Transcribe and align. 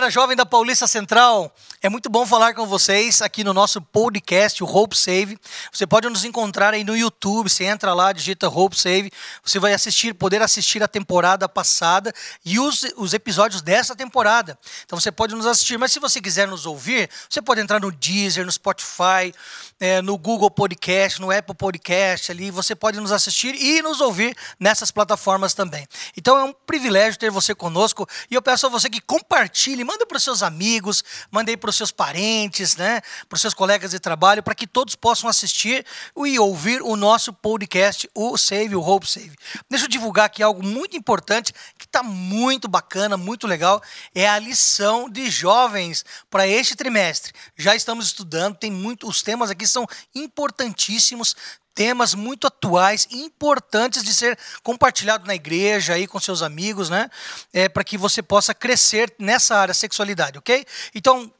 Galera 0.00 0.10
jovem 0.10 0.34
da 0.34 0.46
Paulista 0.46 0.86
Central. 0.86 1.54
É 1.82 1.88
muito 1.90 2.08
bom 2.08 2.24
falar 2.24 2.54
com 2.54 2.66
vocês 2.66 3.20
aqui 3.20 3.44
no 3.44 3.52
nosso 3.52 3.82
podcast, 3.82 4.64
o 4.64 4.66
Hope 4.66 4.96
Save. 4.96 5.38
Você 5.70 5.86
pode 5.86 6.08
nos 6.08 6.24
encontrar 6.24 6.72
aí 6.72 6.82
no 6.82 6.96
YouTube. 6.96 7.50
Você 7.50 7.64
entra 7.64 7.92
lá, 7.92 8.10
digita 8.10 8.48
Hope 8.48 8.78
Save. 8.78 9.12
Você 9.44 9.58
vai 9.58 9.74
assistir, 9.74 10.14
poder 10.14 10.40
assistir 10.40 10.82
a 10.82 10.88
temporada 10.88 11.46
passada 11.46 12.14
e 12.42 12.58
os, 12.58 12.82
os 12.96 13.12
episódios 13.12 13.60
dessa 13.60 13.94
temporada. 13.94 14.58
Então 14.86 14.98
você 14.98 15.12
pode 15.12 15.34
nos 15.34 15.44
assistir. 15.44 15.78
Mas 15.78 15.92
se 15.92 16.00
você 16.00 16.18
quiser 16.18 16.48
nos 16.48 16.64
ouvir, 16.64 17.10
você 17.28 17.42
pode 17.42 17.60
entrar 17.60 17.78
no 17.78 17.92
Deezer, 17.92 18.46
no 18.46 18.52
Spotify, 18.52 19.34
é, 19.78 20.00
no 20.00 20.16
Google 20.16 20.50
Podcast, 20.50 21.20
no 21.20 21.30
Apple 21.30 21.54
Podcast 21.54 22.32
ali. 22.32 22.50
Você 22.50 22.74
pode 22.74 22.98
nos 22.98 23.12
assistir 23.12 23.54
e 23.54 23.82
nos 23.82 24.00
ouvir 24.00 24.34
nessas 24.58 24.90
plataformas 24.90 25.52
também. 25.52 25.86
Então 26.16 26.38
é 26.38 26.44
um 26.44 26.54
privilégio 26.54 27.18
ter 27.18 27.30
você 27.30 27.54
conosco 27.54 28.08
e 28.30 28.34
eu 28.34 28.40
peço 28.40 28.66
a 28.66 28.70
você 28.70 28.88
que 28.88 29.00
compartilhe, 29.00 29.89
manda 29.90 30.06
para 30.06 30.16
os 30.16 30.22
seus 30.22 30.40
amigos, 30.40 31.02
manda 31.32 31.50
aí 31.50 31.56
para 31.56 31.68
os 31.68 31.74
seus 31.74 31.90
parentes, 31.90 32.76
né, 32.76 33.00
para 33.28 33.34
os 33.34 33.40
seus 33.40 33.52
colegas 33.52 33.90
de 33.90 33.98
trabalho, 33.98 34.40
para 34.40 34.54
que 34.54 34.64
todos 34.64 34.94
possam 34.94 35.28
assistir 35.28 35.84
e 36.16 36.38
ouvir 36.38 36.80
o 36.80 36.94
nosso 36.94 37.32
podcast, 37.32 38.08
o 38.14 38.38
Save, 38.38 38.76
o 38.76 38.80
Hope 38.80 39.10
Save. 39.10 39.36
Deixa 39.68 39.86
eu 39.86 39.88
divulgar 39.88 40.26
aqui 40.26 40.44
algo 40.44 40.64
muito 40.64 40.96
importante, 40.96 41.52
que 41.76 41.86
está 41.86 42.04
muito 42.04 42.68
bacana, 42.68 43.16
muito 43.16 43.48
legal, 43.48 43.82
é 44.14 44.28
a 44.28 44.38
lição 44.38 45.10
de 45.10 45.28
jovens 45.28 46.04
para 46.30 46.46
este 46.46 46.76
trimestre. 46.76 47.32
Já 47.56 47.74
estamos 47.74 48.06
estudando, 48.06 48.56
tem 48.56 48.70
muito, 48.70 49.08
os 49.08 49.22
temas 49.22 49.50
aqui 49.50 49.66
são 49.66 49.88
importantíssimos, 50.14 51.34
temas 51.80 52.14
muito 52.14 52.46
atuais 52.46 53.08
e 53.10 53.22
importantes 53.22 54.04
de 54.04 54.12
ser 54.12 54.38
compartilhado 54.62 55.26
na 55.26 55.34
igreja 55.34 55.94
aí 55.94 56.06
com 56.06 56.20
seus 56.20 56.42
amigos, 56.42 56.90
né? 56.90 57.08
É, 57.54 57.70
para 57.70 57.82
que 57.82 57.96
você 57.96 58.20
possa 58.20 58.52
crescer 58.52 59.14
nessa 59.18 59.56
área 59.56 59.72
sexualidade, 59.72 60.36
ok? 60.36 60.66
Então, 60.94 61.32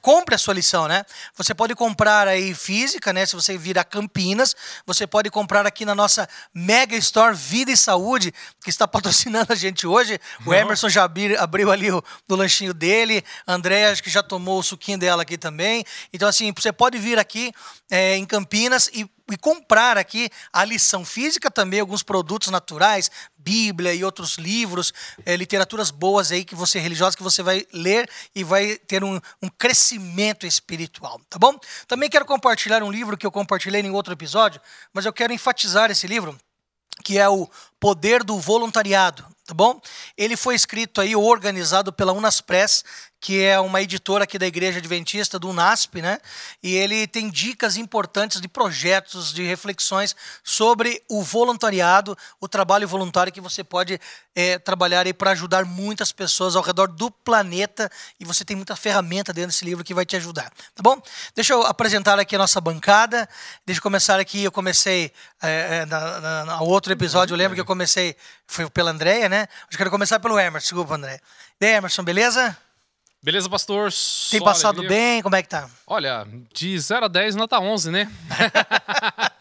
compre 0.00 0.34
a 0.34 0.38
sua 0.38 0.54
lição, 0.54 0.88
né? 0.88 1.04
Você 1.36 1.54
pode 1.54 1.74
comprar 1.74 2.26
aí 2.26 2.54
física, 2.54 3.12
né? 3.12 3.26
Se 3.26 3.36
você 3.36 3.56
vir 3.58 3.78
a 3.78 3.84
Campinas, 3.84 4.56
você 4.86 5.06
pode 5.06 5.30
comprar 5.30 5.66
aqui 5.66 5.84
na 5.84 5.94
nossa 5.94 6.26
Mega 6.54 6.96
Store 6.96 7.36
Vida 7.36 7.70
e 7.70 7.76
Saúde, 7.76 8.32
que 8.64 8.70
está 8.70 8.88
patrocinando 8.88 9.52
a 9.52 9.56
gente 9.56 9.86
hoje. 9.86 10.18
O 10.46 10.54
Emerson 10.54 10.88
já 10.88 11.04
abriu 11.04 11.70
ali 11.70 11.92
o 11.92 12.02
do 12.26 12.34
lanchinho 12.34 12.72
dele, 12.72 13.22
André 13.46 13.90
acho 13.90 14.02
que 14.02 14.10
já 14.10 14.22
tomou 14.22 14.58
o 14.58 14.62
suquinho 14.62 14.96
dela 14.96 15.22
aqui 15.22 15.36
também. 15.36 15.84
Então, 16.12 16.28
assim, 16.28 16.50
você 16.50 16.72
pode 16.72 16.96
vir 16.98 17.18
aqui 17.18 17.52
é, 17.90 18.16
em 18.16 18.24
Campinas 18.24 18.88
e 18.92 19.08
e 19.32 19.36
comprar 19.36 19.96
aqui 19.96 20.30
a 20.52 20.64
lição 20.64 21.04
física 21.04 21.50
também, 21.50 21.80
alguns 21.80 22.02
produtos 22.02 22.48
naturais, 22.48 23.10
Bíblia 23.36 23.92
e 23.94 24.04
outros 24.04 24.36
livros, 24.38 24.92
é, 25.26 25.34
literaturas 25.36 25.90
boas 25.90 26.30
aí 26.30 26.44
que 26.44 26.54
você 26.54 26.78
religiosa 26.78 27.16
que 27.16 27.22
você 27.22 27.42
vai 27.42 27.66
ler 27.72 28.08
e 28.34 28.44
vai 28.44 28.76
ter 28.76 29.02
um, 29.02 29.20
um 29.42 29.48
crescimento 29.48 30.46
espiritual, 30.46 31.20
tá 31.28 31.38
bom? 31.38 31.58
Também 31.88 32.08
quero 32.08 32.24
compartilhar 32.24 32.82
um 32.82 32.90
livro 32.90 33.16
que 33.16 33.26
eu 33.26 33.32
compartilhei 33.32 33.80
em 33.80 33.90
outro 33.90 34.12
episódio, 34.12 34.60
mas 34.92 35.04
eu 35.04 35.12
quero 35.12 35.32
enfatizar 35.32 35.90
esse 35.90 36.06
livro, 36.06 36.38
que 37.04 37.18
é 37.18 37.28
o 37.28 37.48
Poder 37.80 38.22
do 38.22 38.38
Voluntariado, 38.38 39.26
tá 39.44 39.54
bom? 39.54 39.80
Ele 40.16 40.36
foi 40.36 40.54
escrito 40.54 41.00
aí, 41.00 41.16
organizado 41.16 41.92
pela 41.92 42.12
Unaspress, 42.12 42.84
que 43.22 43.40
é 43.40 43.58
uma 43.60 43.80
editora 43.80 44.24
aqui 44.24 44.36
da 44.36 44.48
Igreja 44.48 44.80
Adventista, 44.80 45.38
do 45.38 45.48
UNASP, 45.48 46.02
né? 46.02 46.18
E 46.60 46.74
ele 46.74 47.06
tem 47.06 47.30
dicas 47.30 47.76
importantes 47.76 48.40
de 48.40 48.48
projetos, 48.48 49.32
de 49.32 49.44
reflexões 49.44 50.16
sobre 50.42 51.00
o 51.08 51.22
voluntariado, 51.22 52.18
o 52.40 52.48
trabalho 52.48 52.88
voluntário 52.88 53.32
que 53.32 53.40
você 53.40 53.62
pode 53.62 54.00
é, 54.34 54.58
trabalhar 54.58 55.06
aí 55.06 55.14
para 55.14 55.30
ajudar 55.30 55.64
muitas 55.64 56.10
pessoas 56.10 56.56
ao 56.56 56.64
redor 56.64 56.88
do 56.88 57.12
planeta. 57.12 57.88
E 58.18 58.24
você 58.24 58.44
tem 58.44 58.56
muita 58.56 58.74
ferramenta 58.74 59.32
dentro 59.32 59.52
desse 59.52 59.64
livro 59.64 59.84
que 59.84 59.94
vai 59.94 60.04
te 60.04 60.16
ajudar, 60.16 60.50
tá 60.74 60.82
bom? 60.82 61.00
Deixa 61.32 61.52
eu 61.52 61.62
apresentar 61.62 62.18
aqui 62.18 62.34
a 62.34 62.38
nossa 62.40 62.60
bancada. 62.60 63.28
Deixa 63.64 63.78
eu 63.78 63.82
começar 63.84 64.18
aqui. 64.18 64.42
Eu 64.42 64.50
comecei 64.50 65.12
é, 65.40 65.86
na, 65.86 66.20
na, 66.20 66.44
na, 66.44 66.60
outro 66.62 66.92
episódio, 66.92 67.34
eu 67.34 67.38
lembro 67.38 67.54
que 67.54 67.60
eu 67.60 67.64
comecei, 67.64 68.16
foi 68.48 68.68
pela 68.68 68.90
Andréia, 68.90 69.28
né? 69.28 69.46
Eu 69.70 69.78
quero 69.78 69.92
começar 69.92 70.18
pelo 70.18 70.40
Emerson, 70.40 70.74
desculpa, 70.74 70.96
André. 70.96 71.20
E 71.60 71.66
aí, 71.66 71.74
Emerson, 71.74 72.02
beleza? 72.02 72.58
Beleza, 73.24 73.48
pastor? 73.48 73.88
Tem 74.32 74.42
passado 74.42 74.80
alegria. 74.80 74.98
bem? 74.98 75.22
Como 75.22 75.36
é 75.36 75.42
que 75.42 75.48
tá? 75.48 75.70
Olha, 75.86 76.26
de 76.52 76.76
0 76.76 77.04
a 77.04 77.08
10, 77.08 77.36
nota 77.36 77.60
11, 77.60 77.92
né? 77.92 78.10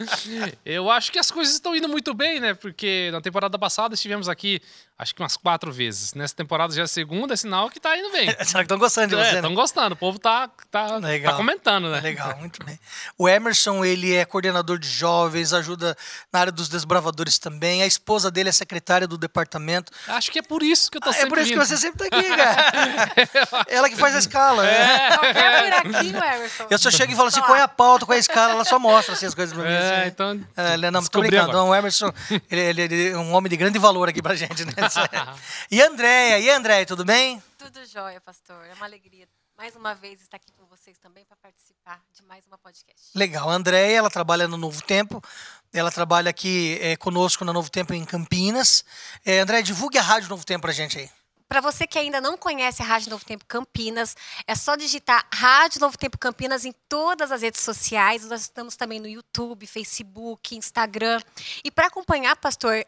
eu 0.65 0.89
acho 0.89 1.11
que 1.11 1.19
as 1.19 1.31
coisas 1.31 1.53
estão 1.53 1.75
indo 1.75 1.87
muito 1.87 2.13
bem, 2.13 2.39
né? 2.39 2.53
Porque 2.53 3.09
na 3.11 3.21
temporada 3.21 3.57
passada 3.57 3.95
estivemos 3.95 4.27
aqui 4.29 4.61
acho 5.01 5.15
que 5.15 5.21
umas 5.21 5.35
quatro 5.35 5.71
vezes. 5.71 6.13
Nessa 6.13 6.35
temporada 6.35 6.73
já 6.73 6.83
é 6.83 6.85
a 6.85 6.87
segunda, 6.87 7.33
é 7.33 7.37
sinal 7.37 7.71
que 7.71 7.79
tá 7.79 7.97
indo 7.97 8.11
bem. 8.11 8.27
Será 8.45 8.59
que 8.59 8.65
estão 8.65 8.77
gostando 8.77 9.07
de 9.07 9.15
é, 9.15 9.25
você? 9.25 9.35
Estão 9.37 9.49
né? 9.49 9.55
gostando. 9.55 9.93
O 9.93 9.97
povo 9.97 10.19
tá, 10.19 10.47
tá, 10.69 10.99
tá 10.99 11.33
comentando, 11.33 11.89
né? 11.89 11.99
Legal, 11.99 12.37
muito 12.37 12.63
bem. 12.63 12.79
O 13.17 13.27
Emerson, 13.27 13.83
ele 13.83 14.13
é 14.13 14.23
coordenador 14.25 14.77
de 14.77 14.87
jovens, 14.87 15.53
ajuda 15.53 15.97
na 16.31 16.39
área 16.39 16.51
dos 16.51 16.69
desbravadores 16.69 17.39
também. 17.39 17.81
A 17.81 17.87
esposa 17.87 18.29
dele 18.29 18.49
é 18.49 18.51
secretária 18.51 19.07
do 19.07 19.17
departamento. 19.17 19.91
Acho 20.07 20.31
que 20.31 20.37
é 20.37 20.43
por 20.43 20.61
isso 20.61 20.91
que 20.91 20.97
eu 20.97 21.01
tô 21.01 21.09
ah, 21.09 21.13
sempre 21.13 21.25
É 21.25 21.29
por 21.29 21.37
isso 21.39 21.49
vindo. 21.49 21.61
que 21.61 21.65
você 21.65 21.77
sempre 21.77 21.97
tá 21.97 22.15
aqui, 22.15 22.29
cara. 22.29 23.65
Ela 23.67 23.89
que 23.89 23.95
faz 23.95 24.13
a 24.13 24.19
escala. 24.19 24.67
É. 24.67 25.17
Qualquer 25.17 25.63
buraquinho, 25.63 26.15
Emerson. 26.15 26.67
Eu 26.69 26.77
só 26.77 26.91
chego 26.91 27.11
e 27.11 27.15
falo 27.15 27.29
assim, 27.29 27.41
qual 27.41 27.55
é 27.55 27.61
a 27.61 27.67
pauta, 27.67 28.05
qual 28.05 28.13
é 28.13 28.17
a 28.17 28.19
escala, 28.19 28.53
ela 28.53 28.65
só 28.65 28.77
mostra 28.77 29.15
assim, 29.15 29.25
as 29.25 29.33
coisas 29.33 29.51
pra 29.51 29.63
mim. 29.63 29.73
É, 29.73 29.90
assim. 29.99 30.07
então... 30.07 30.47
É, 30.55 30.91
não, 30.91 31.03
tô 31.03 31.19
brincando. 31.19 31.57
O 31.57 31.75
Emerson, 31.75 32.11
ele, 32.49 32.61
ele, 32.61 32.81
ele, 32.81 33.09
é 33.09 33.17
um 33.17 33.33
homem 33.33 33.49
de 33.49 33.57
grande 33.57 33.77
valor 33.77 34.09
aqui 34.09 34.21
pra 34.21 34.35
gente, 34.35 34.65
né? 34.65 34.73
E 35.69 35.81
Andréia, 35.81 36.39
e 36.39 36.49
Andréia, 36.49 36.85
tudo 36.85 37.05
bem? 37.05 37.41
Tudo 37.57 37.85
jóia, 37.85 38.19
pastor. 38.19 38.65
É 38.69 38.73
uma 38.73 38.85
alegria 38.85 39.27
mais 39.61 39.75
uma 39.75 39.93
vez 39.93 40.19
estar 40.21 40.37
aqui 40.37 40.51
com 40.57 40.65
vocês 40.65 40.97
também 40.97 41.23
para 41.23 41.37
participar 41.37 42.01
de 42.11 42.23
mais 42.23 42.43
uma 42.47 42.57
podcast. 42.57 43.11
Legal. 43.13 43.47
A 43.47 43.53
Andréia, 43.53 43.97
ela 43.97 44.09
trabalha 44.09 44.47
no 44.47 44.57
Novo 44.57 44.81
Tempo. 44.81 45.23
Ela 45.71 45.91
trabalha 45.91 46.31
aqui 46.31 46.79
é, 46.81 46.97
conosco 46.97 47.45
no 47.45 47.53
Novo 47.53 47.69
Tempo 47.69 47.93
em 47.93 48.03
Campinas. 48.03 48.83
É, 49.23 49.39
Andréia, 49.39 49.61
divulgue 49.61 49.99
a 49.99 50.01
Rádio 50.01 50.29
Novo 50.29 50.43
Tempo 50.43 50.61
para 50.61 50.71
a 50.71 50.73
gente 50.73 50.97
aí. 50.97 51.09
Para 51.51 51.59
você 51.59 51.85
que 51.85 51.99
ainda 51.99 52.21
não 52.21 52.37
conhece 52.37 52.81
a 52.81 52.85
Rádio 52.85 53.09
Novo 53.09 53.25
Tempo 53.25 53.43
Campinas, 53.45 54.15
é 54.47 54.55
só 54.55 54.77
digitar 54.77 55.27
Rádio 55.33 55.81
Novo 55.81 55.97
Tempo 55.97 56.17
Campinas 56.17 56.63
em 56.63 56.71
todas 56.87 57.29
as 57.29 57.41
redes 57.41 57.59
sociais. 57.59 58.25
Nós 58.25 58.43
estamos 58.43 58.77
também 58.77 59.01
no 59.01 59.05
YouTube, 59.05 59.67
Facebook, 59.67 60.55
Instagram. 60.55 61.19
E 61.61 61.69
para 61.69 61.87
acompanhar, 61.87 62.37
pastor, 62.37 62.85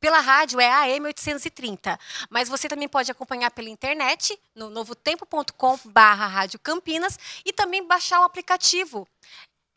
pela 0.00 0.20
rádio 0.20 0.58
é 0.58 0.70
AM 0.70 1.04
830, 1.04 2.00
mas 2.30 2.48
você 2.48 2.66
também 2.66 2.88
pode 2.88 3.12
acompanhar 3.12 3.50
pela 3.50 3.68
internet 3.68 4.40
no 4.54 4.70
novotempo.com/barra 4.70 6.26
Rádio 6.28 6.58
Campinas 6.60 7.18
e 7.44 7.52
também 7.52 7.86
baixar 7.86 8.20
o 8.20 8.24
aplicativo 8.24 9.06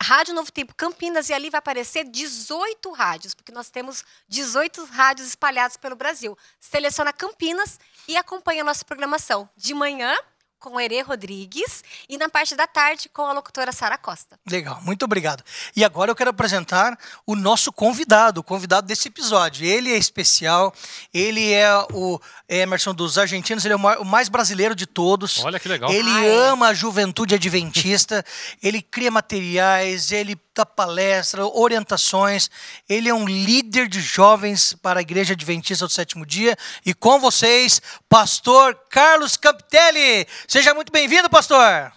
Rádio 0.02 0.34
Novo 0.34 0.50
Tempo 0.50 0.74
Campinas 0.74 1.28
e 1.28 1.32
ali 1.32 1.48
vai 1.48 1.60
aparecer 1.60 2.04
18 2.04 2.90
rádios, 2.90 3.34
porque 3.34 3.52
nós 3.52 3.70
temos 3.70 4.04
18 4.28 4.84
rádios 4.84 5.28
espalhados 5.28 5.76
pelo 5.76 5.94
Brasil. 5.94 6.36
Seleciona 6.58 7.12
Campinas 7.12 7.78
e 8.08 8.16
acompanha 8.16 8.62
a 8.62 8.64
nossa 8.64 8.84
programação 8.84 9.48
de 9.56 9.72
manhã 9.72 10.14
com 10.62 10.76
o 10.76 10.80
Herê 10.80 11.00
Rodrigues 11.00 11.82
e 12.08 12.16
na 12.16 12.28
parte 12.28 12.54
da 12.54 12.68
tarde 12.68 13.08
com 13.08 13.22
a 13.22 13.32
locutora 13.32 13.72
Sara 13.72 13.98
Costa. 13.98 14.38
Legal, 14.48 14.80
muito 14.82 15.04
obrigado. 15.04 15.42
E 15.74 15.84
agora 15.84 16.12
eu 16.12 16.14
quero 16.14 16.30
apresentar 16.30 16.96
o 17.26 17.34
nosso 17.34 17.72
convidado, 17.72 18.40
o 18.40 18.44
convidado 18.44 18.86
desse 18.86 19.08
episódio. 19.08 19.66
Ele 19.66 19.92
é 19.92 19.96
especial, 19.96 20.72
ele 21.12 21.52
é 21.52 21.68
o 21.92 22.20
Emerson 22.48 22.94
dos 22.94 23.18
argentinos, 23.18 23.64
ele 23.64 23.74
é 23.74 23.76
o 23.76 24.04
mais 24.04 24.28
brasileiro 24.28 24.74
de 24.76 24.86
todos. 24.86 25.40
Olha 25.44 25.58
que 25.58 25.68
legal. 25.68 25.90
Ele 25.90 26.10
Ai. 26.10 26.30
ama 26.48 26.68
a 26.68 26.74
juventude 26.74 27.34
adventista, 27.34 28.24
ele 28.62 28.80
cria 28.80 29.10
materiais, 29.10 30.12
ele 30.12 30.36
dá 30.54 30.66
palestra, 30.66 31.46
orientações. 31.46 32.50
Ele 32.88 33.08
é 33.08 33.14
um 33.14 33.26
líder 33.26 33.88
de 33.88 34.00
jovens 34.00 34.74
para 34.74 35.00
a 35.00 35.02
Igreja 35.02 35.32
Adventista 35.32 35.86
do 35.86 35.92
Sétimo 35.92 36.26
Dia. 36.26 36.56
E 36.84 36.92
com 36.92 37.18
vocês, 37.18 37.80
pastor 38.08 38.78
Carlos 38.90 39.36
Campitelli. 39.36 40.26
Seja 40.46 40.74
muito 40.74 40.92
bem-vindo, 40.92 41.30
pastor. 41.30 41.92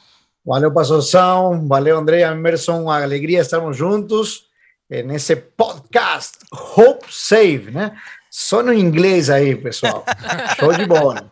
Valeu, 0.46 0.74
pastorzão. 0.74 1.68
Valeu, 1.68 1.98
André 1.98 2.22
Emerson. 2.22 2.84
Uma 2.84 3.02
alegria 3.02 3.42
estarmos 3.42 3.76
juntos 3.76 4.46
nesse 4.90 5.36
podcast 5.36 6.38
Hope 6.52 7.08
Save, 7.10 7.72
né? 7.72 7.98
Só 8.38 8.62
no 8.62 8.74
inglês 8.74 9.30
aí, 9.30 9.56
pessoal. 9.56 10.04
Show 10.60 10.74
de 10.74 10.86
bola. 10.86 11.32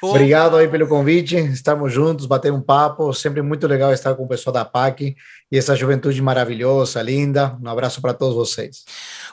Obrigado 0.00 0.56
aí 0.56 0.68
pelo 0.68 0.86
convite. 0.86 1.34
Estamos 1.34 1.92
juntos, 1.92 2.26
bater 2.26 2.52
um 2.52 2.60
papo. 2.60 3.12
Sempre 3.12 3.42
muito 3.42 3.66
legal 3.66 3.92
estar 3.92 4.14
com 4.14 4.22
o 4.22 4.28
pessoal 4.28 4.54
da 4.54 4.64
PAC 4.64 5.16
e 5.50 5.58
essa 5.58 5.74
juventude 5.74 6.22
maravilhosa, 6.22 7.02
linda. 7.02 7.58
Um 7.60 7.68
abraço 7.68 8.00
para 8.00 8.14
todos 8.14 8.36
vocês. 8.36 8.84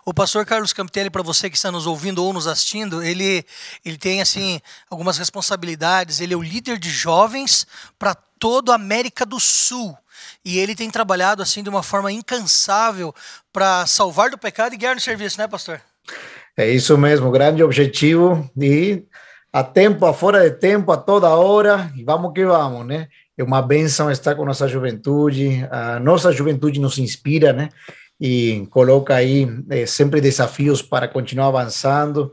O 0.03 0.11
pastor 0.15 0.47
Carlos 0.47 0.73
Campitelli, 0.73 1.11
para 1.11 1.21
você 1.21 1.47
que 1.47 1.55
está 1.55 1.71
nos 1.71 1.85
ouvindo 1.85 2.25
ou 2.25 2.33
nos 2.33 2.47
assistindo, 2.47 3.03
ele, 3.03 3.45
ele 3.85 3.99
tem 3.99 4.19
assim 4.19 4.59
algumas 4.89 5.19
responsabilidades. 5.19 6.21
Ele 6.21 6.33
é 6.33 6.37
o 6.37 6.41
líder 6.41 6.79
de 6.79 6.89
jovens 6.89 7.67
para 7.99 8.15
toda 8.15 8.71
a 8.71 8.75
América 8.75 9.27
do 9.27 9.39
Sul. 9.39 9.95
E 10.43 10.57
ele 10.57 10.73
tem 10.73 10.89
trabalhado 10.89 11.43
assim 11.43 11.61
de 11.61 11.69
uma 11.69 11.83
forma 11.83 12.11
incansável 12.11 13.13
para 13.53 13.85
salvar 13.85 14.31
do 14.31 14.39
pecado 14.39 14.73
e 14.73 14.77
guiar 14.77 14.95
no 14.95 15.01
serviço, 15.01 15.37
né, 15.37 15.47
pastor? 15.47 15.79
É 16.61 16.69
isso 16.69 16.95
mesmo, 16.95 17.31
grande 17.31 17.63
objetivo 17.63 18.47
e 18.55 19.03
a 19.51 19.63
tempo, 19.63 20.05
a 20.05 20.13
fora 20.13 20.47
de 20.47 20.55
tempo, 20.57 20.91
a 20.91 20.97
toda 20.97 21.27
hora, 21.29 21.91
e 21.95 22.03
vamos 22.03 22.33
que 22.33 22.45
vamos, 22.45 22.85
né? 22.85 23.07
É 23.35 23.43
uma 23.43 23.63
benção 23.63 24.11
estar 24.11 24.35
com 24.35 24.45
nossa 24.45 24.67
juventude, 24.67 25.67
a 25.71 25.99
nossa 25.99 26.31
juventude 26.31 26.79
nos 26.79 26.99
inspira, 26.99 27.51
né? 27.51 27.69
E 28.19 28.67
coloca 28.69 29.15
aí 29.15 29.47
é, 29.71 29.87
sempre 29.87 30.21
desafios 30.21 30.83
para 30.83 31.07
continuar 31.07 31.47
avançando 31.47 32.31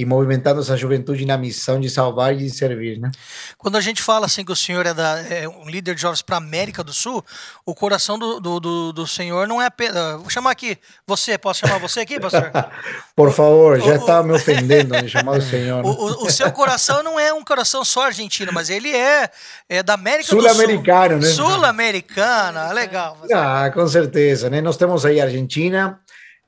e 0.00 0.06
movimentando 0.06 0.60
essa 0.60 0.76
juventude 0.78 1.26
na 1.26 1.36
missão 1.36 1.78
de 1.78 1.90
salvar 1.90 2.32
e 2.32 2.38
de 2.38 2.50
servir, 2.50 2.98
né? 2.98 3.10
Quando 3.58 3.76
a 3.76 3.80
gente 3.82 4.02
fala 4.02 4.24
assim 4.24 4.42
que 4.42 4.50
o 4.50 4.56
senhor 4.56 4.86
é, 4.86 4.94
da, 4.94 5.20
é 5.28 5.46
um 5.46 5.68
líder 5.68 5.94
de 5.94 6.00
jovens 6.00 6.22
para 6.22 6.36
a 6.36 6.38
América 6.38 6.82
do 6.82 6.92
Sul, 6.92 7.22
o 7.66 7.74
coração 7.74 8.18
do, 8.18 8.40
do, 8.40 8.58
do, 8.58 8.92
do 8.94 9.06
senhor 9.06 9.46
não 9.46 9.60
é 9.60 9.66
apenas... 9.66 10.18
Vou 10.20 10.30
chamar 10.30 10.52
aqui 10.52 10.78
você, 11.06 11.36
posso 11.36 11.60
chamar 11.60 11.78
você 11.78 12.00
aqui, 12.00 12.18
pastor? 12.18 12.50
Por 13.14 13.30
favor, 13.30 13.78
já 13.78 13.96
está 13.96 14.22
me 14.22 14.32
ofendendo 14.32 14.94
me 15.02 15.08
chamar 15.08 15.32
o 15.32 15.42
senhor. 15.42 15.84
O, 15.84 15.90
o, 15.90 16.26
o, 16.26 16.30
seu 16.30 16.50
coração 16.50 17.02
não 17.02 17.20
é 17.20 17.32
um 17.32 17.44
coração 17.44 17.84
só 17.84 18.06
argentino, 18.06 18.52
mas 18.54 18.70
ele 18.70 18.96
é, 18.96 19.28
é 19.68 19.82
da 19.82 19.94
América 19.94 20.34
do 20.34 20.40
Sul. 20.40 20.48
Sul-americano, 20.48 21.18
né? 21.18 21.28
Sul-americana, 21.28 22.72
legal. 22.72 23.18
Ah, 23.34 23.70
com 23.72 23.86
certeza, 23.86 24.48
né? 24.48 24.62
Nós 24.62 24.78
temos 24.78 25.04
aí 25.04 25.20
a 25.20 25.24
Argentina, 25.24 26.00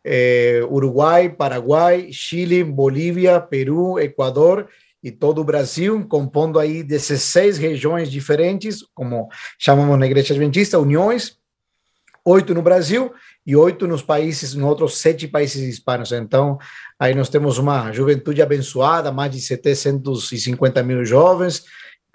eh, 0.04 0.60
Uruguai, 0.68 1.28
Paraguai, 1.28 2.08
Chile, 2.12 2.64
Bolívia, 2.64 3.40
Peru, 3.40 3.98
Equador 3.98 4.68
e 5.02 5.10
todo 5.10 5.40
o 5.40 5.44
Brasil, 5.44 6.06
compondo 6.08 6.58
aí 6.58 6.82
16 6.82 7.58
regiões 7.58 8.10
diferentes, 8.10 8.84
como 8.94 9.28
chamamos 9.58 9.98
na 9.98 10.06
Igreja 10.06 10.32
Adventista, 10.32 10.78
uniões, 10.78 11.36
oito 12.24 12.54
no 12.54 12.62
Brasil 12.62 13.12
e 13.44 13.56
oito 13.56 13.88
nos 13.88 14.02
países, 14.02 14.54
nos 14.54 14.68
outros 14.68 14.98
sete 14.98 15.26
países 15.26 15.62
hispanos. 15.62 16.12
Então, 16.12 16.56
aí 16.98 17.14
nós 17.14 17.28
temos 17.28 17.58
uma 17.58 17.90
juventude 17.92 18.40
abençoada, 18.40 19.10
mais 19.10 19.32
de 19.32 19.40
750 19.40 20.82
mil 20.84 21.04
jovens, 21.04 21.64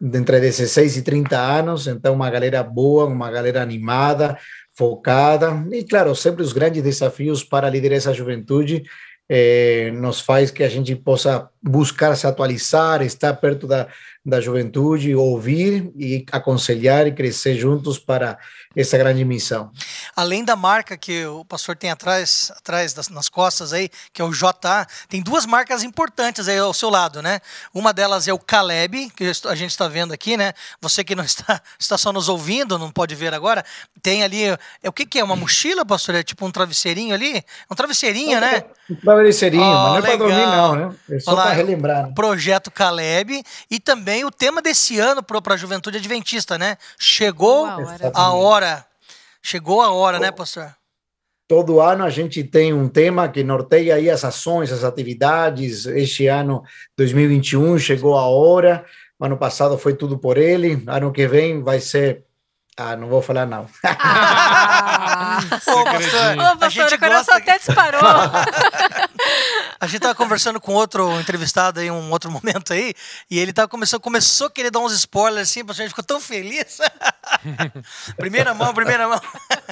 entre 0.02 0.40
16 0.40 0.98
e 0.98 1.02
30 1.02 1.38
anos, 1.38 1.88
então 1.88 2.14
uma 2.14 2.30
galera 2.30 2.64
boa, 2.64 3.06
uma 3.06 3.32
galera 3.32 3.62
animada, 3.62 4.38
focada. 4.78 5.66
E, 5.72 5.84
claro, 5.84 6.16
sempre 6.16 6.44
os 6.44 6.54
grandes 6.54 6.84
desafios 6.84 7.44
para 7.44 7.70
liderar 7.70 7.98
essa 7.98 8.14
juventude 8.14 8.84
eh, 9.28 9.92
nos 9.96 10.22
faz 10.22 10.52
que 10.52 10.64
a 10.64 10.70
gente 10.70 10.96
possa 10.96 11.50
buscar 11.62 12.16
se 12.16 12.28
atualizar, 12.28 13.02
estar 13.02 13.34
perto 13.34 13.68
da, 13.68 13.88
da 14.28 14.42
juventude, 14.42 15.16
ouvir 15.16 15.90
e 15.96 16.26
aconselhar 16.34 17.08
e 17.08 17.14
crescer 17.14 17.56
juntos 17.56 17.98
para 17.98 18.38
essa 18.76 18.98
grande 18.98 19.24
missão. 19.24 19.72
Além 20.14 20.44
da 20.44 20.56
marca 20.56 20.98
que 20.98 21.26
o 21.26 21.46
pastor 21.46 21.78
tem 21.78 21.90
atrás, 21.90 22.52
atrás 22.58 22.94
das, 22.94 23.08
nas 23.08 23.30
costas 23.30 23.72
aí, 23.72 23.90
que 24.12 24.22
é 24.22 24.26
o 24.26 24.32
JA, 24.32 24.86
tem 25.08 25.22
duas 25.22 25.46
marcas 25.46 25.82
importantes 25.82 26.50
aí 26.50 26.58
ao 26.60 26.74
seu 26.74 26.90
lado, 26.90 27.22
né? 27.22 27.40
Uma 27.74 27.94
delas 27.94 28.28
é 28.28 28.34
o 28.34 28.38
Caleb, 28.38 29.10
que 29.16 29.32
a 29.46 29.56
gente 29.56 29.72
está 29.72 29.88
vendo 29.88 30.14
aqui, 30.14 30.36
né? 30.36 30.52
Você 30.82 31.06
que 31.06 31.16
não 31.16 31.24
está, 31.26 31.62
está 31.80 31.98
só 31.98 32.12
nos 32.12 32.28
ouvindo, 32.28 32.78
não 32.78 32.92
pode 32.92 33.16
ver 33.16 33.34
agora, 33.34 33.64
tem 34.02 34.24
ali, 34.24 34.44
é 34.44 34.90
o 34.90 34.92
que, 34.92 35.06
que 35.06 35.20
é? 35.20 35.24
Uma 35.24 35.38
mochila, 35.38 35.86
pastor? 35.86 36.16
É 36.16 36.24
tipo 36.24 36.46
um 36.46 36.52
travesseirinho 36.52 37.16
ali? 37.16 37.42
Um 37.72 37.76
travesseirinho, 37.76 38.42
né? 38.42 38.66
Um 38.90 38.96
travesseirinho, 38.96 39.64
oh, 39.64 39.74
mas 39.74 39.92
não 39.92 39.98
é 39.98 40.02
para 40.02 40.16
dormir 40.18 40.46
não, 40.46 40.76
né? 40.76 40.96
É 41.10 41.20
só 41.20 41.36
para 41.36 41.52
relembrar. 41.52 42.08
Né? 42.08 42.14
Projeto 42.14 42.70
Caleb 42.70 43.42
e 43.72 43.80
também 43.80 44.17
o 44.24 44.32
tema 44.32 44.62
desse 44.62 45.00
ano 45.00 45.22
para 45.24 45.54
a 45.54 45.58
juventude 45.58 45.98
adventista, 45.98 46.58
né? 46.58 46.78
Chegou 46.98 47.68
a 48.14 48.32
hora. 48.34 48.86
Chegou 49.42 49.82
a 49.82 49.92
hora, 49.92 50.20
né, 50.20 50.32
pastor? 50.32 50.74
Todo 51.48 51.80
ano 51.80 52.04
a 52.04 52.10
gente 52.10 52.44
tem 52.44 52.74
um 52.74 52.90
tema 52.90 53.30
que 53.30 53.44
norteia 53.44 53.96
aí 53.96 54.10
as 54.10 54.26
ações, 54.26 54.72
as 54.72 54.84
atividades. 54.84 55.86
Este 55.86 56.28
ano, 56.28 56.64
2021, 56.98 57.80
chegou 57.80 58.18
a 58.18 58.28
hora. 58.28 58.86
Ano 59.20 59.38
passado 59.38 59.78
foi 59.78 59.94
tudo 59.94 60.18
por 60.18 60.38
ele. 60.38 60.84
Ano 60.88 61.12
que 61.12 61.28
vem 61.28 61.64
vai 61.64 61.80
ser 61.80 62.28
ah, 62.80 62.96
não 62.96 63.08
vou 63.08 63.24
falar 63.24 63.48
não. 63.48 63.66
Ah, 63.84 65.40
Ô, 65.66 65.84
pastor, 65.84 66.38
Ô, 66.38 66.58
pastor, 66.58 66.64
a 66.64 66.70
gente 66.70 66.94
o 66.94 67.00
coração 67.00 67.34
gosta... 67.34 67.38
até 67.38 67.58
disparou. 67.58 68.02
A 69.80 69.88
gente 69.88 70.02
tava 70.02 70.16
conversando 70.16 70.60
com 70.60 70.74
outro 70.74 71.20
entrevistado 71.20 71.80
aí, 71.80 71.92
um 71.92 72.12
outro 72.12 72.32
momento 72.32 72.74
aí, 72.74 72.94
e 73.30 73.40
ele 73.40 73.54
tava 73.54 73.68
começou, 73.68 74.00
começou 74.00 74.48
a 74.48 74.52
querer 74.52 74.72
dar 74.72 74.80
uns 74.80 74.94
spoilers 74.94 75.50
assim, 75.50 75.62
a 75.68 75.74
gente 75.74 75.90
ficou 75.90 76.04
tão 76.04 76.20
feliz. 76.20 76.80
primeira 78.18 78.54
mão, 78.54 78.74
primeira 78.74 79.08
mão. 79.08 79.22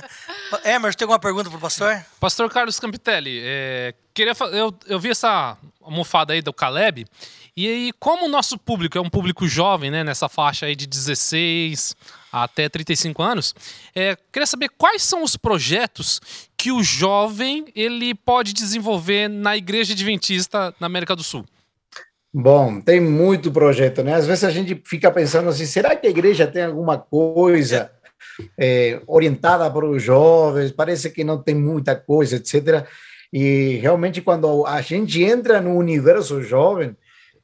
Emerson, 0.63 0.97
tem 0.97 1.05
alguma 1.05 1.19
pergunta 1.19 1.49
pro 1.49 1.59
pastor? 1.59 2.05
Pastor 2.19 2.49
Carlos 2.51 2.79
Campitelli, 2.79 3.41
é, 3.43 3.93
queria, 4.13 4.33
eu, 4.51 4.77
eu 4.85 4.99
vi 4.99 5.09
essa 5.09 5.57
almofada 5.81 6.33
aí 6.33 6.41
do 6.41 6.53
Caleb, 6.53 7.05
e 7.57 7.67
aí, 7.67 7.93
como 7.99 8.25
o 8.25 8.29
nosso 8.29 8.57
público 8.57 8.97
é 8.97 9.01
um 9.01 9.09
público 9.09 9.47
jovem, 9.47 9.89
né, 9.89 10.03
nessa 10.03 10.27
faixa 10.27 10.65
aí 10.65 10.75
de 10.75 10.85
16 10.85 11.95
até 12.43 12.67
35 12.67 13.23
anos, 13.23 13.55
é, 13.95 14.17
queria 14.31 14.45
saber 14.45 14.69
quais 14.77 15.03
são 15.03 15.23
os 15.23 15.37
projetos 15.37 16.19
que 16.57 16.71
o 16.71 16.83
jovem 16.83 17.65
ele 17.75 18.13
pode 18.13 18.53
desenvolver 18.53 19.29
na 19.29 19.55
igreja 19.55 19.93
adventista 19.93 20.73
na 20.79 20.87
América 20.87 21.15
do 21.15 21.23
Sul. 21.23 21.45
Bom, 22.33 22.81
tem 22.81 22.99
muito 22.99 23.49
projeto, 23.49 24.03
né? 24.03 24.13
Às 24.13 24.27
vezes 24.27 24.43
a 24.43 24.51
gente 24.51 24.81
fica 24.85 25.09
pensando 25.09 25.47
assim, 25.47 25.65
será 25.65 25.95
que 25.95 26.05
a 26.05 26.09
igreja 26.09 26.45
tem 26.45 26.63
alguma 26.63 26.97
coisa 26.97 27.89
é, 28.59 28.99
orientada 29.07 29.71
para 29.71 29.85
os 29.85 30.03
jovens? 30.03 30.71
Parece 30.71 31.09
que 31.09 31.23
não 31.23 31.41
tem 31.41 31.55
muita 31.55 31.95
coisa, 31.95 32.35
etc. 32.35 32.85
E 33.31 33.77
realmente 33.81 34.21
quando 34.21 34.65
a 34.65 34.81
gente 34.81 35.23
entra 35.23 35.61
no 35.61 35.77
universo 35.77 36.43
jovem, 36.43 36.97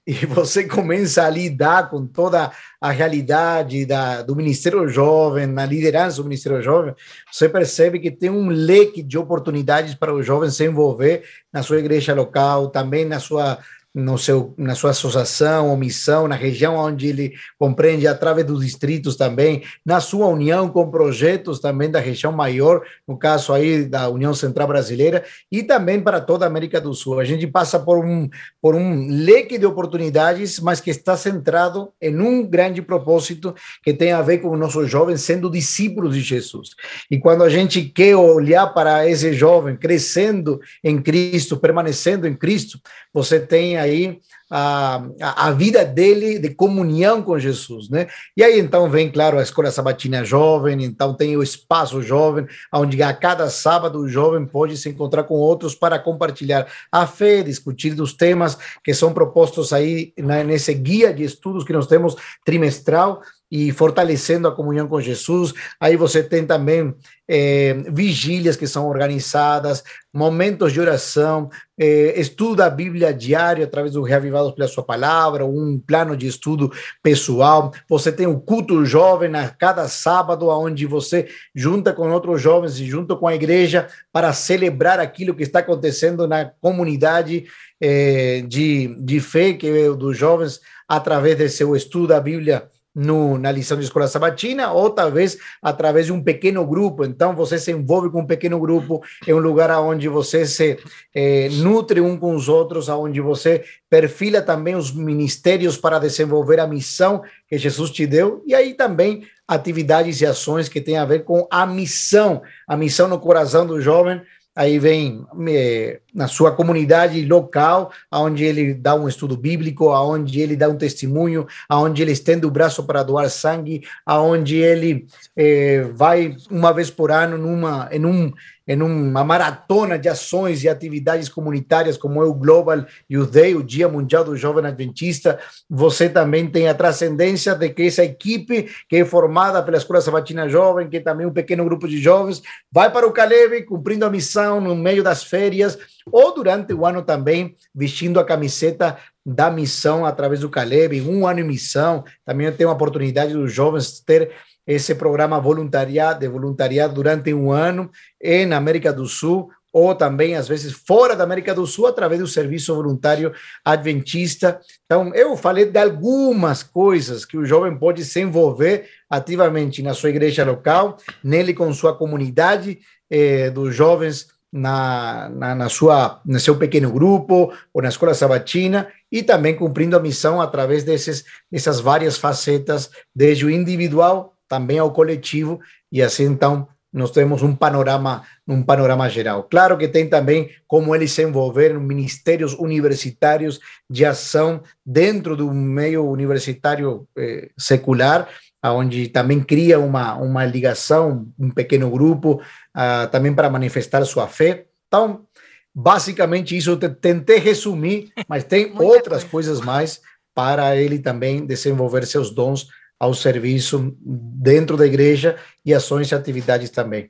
e 0.05 0.25
você 0.25 0.63
começa 0.67 1.23
a 1.23 1.29
lidar 1.29 1.89
com 1.89 2.05
toda 2.07 2.51
a 2.79 2.91
realidade 2.91 3.85
da, 3.85 4.23
do 4.23 4.35
Ministério 4.35 4.87
Jovem, 4.89 5.45
na 5.45 5.65
liderança 5.65 6.17
do 6.17 6.23
Ministério 6.23 6.61
Jovem, 6.61 6.95
você 7.31 7.47
percebe 7.47 7.99
que 7.99 8.09
tem 8.09 8.29
um 8.29 8.49
leque 8.49 9.03
de 9.03 9.17
oportunidades 9.17 9.93
para 9.93 10.13
o 10.13 10.23
jovem 10.23 10.49
se 10.49 10.65
envolver 10.65 11.23
na 11.53 11.61
sua 11.61 11.79
igreja 11.79 12.15
local, 12.15 12.69
também 12.69 13.05
na 13.05 13.19
sua 13.19 13.59
no 13.93 14.17
seu, 14.17 14.53
na 14.57 14.73
sua 14.73 14.91
associação 14.91 15.69
ou 15.69 15.75
missão, 15.75 16.27
na 16.27 16.35
região 16.35 16.75
onde 16.75 17.07
ele 17.07 17.33
compreende, 17.59 18.07
através 18.07 18.47
dos 18.47 18.63
distritos 18.63 19.15
também, 19.15 19.63
na 19.85 19.99
sua 19.99 20.27
união 20.27 20.69
com 20.69 20.89
projetos 20.89 21.59
também 21.59 21.91
da 21.91 21.99
região 21.99 22.31
maior, 22.31 22.81
no 23.07 23.17
caso 23.17 23.53
aí 23.53 23.83
da 23.83 24.07
União 24.07 24.33
Central 24.33 24.67
Brasileira, 24.67 25.23
e 25.51 25.61
também 25.61 25.99
para 25.99 26.21
toda 26.21 26.45
a 26.45 26.47
América 26.47 26.79
do 26.79 26.93
Sul. 26.93 27.19
A 27.19 27.25
gente 27.25 27.45
passa 27.47 27.79
por 27.79 28.05
um, 28.05 28.29
por 28.61 28.75
um 28.75 29.07
leque 29.09 29.57
de 29.57 29.65
oportunidades, 29.65 30.59
mas 30.59 30.79
que 30.79 30.89
está 30.89 31.17
centrado 31.17 31.91
em 32.01 32.17
um 32.17 32.45
grande 32.45 32.81
propósito 32.81 33.53
que 33.83 33.93
tem 33.93 34.13
a 34.13 34.21
ver 34.21 34.37
com 34.37 34.51
os 34.51 34.59
nossos 34.59 34.89
jovens 34.89 35.21
sendo 35.21 35.49
discípulos 35.49 36.15
de 36.15 36.21
Jesus. 36.21 36.69
E 37.09 37.19
quando 37.19 37.43
a 37.43 37.49
gente 37.49 37.83
quer 37.83 38.15
olhar 38.15 38.67
para 38.67 39.07
esse 39.07 39.33
jovem 39.33 39.75
crescendo 39.75 40.59
em 40.83 41.01
Cristo, 41.01 41.57
permanecendo 41.57 42.27
em 42.27 42.35
Cristo, 42.35 42.79
você 43.13 43.39
tem 43.39 43.80
aí 43.81 44.19
a, 44.49 45.01
a, 45.19 45.51
vida 45.51 45.85
dele 45.85 46.37
de 46.37 46.49
comunhão 46.49 47.21
com 47.21 47.39
Jesus, 47.39 47.89
né? 47.89 48.07
E 48.35 48.43
aí 48.43 48.59
então 48.59 48.89
vem, 48.89 49.09
claro, 49.09 49.39
a 49.39 49.41
escola 49.41 49.71
sabatina 49.71 50.25
jovem, 50.25 50.83
então 50.83 51.13
tem 51.13 51.37
o 51.37 51.43
espaço 51.43 52.01
jovem, 52.01 52.45
onde 52.73 53.01
a 53.01 53.13
cada 53.13 53.49
sábado 53.49 53.99
o 53.99 54.09
jovem 54.09 54.45
pode 54.45 54.75
se 54.75 54.89
encontrar 54.89 55.23
com 55.23 55.35
outros 55.35 55.73
para 55.73 55.97
compartilhar 55.97 56.67
a 56.91 57.07
fé, 57.07 57.41
discutir 57.41 57.93
dos 57.93 58.13
temas 58.13 58.57
que 58.83 58.93
são 58.93 59.13
propostos 59.13 59.71
aí 59.71 60.13
nesse 60.17 60.73
guia 60.73 61.13
de 61.13 61.23
estudos 61.23 61.63
que 61.63 61.73
nós 61.73 61.87
temos 61.87 62.15
trimestral 62.43 63.21
e 63.51 63.71
fortalecendo 63.71 64.47
a 64.47 64.55
comunhão 64.55 64.87
com 64.87 65.01
Jesus. 65.01 65.53
Aí 65.79 65.97
você 65.97 66.23
tem 66.23 66.45
também 66.45 66.95
é, 67.27 67.73
vigílias 67.91 68.55
que 68.55 68.65
são 68.65 68.87
organizadas, 68.87 69.83
momentos 70.13 70.71
de 70.71 70.79
oração, 70.79 71.49
é, 71.77 72.21
da 72.55 72.69
Bíblia 72.69 73.13
diário 73.13 73.63
através 73.63 73.93
do 73.93 74.03
Reavivados 74.03 74.53
pela 74.53 74.67
Sua 74.67 74.83
Palavra, 74.83 75.45
um 75.45 75.77
plano 75.79 76.15
de 76.15 76.27
estudo 76.27 76.71
pessoal. 77.03 77.73
Você 77.89 78.11
tem 78.11 78.27
o 78.27 78.39
culto 78.39 78.85
jovem 78.85 79.35
a 79.35 79.49
cada 79.49 79.87
sábado, 79.87 80.47
onde 80.47 80.85
você 80.85 81.27
junta 81.53 81.91
com 81.91 82.09
outros 82.11 82.41
jovens 82.41 82.79
e 82.79 82.85
junto 82.85 83.17
com 83.17 83.27
a 83.27 83.35
igreja 83.35 83.87
para 84.13 84.31
celebrar 84.31 84.99
aquilo 84.99 85.35
que 85.35 85.43
está 85.43 85.59
acontecendo 85.59 86.27
na 86.27 86.45
comunidade 86.45 87.45
é, 87.81 88.43
de, 88.47 88.95
de 88.99 89.19
fé 89.19 89.53
que 89.53 89.67
é 89.67 89.89
dos 89.89 90.17
jovens 90.17 90.61
através 90.87 91.37
do 91.37 91.49
seu 91.49 91.75
estudo 91.75 92.07
da 92.07 92.19
Bíblia 92.19 92.69
no, 92.93 93.37
na 93.37 93.51
lição 93.51 93.77
de 93.77 93.83
escola 93.83 94.07
sabatina, 94.07 94.71
ou 94.71 94.89
talvez 94.89 95.37
através 95.61 96.07
de 96.07 96.11
um 96.11 96.21
pequeno 96.21 96.65
grupo. 96.65 97.05
Então, 97.05 97.35
você 97.35 97.57
se 97.57 97.71
envolve 97.71 98.09
com 98.09 98.21
um 98.21 98.27
pequeno 98.27 98.59
grupo, 98.59 99.01
é 99.25 99.33
um 99.33 99.39
lugar 99.39 99.71
onde 99.81 100.07
você 100.07 100.45
se 100.45 100.77
eh, 101.15 101.49
nutre 101.53 102.01
um 102.01 102.17
com 102.17 102.35
os 102.35 102.49
outros, 102.49 102.89
onde 102.89 103.21
você 103.21 103.63
perfila 103.89 104.41
também 104.41 104.75
os 104.75 104.93
ministérios 104.93 105.77
para 105.77 105.99
desenvolver 105.99 106.59
a 106.59 106.67
missão 106.67 107.21
que 107.47 107.57
Jesus 107.57 107.91
te 107.91 108.05
deu, 108.05 108.43
e 108.45 108.53
aí 108.53 108.73
também 108.73 109.23
atividades 109.47 110.21
e 110.21 110.25
ações 110.25 110.69
que 110.69 110.79
têm 110.79 110.97
a 110.97 111.05
ver 111.05 111.25
com 111.25 111.45
a 111.51 111.65
missão, 111.65 112.41
a 112.67 112.77
missão 112.77 113.07
no 113.07 113.19
coração 113.19 113.65
do 113.65 113.81
jovem, 113.81 114.21
aí 114.55 114.77
vem 114.79 115.25
é, 115.47 115.99
na 116.13 116.27
sua 116.27 116.51
comunidade 116.51 117.23
local, 117.25 117.91
aonde 118.09 118.43
ele 118.43 118.73
dá 118.73 118.95
um 118.95 119.07
estudo 119.07 119.37
bíblico, 119.37 119.89
aonde 119.89 120.41
ele 120.41 120.55
dá 120.55 120.67
um 120.67 120.77
testemunho, 120.77 121.47
aonde 121.69 122.01
ele 122.01 122.11
estende 122.11 122.45
o 122.45 122.51
braço 122.51 122.83
para 122.83 123.03
doar 123.03 123.29
sangue, 123.29 123.83
aonde 124.05 124.57
ele 124.57 125.05
é, 125.35 125.83
vai 125.93 126.35
uma 126.49 126.73
vez 126.73 126.89
por 126.89 127.11
ano 127.11 127.37
numa, 127.37 127.89
em 127.91 128.05
um 128.05 128.31
em 128.67 128.81
uma 128.81 129.23
maratona 129.23 129.97
de 129.97 130.07
ações 130.07 130.63
e 130.63 130.69
atividades 130.69 131.27
comunitárias, 131.27 131.97
como 131.97 132.21
é 132.21 132.25
o 132.25 132.33
Global 132.33 132.85
Youth 133.09 133.31
Day, 133.31 133.55
o 133.55 133.63
Dia 133.63 133.89
Mundial 133.89 134.23
do 134.23 134.37
Jovem 134.37 134.65
Adventista, 134.65 135.39
você 135.69 136.07
também 136.07 136.47
tem 136.47 136.67
a 136.67 136.73
transcendência 136.73 137.55
de 137.55 137.69
que 137.69 137.83
essa 137.83 138.03
equipe, 138.03 138.69
que 138.87 138.97
é 138.97 139.05
formada 139.05 139.61
pela 139.63 139.77
Escola 139.77 139.99
Sabatina 139.99 140.47
Jovem, 140.47 140.89
que 140.89 140.97
é 140.97 141.01
também 141.01 141.25
um 141.25 141.33
pequeno 141.33 141.65
grupo 141.65 141.87
de 141.87 141.99
jovens, 141.99 142.41
vai 142.71 142.91
para 142.91 143.07
o 143.07 143.11
Caleb 143.11 143.63
cumprindo 143.63 144.05
a 144.05 144.09
missão 144.09 144.61
no 144.61 144.75
meio 144.75 145.03
das 145.03 145.23
férias, 145.23 145.77
ou 146.11 146.33
durante 146.33 146.73
o 146.73 146.85
ano 146.85 147.01
também, 147.01 147.55
vestindo 147.73 148.19
a 148.19 148.25
camiseta 148.25 148.97
da 149.25 149.51
missão 149.51 150.05
através 150.05 150.39
do 150.41 150.49
Caleb, 150.49 151.01
um 151.01 151.27
ano 151.27 151.39
em 151.39 151.43
missão. 151.43 152.03
Também 152.25 152.51
tem 152.51 152.65
a 152.65 152.71
oportunidade 152.71 153.33
dos 153.33 153.51
jovens 153.53 153.99
ter 153.99 154.31
esse 154.65 154.95
programa 154.95 155.39
voluntariado, 155.39 156.19
de 156.19 156.27
voluntariado 156.27 156.93
durante 156.93 157.33
um 157.33 157.51
ano 157.51 157.89
em 158.21 158.51
América 158.53 158.93
do 158.93 159.07
Sul, 159.07 159.49
ou 159.73 159.95
também, 159.95 160.35
às 160.35 160.47
vezes, 160.47 160.73
fora 160.73 161.15
da 161.15 161.23
América 161.23 161.55
do 161.55 161.65
Sul, 161.65 161.87
através 161.87 162.19
do 162.19 162.27
Serviço 162.27 162.75
Voluntário 162.75 163.33
Adventista. 163.63 164.59
Então, 164.85 165.13
eu 165.15 165.37
falei 165.37 165.65
de 165.65 165.79
algumas 165.79 166.61
coisas 166.61 167.23
que 167.23 167.37
o 167.37 167.45
jovem 167.45 167.77
pode 167.77 168.03
se 168.03 168.19
envolver 168.19 168.89
ativamente 169.09 169.81
na 169.81 169.93
sua 169.93 170.09
igreja 170.09 170.43
local, 170.43 170.97
nele 171.23 171.53
com 171.53 171.73
sua 171.73 171.95
comunidade 171.95 172.79
eh, 173.09 173.49
dos 173.49 173.73
jovens 173.73 174.27
na, 174.51 175.29
na, 175.29 175.55
na, 175.55 175.69
sua, 175.69 176.19
no 176.25 176.39
seu 176.39 176.57
pequeno 176.57 176.91
grupo 176.91 177.53
ou 177.73 177.81
na 177.81 177.87
escola 177.87 178.13
sabatina 178.13 178.89
e 179.09 179.23
também 179.23 179.55
cumprindo 179.55 179.95
a 179.95 179.99
missão 179.99 180.41
através 180.41 180.83
desses, 180.83 181.23
dessas 181.49 181.79
várias 181.79 182.17
facetas, 182.17 182.89
desde 183.15 183.45
o 183.45 183.49
individual 183.49 184.35
também 184.51 184.77
ao 184.77 184.91
coletivo 184.91 185.61
e 185.89 186.01
assim 186.01 186.25
então 186.25 186.67
nós 186.93 187.09
temos 187.11 187.41
um 187.41 187.55
panorama 187.55 188.23
um 188.45 188.61
panorama 188.61 189.07
geral. 189.07 189.43
Claro 189.43 189.77
que 189.77 189.87
tem 189.87 190.09
também 190.09 190.49
como 190.67 190.93
eles 190.93 191.13
se 191.13 191.23
envolver 191.23 191.71
em 191.71 191.79
ministérios 191.79 192.53
universitários 192.55 193.61
de 193.89 194.03
ação 194.03 194.61
dentro 194.85 195.37
do 195.37 195.49
meio 195.53 196.05
universitário 196.05 197.07
eh, 197.17 197.49
secular, 197.57 198.27
onde 198.61 199.07
também 199.07 199.39
cria 199.41 199.79
uma, 199.79 200.15
uma 200.15 200.43
ligação, 200.43 201.25
um 201.39 201.49
pequeno 201.49 201.89
grupo, 201.89 202.41
uh, 202.75 203.07
também 203.09 203.33
para 203.33 203.49
manifestar 203.49 204.03
sua 204.03 204.27
fé. 204.27 204.65
Então, 204.87 205.25
basicamente 205.73 206.57
isso 206.57 206.71
eu 206.71 206.77
tentei 206.77 207.39
resumir, 207.39 208.11
mas 208.27 208.43
tem 208.43 208.73
outras 208.77 209.23
coisa. 209.23 209.31
coisas 209.31 209.61
mais 209.61 210.01
para 210.35 210.75
ele 210.75 210.99
também 210.99 211.45
desenvolver 211.45 212.05
seus 212.05 212.31
dons 212.31 212.67
ao 213.01 213.15
serviço 213.15 213.97
dentro 213.99 214.77
da 214.77 214.85
igreja 214.85 215.35
e 215.65 215.73
ações 215.73 216.11
e 216.11 216.13
atividades 216.13 216.69
também. 216.69 217.09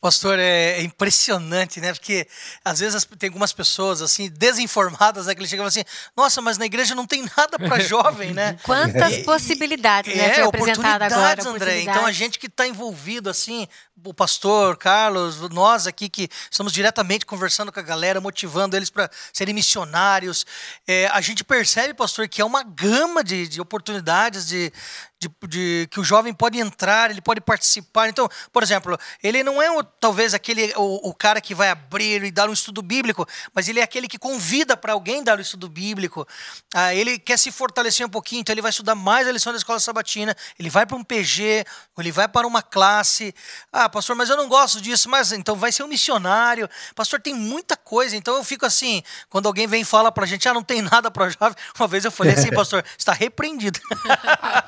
Pastor, 0.00 0.38
é, 0.38 0.78
é, 0.78 0.82
impressionante, 0.82 1.80
né? 1.80 1.92
Porque 1.92 2.26
às 2.64 2.78
vezes 2.78 3.04
tem 3.18 3.28
algumas 3.28 3.52
pessoas 3.52 4.00
assim 4.00 4.30
desinformadas, 4.30 5.26
né, 5.26 5.34
que 5.34 5.40
eles 5.40 5.50
chegam 5.50 5.66
assim: 5.66 5.82
"Nossa, 6.16 6.40
mas 6.40 6.56
na 6.56 6.66
igreja 6.66 6.94
não 6.94 7.06
tem 7.06 7.28
nada 7.36 7.58
para 7.58 7.78
jovem, 7.82 8.32
né?" 8.32 8.56
Quantas 8.62 9.12
e, 9.12 9.24
possibilidades, 9.24 10.14
né? 10.16 10.38
É, 10.38 10.46
oportunidades, 10.46 11.16
agora, 11.16 11.48
André. 11.48 11.80
Então 11.82 12.06
a 12.06 12.12
gente 12.12 12.38
que 12.38 12.46
está 12.46 12.66
envolvido 12.66 13.28
assim, 13.28 13.66
o 14.04 14.14
pastor 14.14 14.76
Carlos, 14.76 15.40
nós 15.50 15.86
aqui 15.86 16.08
que 16.08 16.28
estamos 16.48 16.72
diretamente 16.72 17.26
conversando 17.26 17.72
com 17.72 17.80
a 17.80 17.82
galera, 17.82 18.20
motivando 18.20 18.76
eles 18.76 18.90
para 18.90 19.10
serem 19.32 19.54
missionários, 19.54 20.46
é, 20.86 21.08
a 21.08 21.20
gente 21.20 21.42
percebe, 21.42 21.92
pastor, 21.92 22.28
que 22.28 22.40
é 22.40 22.44
uma 22.44 22.62
gama 22.62 23.24
de, 23.24 23.48
de 23.48 23.60
oportunidades 23.60 24.46
de, 24.46 24.72
de, 25.20 25.28
de, 25.48 25.88
que 25.90 25.98
o 25.98 26.04
jovem 26.04 26.32
pode 26.32 26.58
entrar, 26.58 27.10
ele 27.10 27.20
pode 27.20 27.40
participar. 27.40 28.08
Então, 28.08 28.28
por 28.52 28.62
exemplo, 28.62 28.96
ele 29.22 29.42
não 29.42 29.60
é 29.60 29.70
o, 29.70 29.82
talvez 29.82 30.32
aquele 30.32 30.72
o, 30.76 31.08
o, 31.08 31.14
cara 31.14 31.40
que 31.40 31.54
vai 31.54 31.70
abrir 31.70 32.22
e 32.22 32.30
dar 32.30 32.48
um 32.48 32.52
estudo 32.52 32.82
bíblico, 32.82 33.26
mas 33.52 33.68
ele 33.68 33.80
é 33.80 33.82
aquele 33.82 34.06
que 34.06 34.18
convida 34.18 34.76
para 34.76 34.92
alguém 34.92 35.22
dar 35.22 35.36
o 35.36 35.38
um 35.38 35.42
estudo 35.42 35.68
bíblico. 35.68 36.26
Ah, 36.72 36.94
ele 36.94 37.18
quer 37.18 37.36
se 37.36 37.50
fortalecer 37.50 38.06
um 38.06 38.10
pouquinho, 38.10 38.40
então 38.40 38.52
ele 38.52 38.62
vai 38.62 38.70
estudar 38.70 38.94
mais 38.94 39.26
a 39.26 39.32
lição 39.32 39.52
da 39.52 39.58
escola 39.58 39.80
sabatina, 39.80 40.36
ele 40.58 40.70
vai 40.70 40.86
para 40.86 40.96
um 40.96 41.02
PG, 41.02 41.64
ele 41.98 42.12
vai 42.12 42.28
para 42.28 42.46
uma 42.46 42.62
classe. 42.62 43.34
Ah, 43.72 43.88
pastor, 43.88 44.14
mas 44.14 44.30
eu 44.30 44.36
não 44.36 44.48
gosto 44.48 44.80
disso, 44.80 45.08
mas 45.08 45.32
então 45.32 45.56
vai 45.56 45.72
ser 45.72 45.82
um 45.82 45.88
missionário. 45.88 46.68
Pastor, 46.94 47.20
tem 47.20 47.34
muita 47.34 47.76
coisa. 47.76 48.16
Então 48.16 48.36
eu 48.36 48.44
fico 48.44 48.64
assim, 48.64 49.02
quando 49.28 49.46
alguém 49.46 49.66
vem 49.66 49.82
e 49.82 49.84
fala 49.84 50.12
para 50.12 50.24
a 50.24 50.26
gente, 50.26 50.48
ah, 50.48 50.54
não 50.54 50.62
tem 50.62 50.80
nada 50.80 51.10
para 51.10 51.28
jovem. 51.28 51.56
Uma 51.78 51.88
vez 51.88 52.04
eu 52.04 52.12
falei 52.12 52.34
assim, 52.34 52.50
pastor, 52.54 52.84
está 52.96 53.12
repreendido. 53.12 53.80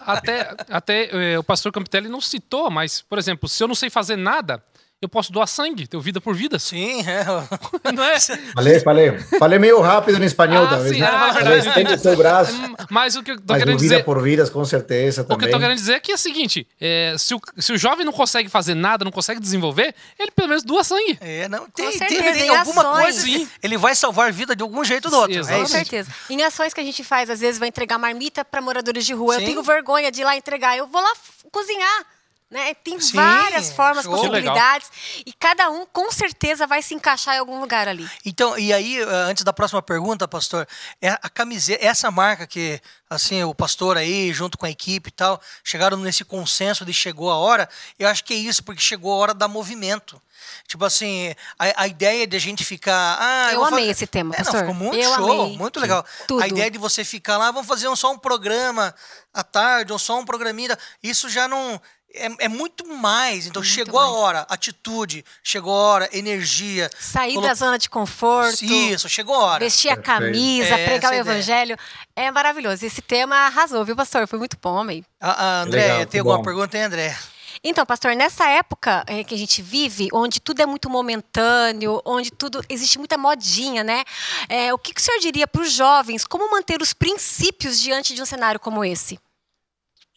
Até 0.07 0.40
até, 0.69 1.33
eh, 1.33 1.39
o 1.39 1.43
pastor 1.43 1.73
Campitelli 1.73 2.09
não 2.09 2.21
citou, 2.21 2.71
mas, 2.71 3.03
por 3.03 3.19
exemplo, 3.19 3.49
se 3.49 3.63
eu 3.63 3.69
não 3.69 3.75
sei 3.75 3.91
fazer 3.91 4.17
nada, 4.17 4.63
eu 5.03 5.09
posso 5.09 5.33
doar 5.33 5.47
sangue, 5.47 5.87
ter 5.87 5.99
vida 5.99 6.21
por 6.21 6.35
vida. 6.35 6.59
Sim, 6.59 7.01
é. 7.09 7.25
Não 7.91 8.05
é? 8.05 8.21
Falei, 8.21 8.81
falei. 8.81 9.19
Falei 9.39 9.59
meio 9.59 9.81
rápido 9.81 10.19
no 10.19 10.25
espanhol, 10.27 10.67
ah, 10.67 10.69
talvez. 10.69 10.95
Sim, 10.95 11.01
né? 11.01 11.09
é. 11.55 11.59
Estende 11.59 11.95
o 11.95 11.99
seu 11.99 12.17
braço. 12.17 12.53
Mas 12.91 13.17
o 13.17 13.23
que 13.23 13.31
eu 13.31 13.41
tô 13.41 13.55
querendo 13.55 13.79
dizer. 13.79 13.89
Vida 13.89 14.05
por 14.05 14.23
vidas, 14.23 14.51
com 14.51 14.63
certeza. 14.63 15.25
Também. 15.25 15.37
O 15.37 15.39
que 15.39 15.47
eu 15.47 15.51
tô 15.51 15.59
querendo 15.59 15.77
dizer 15.79 15.95
é 15.95 16.01
que 16.01 16.13
é 16.13 16.15
o 16.15 16.19
seguinte: 16.19 16.67
é, 16.79 17.15
se, 17.19 17.35
o, 17.35 17.41
se 17.57 17.73
o 17.73 17.79
jovem 17.79 18.05
não 18.05 18.13
consegue 18.13 18.51
fazer 18.51 18.75
nada, 18.75 19.03
não 19.03 19.11
consegue 19.11 19.41
desenvolver, 19.41 19.95
ele 20.19 20.31
pelo 20.33 20.49
menos 20.49 20.63
doa 20.63 20.85
sangue. 20.85 21.17
É, 21.23 21.49
não. 21.49 21.67
Tem, 21.71 21.93
certeza, 21.93 22.23
tem, 22.23 22.33
tem 22.35 22.49
alguma 22.51 22.85
coisa. 22.85 23.23
Sim. 23.23 23.49
Ele 23.63 23.79
vai 23.79 23.95
salvar 23.95 24.29
a 24.29 24.31
vida 24.31 24.55
de 24.55 24.63
algum 24.63 24.85
jeito 24.85 25.07
ou 25.07 25.11
do 25.11 25.17
outro. 25.17 25.45
Sim, 25.45 25.53
é 25.55 25.59
com 25.61 25.67
certeza. 25.67 26.11
Em 26.29 26.43
ações 26.43 26.75
que 26.75 26.81
a 26.81 26.85
gente 26.85 27.03
faz, 27.03 27.31
às 27.31 27.41
vezes 27.41 27.59
vai 27.59 27.69
entregar 27.69 27.97
marmita 27.99 28.45
para 28.45 28.61
moradores 28.61 29.07
de 29.07 29.15
rua. 29.15 29.37
Sim. 29.37 29.41
Eu 29.41 29.47
tenho 29.47 29.63
vergonha 29.63 30.13
de 30.13 30.21
ir 30.21 30.25
lá 30.25 30.37
entregar. 30.37 30.77
Eu 30.77 30.87
vou 30.87 31.01
lá 31.01 31.13
cozinhar. 31.51 32.05
Né? 32.51 32.75
Tem 32.75 32.99
Sim, 32.99 33.15
várias 33.15 33.71
formas, 33.71 34.05
show. 34.05 34.13
possibilidades, 34.13 34.91
e 35.25 35.33
cada 35.33 35.71
um 35.71 35.87
com 35.87 36.11
certeza 36.11 36.67
vai 36.67 36.83
se 36.83 36.95
encaixar 36.95 37.37
em 37.37 37.39
algum 37.39 37.61
lugar 37.61 37.87
ali. 37.87 38.11
Então, 38.27 38.59
e 38.59 38.73
aí, 38.73 38.99
eh, 38.99 39.05
antes 39.05 39.45
da 39.45 39.53
próxima 39.53 39.81
pergunta, 39.81 40.27
pastor, 40.27 40.67
é 41.01 41.11
a 41.11 41.29
camiseta, 41.29 41.85
essa 41.85 42.11
marca 42.11 42.49
que 42.49 42.81
assim 43.09 43.45
o 43.45 43.55
pastor 43.55 43.97
aí, 43.97 44.33
junto 44.33 44.59
com 44.59 44.67
a 44.67 44.71
equipe 44.71 45.11
e 45.11 45.13
tal, 45.13 45.41
chegaram 45.63 45.97
nesse 45.99 46.25
consenso 46.25 46.85
de 46.85 46.93
chegou 46.93 47.31
a 47.31 47.37
hora, 47.37 47.69
eu 47.97 48.09
acho 48.09 48.25
que 48.25 48.35
é 48.35 48.37
isso, 48.37 48.65
porque 48.65 48.81
chegou 48.81 49.13
a 49.13 49.17
hora 49.17 49.35
da 49.35 49.47
movimento. 49.47 50.21
Tipo 50.67 50.85
assim, 50.85 51.35
a, 51.59 51.83
a 51.83 51.87
ideia 51.87 52.27
de 52.27 52.37
a 52.37 52.41
gente 52.41 52.65
ficar. 52.65 53.17
Ah, 53.21 53.53
eu, 53.53 53.65
amei 53.65 53.81
fazer... 53.81 53.91
esse 53.91 54.07
tema, 54.07 54.35
pastor. 54.35 54.55
É, 54.55 54.65
não, 54.65 54.73
ficou 54.73 54.75
muito 54.75 55.05
eu 55.05 55.15
show, 55.15 55.43
amei. 55.43 55.57
muito 55.57 55.79
legal. 55.79 56.05
Tudo. 56.27 56.43
A 56.43 56.49
ideia 56.49 56.71
de 56.71 56.79
você 56.79 57.05
ficar 57.05 57.37
lá, 57.37 57.51
vamos 57.51 57.69
fazer 57.69 57.89
um, 57.89 57.97
só 57.97 58.11
um 58.11 58.19
programa 58.19 58.95
à 59.33 59.45
tarde, 59.45 59.93
ou 59.93 59.99
só 59.99 60.19
um 60.19 60.25
programinha. 60.25 60.77
Isso 61.03 61.29
já 61.29 61.47
não 61.47 61.81
é, 62.15 62.45
é, 62.45 62.49
muito 62.49 62.87
mais. 62.87 63.47
Então, 63.47 63.63
muito 63.63 63.73
chegou 63.73 64.01
mais. 64.01 64.13
a 64.13 64.17
hora, 64.17 64.47
atitude, 64.49 65.25
chegou 65.43 65.75
a 65.75 65.79
hora, 65.79 66.09
energia. 66.13 66.91
Sair 66.99 67.35
colo... 67.35 67.47
da 67.47 67.55
zona 67.55 67.79
de 67.79 67.89
conforto. 67.89 68.65
Isso, 68.65 69.09
chegou 69.09 69.35
a 69.35 69.39
hora. 69.39 69.65
Vestir 69.65 69.91
a 69.91 69.97
camisa, 69.97 70.75
é, 70.75 70.85
pregar 70.87 71.13
o 71.13 71.15
evangelho. 71.15 71.77
É 72.17 72.31
maravilhoso. 72.31 72.85
Esse 72.85 73.03
tema 73.03 73.37
arrasou, 73.37 73.85
viu, 73.85 73.97
pastor? 73.97 74.27
Foi 74.27 74.39
muito 74.39 74.57
bom, 74.61 74.79
amei. 74.79 75.05
A, 75.21 75.31
a 75.31 75.63
André, 75.63 75.83
Legal, 75.83 76.07
tem 76.07 76.19
alguma 76.21 76.39
bom. 76.39 76.45
pergunta, 76.45 76.77
hein, 76.77 76.85
André? 76.85 77.17
Então, 77.63 77.85
pastor, 77.85 78.17
nessa 78.17 78.49
época 78.49 79.05
é, 79.07 79.23
que 79.23 79.35
a 79.35 79.39
gente 79.39 79.61
vive, 79.61 80.09
onde 80.13 80.41
tudo 80.41 80.63
é 80.63 80.67
muito 80.67 80.89
momentâneo, 80.89 82.01
onde 82.07 82.31
tudo 82.31 82.63
existe 82.69 82.99
muita 82.99 83.19
modinha, 83.19 83.85
né? 83.85 84.03
É, 84.49 84.73
o 84.73 84.79
que, 84.79 84.95
que 84.95 85.01
o 85.01 85.05
senhor 85.05 85.21
diria 85.21 85.47
para 85.47 85.61
os 85.61 85.71
jovens? 85.71 86.25
Como 86.25 86.51
manter 86.51 86.81
os 86.81 86.95
princípios 86.95 87.79
diante 87.79 88.15
de 88.15 88.23
um 88.23 88.27
cenário 88.27 88.59
como 88.59 88.83
esse? 88.83 89.19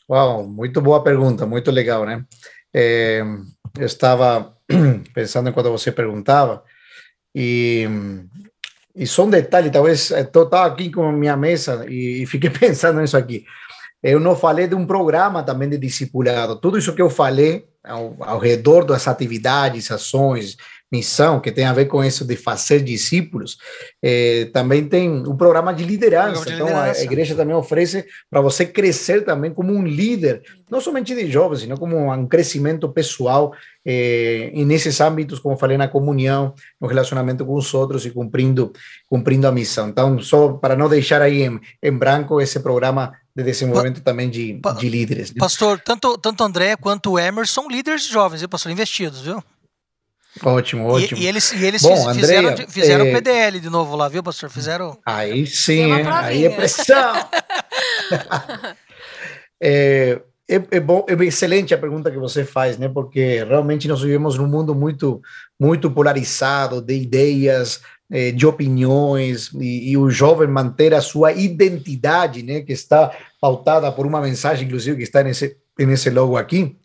Uau, 0.10 0.48
muito 0.48 0.82
boa 0.82 1.04
pergunta, 1.04 1.46
muito 1.46 1.72
legal, 1.72 2.06
né? 2.06 2.24
É, 2.74 3.24
eu 3.78 3.86
estava 3.86 4.56
pensando 5.14 5.50
enquanto 5.50 5.72
você 5.72 5.92
perguntava, 5.92 6.64
e, 7.36 7.88
e 8.96 9.08
só 9.08 9.26
um 9.26 9.30
detalhe, 9.30 9.72
talvez, 9.72 10.12
eu 10.12 10.22
estava 10.22 10.66
aqui 10.66 10.92
com 10.92 11.12
minha 11.12 11.36
mesa 11.36 11.86
e, 11.90 12.24
e 12.24 12.26
fiquei 12.26 12.50
pensando 12.52 13.02
nisso 13.02 13.18
aqui. 13.18 13.46
Eu 14.02 14.20
não 14.20 14.36
falei 14.36 14.68
de 14.68 14.76
um 14.76 14.86
programa 14.86 15.44
também 15.44 15.70
de 15.70 15.78
discipulado. 15.78 16.60
Tudo 16.60 16.78
isso 16.78 16.94
que 16.94 17.02
eu 17.02 17.10
falei 17.10 17.66
ao, 17.82 18.18
ao 18.20 18.38
redor 18.38 18.84
das 18.84 19.08
atividades, 19.08 19.90
ações, 19.90 20.58
missão, 20.94 21.40
que 21.40 21.52
tem 21.52 21.66
a 21.66 21.74
ver 21.74 21.86
com 21.86 22.04
isso 22.04 22.24
de 22.24 22.36
fazer 22.36 22.82
discípulos, 22.82 23.58
eh, 24.02 24.48
também 24.54 24.88
tem 24.88 25.10
um 25.10 25.36
programa 25.36 25.74
de 25.74 25.84
liderança. 25.84 26.46
De 26.46 26.54
então, 26.54 26.68
liderança. 26.68 27.02
a 27.02 27.04
igreja 27.04 27.34
também 27.34 27.56
oferece 27.56 28.06
para 28.30 28.42
você 28.42 28.64
crescer 28.64 29.26
também 29.26 29.52
como 29.52 29.74
um 29.74 29.84
líder, 29.84 30.44
não 30.70 30.80
somente 30.80 31.16
de 31.16 31.32
jovens, 31.32 31.62
sino 31.62 31.80
como 31.80 32.14
um 32.14 32.28
crescimento 32.28 32.88
pessoal 32.90 33.54
eh, 33.84 34.52
e 34.54 34.64
nesses 34.64 35.02
âmbitos, 35.02 35.40
como 35.40 35.58
falei, 35.58 35.78
na 35.78 35.88
comunhão, 35.88 36.54
no 36.80 36.88
relacionamento 36.88 37.44
com 37.44 37.56
os 37.56 37.74
outros 37.74 38.06
e 38.06 38.12
cumprindo, 38.12 38.72
cumprindo 39.10 39.48
a 39.48 39.52
missão. 39.52 39.90
Então, 39.90 40.20
só 40.20 40.54
para 40.54 40.76
não 40.76 40.88
deixar 40.88 41.24
aí 41.24 41.42
em, 41.42 41.60
em 41.82 41.92
branco 41.92 42.40
esse 42.40 42.60
programa 42.60 43.14
de 43.36 43.44
desenvolvimento 43.44 44.02
pa, 44.04 44.12
também 44.12 44.30
de, 44.30 44.62
de 44.80 44.90
líderes. 44.90 45.32
Pastor, 45.32 45.80
tanto, 45.80 46.20
tanto 46.20 46.44
André 46.44 46.76
quanto 46.76 47.14
o 47.14 47.20
Emerson 47.20 47.62
são 47.62 47.68
líderes 47.68 48.06
jovens, 48.06 48.42
viu, 48.42 48.50
pastor? 48.50 48.72
Investidos, 48.72 49.22
viu? 49.22 49.44
Ótimo, 50.42 50.88
ótimo. 50.88 51.20
E, 51.20 51.24
e 51.24 51.28
eles, 51.28 51.52
e 51.52 51.66
eles 51.66 51.82
Bom, 51.82 51.96
fiz- 51.96 52.08
Andrea, 52.08 52.58
fizeram, 52.58 52.70
fizeram 52.70 53.06
é- 53.06 53.12
PDL 53.14 53.60
de 53.60 53.70
novo 53.70 53.96
lá, 53.96 54.08
viu, 54.10 54.24
pastor? 54.24 54.50
Fizeram. 54.50 54.98
Aí 55.06 55.46
sim, 55.46 55.92
aí 55.92 56.46
é 56.46 56.50
pressão. 56.50 57.14
é, 59.62 60.20
é, 60.50 60.62
é 60.72 60.80
bom, 60.80 61.06
é 61.08 61.14
excelente 61.26 61.74
a 61.74 61.78
pergunta 61.78 62.12
que 62.12 62.18
você 62.18 62.44
faz, 62.44 62.78
né? 62.78 62.90
Porque 62.90 63.44
realmente 63.44 63.88
nós 63.88 64.02
vivemos 64.02 64.38
num 64.38 64.48
mundo 64.48 64.74
muito, 64.74 65.22
muito 65.60 65.90
polarizado 65.92 66.82
de 66.82 66.96
ideias, 66.96 67.82
eh, 68.12 68.32
de 68.32 68.46
opiniões 68.46 69.52
e, 69.54 69.92
e 69.92 69.98
o 69.98 70.10
jovem 70.10 70.48
manter 70.48 70.94
a 70.94 71.02
sua 71.02 71.32
identidade, 71.32 72.44
né? 72.44 72.62
Que 72.62 72.74
está 72.74 73.16
pautada 73.40 73.92
por 73.92 74.06
uma 74.06 74.22
mensagem, 74.22 74.66
inclusive 74.66 74.98
que 74.98 75.04
está 75.04 75.24
nesse 75.24 75.58
nesse 75.80 76.10
logo 76.10 76.38
aqui. 76.38 76.76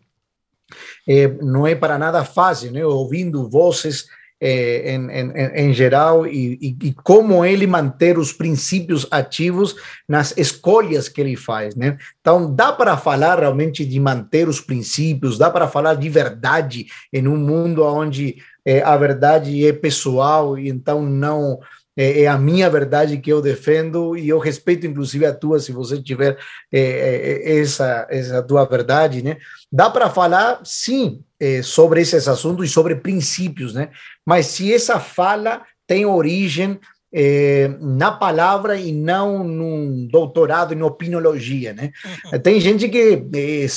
Eh, 1.07 1.27
não 1.41 1.65
é 1.65 1.75
para 1.75 1.97
nada 1.97 2.23
fácil, 2.23 2.71
né? 2.71 2.85
Ouvindo 2.85 3.49
vozes 3.49 4.05
eh, 4.41 4.93
em, 4.93 5.09
em, 5.11 5.69
em 5.69 5.73
geral 5.73 6.25
e, 6.25 6.57
e, 6.61 6.87
e 6.87 6.93
como 6.93 7.43
ele 7.43 7.67
manter 7.67 8.17
os 8.17 8.31
princípios 8.31 9.05
ativos 9.11 9.75
nas 10.07 10.33
escolhas 10.37 11.09
que 11.09 11.19
ele 11.19 11.35
faz, 11.35 11.75
né? 11.75 11.97
Então, 12.21 12.53
dá 12.55 12.71
para 12.71 12.95
falar 12.95 13.39
realmente 13.39 13.85
de 13.85 13.99
manter 13.99 14.47
os 14.47 14.61
princípios, 14.61 15.37
dá 15.37 15.49
para 15.49 15.67
falar 15.67 15.95
de 15.95 16.07
verdade 16.07 16.87
em 17.11 17.27
um 17.27 17.35
mundo 17.35 17.83
onde 17.83 18.37
eh, 18.65 18.81
a 18.81 18.95
verdade 18.95 19.67
é 19.67 19.73
pessoal 19.73 20.57
e 20.57 20.69
então 20.69 21.01
não 21.01 21.59
é, 21.95 22.21
é 22.23 22.27
a 22.27 22.37
minha 22.37 22.69
verdade 22.69 23.17
que 23.17 23.31
eu 23.31 23.41
defendo 23.41 24.17
e 24.17 24.29
eu 24.29 24.39
respeito 24.39 24.87
inclusive 24.87 25.25
a 25.25 25.33
tua 25.33 25.59
se 25.59 25.71
você 25.71 26.01
tiver 26.01 26.37
eh, 26.71 27.41
eh, 27.45 27.59
essa 27.59 28.07
essa 28.09 28.43
tua 28.43 28.65
verdade, 28.65 29.21
né? 29.21 29.37
Dá 29.71 29.89
para 29.89 30.09
falar 30.09 30.61
sim 30.63 31.23
eh, 31.39 31.61
sobre 31.61 32.01
esses 32.01 32.27
assuntos 32.27 32.69
e 32.69 32.73
sobre 32.73 32.95
princípios, 32.95 33.73
né? 33.73 33.89
Mas 34.25 34.47
se 34.47 34.73
essa 34.73 34.99
fala 34.99 35.61
tem 35.85 36.05
origem 36.05 36.79
eh, 37.11 37.69
na 37.81 38.11
palavra 38.11 38.77
e 38.77 38.91
não 38.91 39.43
num 39.43 40.07
doutorado 40.07 40.73
em 40.73 40.81
opinologia, 40.81 41.73
né? 41.73 41.91
Tem 42.43 42.59
gente 42.59 42.87
que 42.87 43.25
é, 43.33 43.39
é 43.39 43.67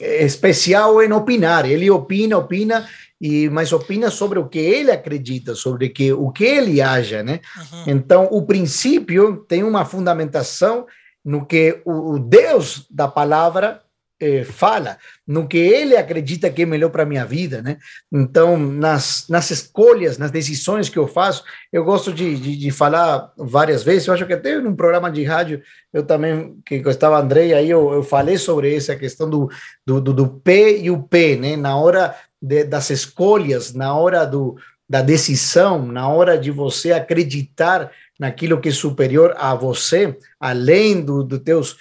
especial 0.00 1.02
em 1.02 1.12
opinar, 1.12 1.68
ele 1.68 1.90
opina, 1.90 2.38
opina, 2.38 2.88
e 3.20 3.48
mas 3.50 3.72
opina 3.72 4.10
sobre 4.10 4.38
o 4.38 4.48
que 4.48 4.58
ele 4.58 4.90
acredita, 4.90 5.54
sobre 5.54 5.90
que, 5.90 6.12
o 6.12 6.30
que 6.30 6.44
ele 6.44 6.80
acha, 6.80 7.22
né? 7.22 7.40
Então, 7.86 8.28
o 8.30 8.42
princípio 8.42 9.44
tem 9.48 9.62
uma 9.62 9.84
fundamentação 9.84 10.86
no 11.24 11.44
que 11.44 11.82
o, 11.84 12.14
o 12.14 12.18
Deus 12.18 12.86
da 12.90 13.06
palavra 13.06 13.82
eh, 14.20 14.44
fala, 14.44 14.98
no 15.26 15.48
que 15.48 15.56
ele 15.56 15.96
acredita 15.96 16.50
que 16.50 16.62
é 16.62 16.66
melhor 16.66 16.90
para 16.90 17.04
a 17.04 17.06
minha 17.06 17.24
vida, 17.24 17.62
né? 17.62 17.78
Então, 18.12 18.58
nas, 18.58 19.26
nas 19.28 19.50
escolhas, 19.50 20.18
nas 20.18 20.30
decisões 20.30 20.88
que 20.88 20.98
eu 20.98 21.08
faço, 21.08 21.42
eu 21.72 21.82
gosto 21.82 22.12
de, 22.12 22.36
de, 22.38 22.56
de 22.56 22.70
falar 22.70 23.32
várias 23.36 23.82
vezes, 23.82 24.06
eu 24.06 24.14
acho 24.14 24.26
que 24.26 24.32
até 24.32 24.58
num 24.60 24.76
programa 24.76 25.10
de 25.10 25.24
rádio, 25.24 25.62
eu 25.92 26.04
também, 26.04 26.56
que 26.66 26.76
estava 26.76 27.18
Andrei, 27.18 27.54
aí 27.54 27.70
eu, 27.70 27.92
eu 27.92 28.02
falei 28.02 28.36
sobre 28.36 28.74
essa 28.74 28.94
questão 28.94 29.28
do, 29.28 29.48
do, 29.86 30.00
do, 30.00 30.12
do 30.12 30.28
P 30.28 30.80
e 30.82 30.90
o 30.90 31.02
P, 31.02 31.36
né? 31.36 31.56
Na 31.56 31.76
hora 31.76 32.14
de, 32.40 32.64
das 32.64 32.90
escolhas, 32.90 33.72
na 33.72 33.94
hora 33.94 34.26
do, 34.26 34.56
da 34.88 35.02
decisão, 35.02 35.86
na 35.86 36.08
hora 36.08 36.36
de 36.36 36.50
você 36.50 36.92
acreditar 36.92 37.90
naquilo 38.18 38.60
que 38.60 38.68
é 38.68 38.72
superior 38.72 39.34
a 39.38 39.54
você, 39.54 40.14
além 40.38 41.00
do, 41.00 41.24
do 41.24 41.38
teus 41.38 41.78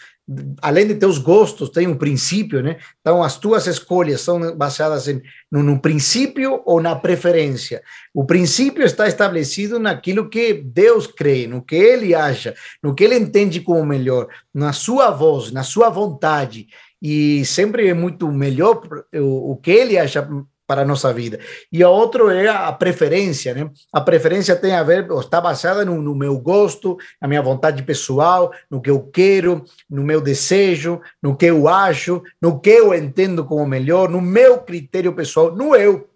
além 0.61 0.85
de 0.87 0.95
teus 0.95 1.17
gostos, 1.17 1.69
tem 1.69 1.87
um 1.87 1.97
princípio, 1.97 2.61
né? 2.61 2.77
Então, 3.01 3.23
as 3.23 3.37
tuas 3.37 3.65
escolhas 3.65 4.21
são 4.21 4.55
baseadas 4.55 5.07
em, 5.07 5.21
no, 5.51 5.63
no 5.63 5.79
princípio 5.79 6.61
ou 6.65 6.81
na 6.81 6.95
preferência. 6.95 7.81
O 8.13 8.25
princípio 8.25 8.83
está 8.83 9.07
estabelecido 9.07 9.79
naquilo 9.79 10.29
que 10.29 10.53
Deus 10.53 11.07
crê, 11.07 11.47
no 11.47 11.61
que 11.61 11.75
ele 11.75 12.13
acha, 12.13 12.53
no 12.83 12.93
que 12.93 13.03
ele 13.03 13.15
entende 13.15 13.59
como 13.61 13.83
melhor, 13.85 14.27
na 14.53 14.71
sua 14.71 15.09
voz, 15.09 15.51
na 15.51 15.63
sua 15.63 15.89
vontade. 15.89 16.67
E 17.01 17.43
sempre 17.45 17.87
é 17.87 17.93
muito 17.93 18.31
melhor 18.31 18.81
o, 19.15 19.53
o 19.53 19.57
que 19.57 19.71
ele 19.71 19.97
acha 19.97 20.27
para 20.69 20.83
a 20.83 20.85
nossa 20.85 21.11
vida. 21.11 21.39
E 21.71 21.81
a 21.81 21.89
outro 21.89 22.29
é 22.29 22.47
a 22.47 22.71
preferência, 22.71 23.55
né? 23.55 23.71
A 23.91 23.99
preferência 23.99 24.55
tem 24.55 24.75
a 24.75 24.83
ver, 24.83 25.09
está 25.19 25.41
baseada 25.41 25.83
no, 25.83 25.99
no, 25.99 26.13
meu 26.13 26.37
gosto, 26.37 26.95
na 27.19 27.27
minha 27.27 27.41
vontade 27.41 27.81
pessoal, 27.81 28.53
no 28.69 28.79
que 28.79 28.91
eu 28.91 29.01
quero, 29.01 29.65
no 29.89 30.03
meu 30.03 30.21
desejo, 30.21 31.01
no 31.23 31.35
que 31.35 31.47
eu 31.47 31.67
acho, 31.67 32.21
no 32.39 32.59
que 32.59 32.69
eu 32.69 32.93
entendo 32.93 33.43
como 33.43 33.65
melhor, 33.65 34.09
no 34.09 34.21
meu 34.21 34.59
critério 34.59 35.11
pessoal, 35.13 35.55
no 35.55 35.75
eu. 35.75 36.07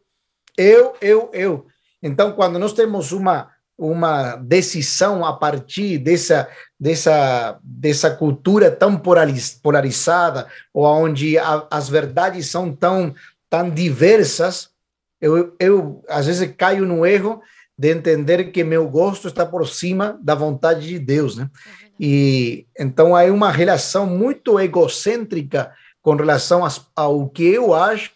Eu, 0.56 0.94
eu, 1.02 1.32
eu. 1.34 1.66
Então, 2.04 2.34
quando 2.34 2.60
nós 2.60 2.74
temos 2.74 3.12
uma 3.12 3.52
uma 3.76 4.36
decisão 4.36 5.26
a 5.26 5.34
partir 5.34 5.98
dessa 5.98 6.48
dessa 6.80 7.60
dessa 7.63 8.12
cultura 8.12 8.70
tão 8.70 8.98
polariz, 8.98 9.60
polarizada 9.62 10.48
ou 10.74 10.86
onde 10.86 11.38
a, 11.39 11.66
as 11.72 11.89
verdades 11.89 12.50
são 12.50 12.72
tão 12.72 13.16
tão 13.54 13.70
diversas, 13.70 14.70
eu, 15.22 15.56
eu 15.60 16.04
às 16.10 16.26
vezes 16.26 16.52
caio 16.58 16.88
no 16.88 17.06
erro 17.06 17.39
de 17.78 17.92
entender 17.92 18.46
que 18.46 18.63
meu 18.63 18.89
gosto 18.89 19.28
está 19.28 19.46
por 19.46 19.68
cima 19.68 20.20
da 20.24 20.34
vontade 20.34 20.88
de 20.88 20.98
Deus, 20.98 21.38
né? 21.38 21.48
E 22.00 22.66
então 22.80 23.16
há 23.16 23.26
uma 23.26 23.52
relação 23.52 24.08
muito 24.08 24.60
egocêntrica 24.60 25.72
com 26.02 26.16
relação 26.16 26.66
às, 26.66 26.84
ao 26.96 27.30
que 27.30 27.46
eu 27.46 27.76
acho 27.76 28.10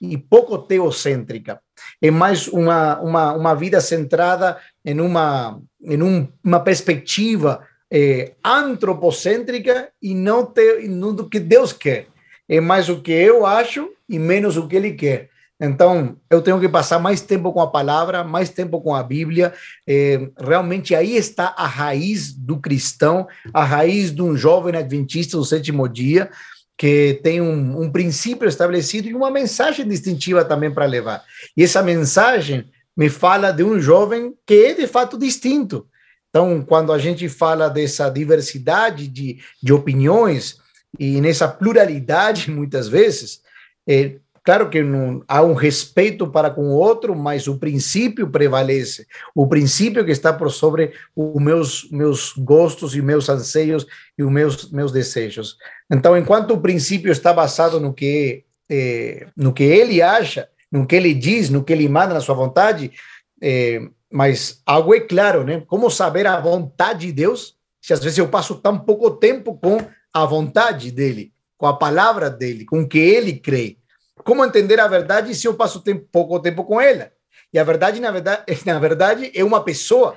e 0.00 0.16
pouco 0.16 0.58
teocêntrica. 0.58 1.60
É 2.00 2.12
mais 2.12 2.46
uma, 2.46 3.00
uma, 3.00 3.32
uma 3.32 3.54
vida 3.56 3.80
centrada 3.80 4.58
em 4.84 5.00
uma, 5.00 5.60
em 5.82 6.00
um, 6.00 6.28
uma 6.44 6.60
perspectiva 6.60 7.66
eh, 7.90 8.34
antropocêntrica 8.44 9.90
e 10.00 10.14
não, 10.14 10.46
te, 10.46 10.86
não 10.86 11.12
do 11.12 11.28
que 11.28 11.40
Deus 11.40 11.72
quer. 11.72 12.13
É 12.48 12.60
mais 12.60 12.88
o 12.88 13.00
que 13.00 13.12
eu 13.12 13.46
acho 13.46 13.90
e 14.08 14.18
menos 14.18 14.56
o 14.56 14.66
que 14.66 14.76
ele 14.76 14.92
quer. 14.92 15.30
Então, 15.60 16.16
eu 16.28 16.42
tenho 16.42 16.60
que 16.60 16.68
passar 16.68 16.98
mais 16.98 17.20
tempo 17.20 17.52
com 17.52 17.60
a 17.60 17.70
palavra, 17.70 18.24
mais 18.24 18.50
tempo 18.50 18.80
com 18.80 18.94
a 18.94 19.02
Bíblia. 19.02 19.54
É, 19.86 20.28
realmente 20.38 20.94
aí 20.94 21.16
está 21.16 21.54
a 21.56 21.66
raiz 21.66 22.32
do 22.32 22.58
cristão, 22.58 23.26
a 23.52 23.64
raiz 23.64 24.12
de 24.12 24.20
um 24.20 24.36
jovem 24.36 24.76
adventista 24.76 25.36
do 25.36 25.44
sétimo 25.44 25.88
dia, 25.88 26.30
que 26.76 27.20
tem 27.22 27.40
um, 27.40 27.82
um 27.82 27.90
princípio 27.90 28.48
estabelecido 28.48 29.08
e 29.08 29.14
uma 29.14 29.30
mensagem 29.30 29.86
distintiva 29.86 30.44
também 30.44 30.72
para 30.72 30.86
levar. 30.86 31.22
E 31.56 31.62
essa 31.62 31.82
mensagem 31.82 32.68
me 32.96 33.08
fala 33.08 33.52
de 33.52 33.62
um 33.62 33.80
jovem 33.80 34.34
que 34.44 34.66
é 34.66 34.74
de 34.74 34.86
fato 34.86 35.16
distinto. 35.16 35.86
Então, 36.30 36.62
quando 36.62 36.92
a 36.92 36.98
gente 36.98 37.28
fala 37.28 37.70
dessa 37.70 38.10
diversidade 38.10 39.06
de, 39.06 39.38
de 39.62 39.72
opiniões, 39.72 40.58
e 40.98 41.20
nessa 41.20 41.48
pluralidade, 41.48 42.50
muitas 42.52 42.88
vezes, 42.88 43.40
é, 43.86 44.16
claro 44.42 44.68
que 44.68 44.82
não, 44.82 45.22
há 45.26 45.42
um 45.42 45.54
respeito 45.54 46.26
para 46.26 46.50
com 46.50 46.68
o 46.68 46.76
outro, 46.76 47.14
mas 47.14 47.46
o 47.46 47.58
princípio 47.58 48.28
prevalece, 48.28 49.06
o 49.34 49.46
princípio 49.46 50.04
que 50.04 50.10
está 50.10 50.32
por 50.32 50.50
sobre 50.50 50.92
os 51.14 51.42
meus, 51.42 51.90
meus 51.90 52.32
gostos 52.36 52.94
e 52.94 53.02
meus 53.02 53.28
anseios 53.28 53.86
e 54.18 54.22
os 54.22 54.32
meus, 54.32 54.70
meus 54.70 54.92
desejos. 54.92 55.56
Então, 55.90 56.16
enquanto 56.16 56.52
o 56.52 56.60
princípio 56.60 57.10
está 57.10 57.32
basado 57.32 57.80
no 57.80 57.92
que, 57.92 58.44
é, 58.70 59.26
no 59.36 59.52
que 59.52 59.64
ele 59.64 60.00
acha, 60.02 60.48
no 60.70 60.86
que 60.86 60.96
ele 60.96 61.14
diz, 61.14 61.50
no 61.50 61.62
que 61.62 61.72
ele 61.72 61.88
manda 61.88 62.14
na 62.14 62.20
sua 62.20 62.34
vontade, 62.34 62.92
é, 63.40 63.80
mas 64.10 64.60
algo 64.64 64.94
é 64.94 65.00
claro, 65.00 65.44
né? 65.44 65.62
Como 65.66 65.90
saber 65.90 66.26
a 66.26 66.40
vontade 66.40 67.06
de 67.06 67.12
Deus 67.12 67.56
se 67.84 67.92
às 67.92 68.02
vezes 68.02 68.16
eu 68.16 68.28
passo 68.28 68.54
tão 68.54 68.78
pouco 68.78 69.10
tempo 69.10 69.58
com 69.58 69.76
a 70.14 70.24
vontade 70.24 70.92
dele, 70.92 71.32
com 71.58 71.66
a 71.66 71.76
palavra 71.76 72.30
dele, 72.30 72.64
com 72.64 72.82
o 72.82 72.88
que 72.88 72.98
ele 72.98 73.32
crê. 73.32 73.76
Como 74.22 74.44
entender 74.44 74.78
a 74.78 74.86
verdade 74.86 75.34
se 75.34 75.48
eu 75.48 75.54
passo 75.54 75.80
tempo, 75.80 76.06
pouco 76.12 76.38
tempo 76.38 76.62
com 76.62 76.80
ela? 76.80 77.10
E 77.52 77.58
a 77.58 77.64
verdade, 77.64 78.00
na 78.00 78.12
verdade, 78.12 78.44
na 78.64 78.78
verdade, 78.78 79.32
é 79.34 79.42
uma 79.42 79.62
pessoa. 79.64 80.16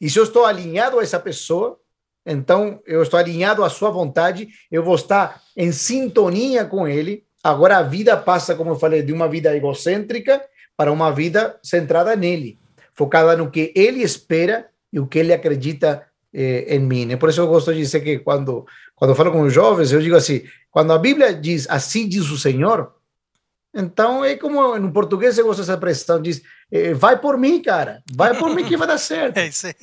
E 0.00 0.08
se 0.08 0.18
eu 0.18 0.24
estou 0.24 0.46
alinhado 0.46 0.98
a 0.98 1.02
essa 1.02 1.20
pessoa, 1.20 1.78
então 2.24 2.80
eu 2.86 3.02
estou 3.02 3.20
alinhado 3.20 3.62
à 3.62 3.68
sua 3.68 3.90
vontade, 3.90 4.48
eu 4.72 4.82
vou 4.82 4.94
estar 4.94 5.42
em 5.54 5.70
sintonia 5.70 6.64
com 6.64 6.88
ele. 6.88 7.24
Agora 7.44 7.76
a 7.76 7.82
vida 7.82 8.16
passa, 8.16 8.54
como 8.54 8.70
eu 8.70 8.76
falei, 8.76 9.02
de 9.02 9.12
uma 9.12 9.28
vida 9.28 9.54
egocêntrica 9.54 10.42
para 10.76 10.90
uma 10.90 11.12
vida 11.12 11.58
centrada 11.62 12.16
nele, 12.16 12.58
focada 12.92 13.36
no 13.36 13.50
que 13.50 13.72
ele 13.76 14.02
espera 14.02 14.68
e 14.92 14.98
o 14.98 15.06
que 15.06 15.18
ele 15.18 15.32
acredita 15.32 16.06
eh, 16.34 16.76
em 16.76 16.80
mim. 16.80 17.06
Né? 17.06 17.16
Por 17.16 17.28
isso 17.30 17.40
eu 17.40 17.46
gosto 17.46 17.72
de 17.72 17.78
dizer 17.78 18.00
que 18.00 18.18
quando 18.18 18.66
quando 18.96 19.10
eu 19.10 19.14
falo 19.14 19.30
com 19.30 19.42
os 19.42 19.52
jovens, 19.52 19.92
eu 19.92 20.00
digo 20.00 20.16
assim: 20.16 20.42
quando 20.70 20.92
a 20.92 20.98
Bíblia 20.98 21.32
diz 21.32 21.68
assim 21.70 22.08
diz 22.08 22.28
o 22.30 22.38
Senhor, 22.38 22.92
então 23.72 24.24
é 24.24 24.34
como 24.34 24.76
no 24.78 24.90
português 24.90 25.38
eu 25.38 25.46
gosto 25.46 25.60
dessa 25.60 25.74
expressão: 25.74 26.20
diz, 26.20 26.42
eh, 26.72 26.94
vai 26.94 27.20
por 27.20 27.38
mim, 27.38 27.62
cara, 27.62 28.02
vai 28.10 28.36
por 28.36 28.52
mim 28.54 28.64
que 28.64 28.76
vai 28.76 28.88
dar 28.88 28.98
certo. 28.98 29.36
É 29.38 29.46
isso 29.46 29.66
aí. 29.66 29.74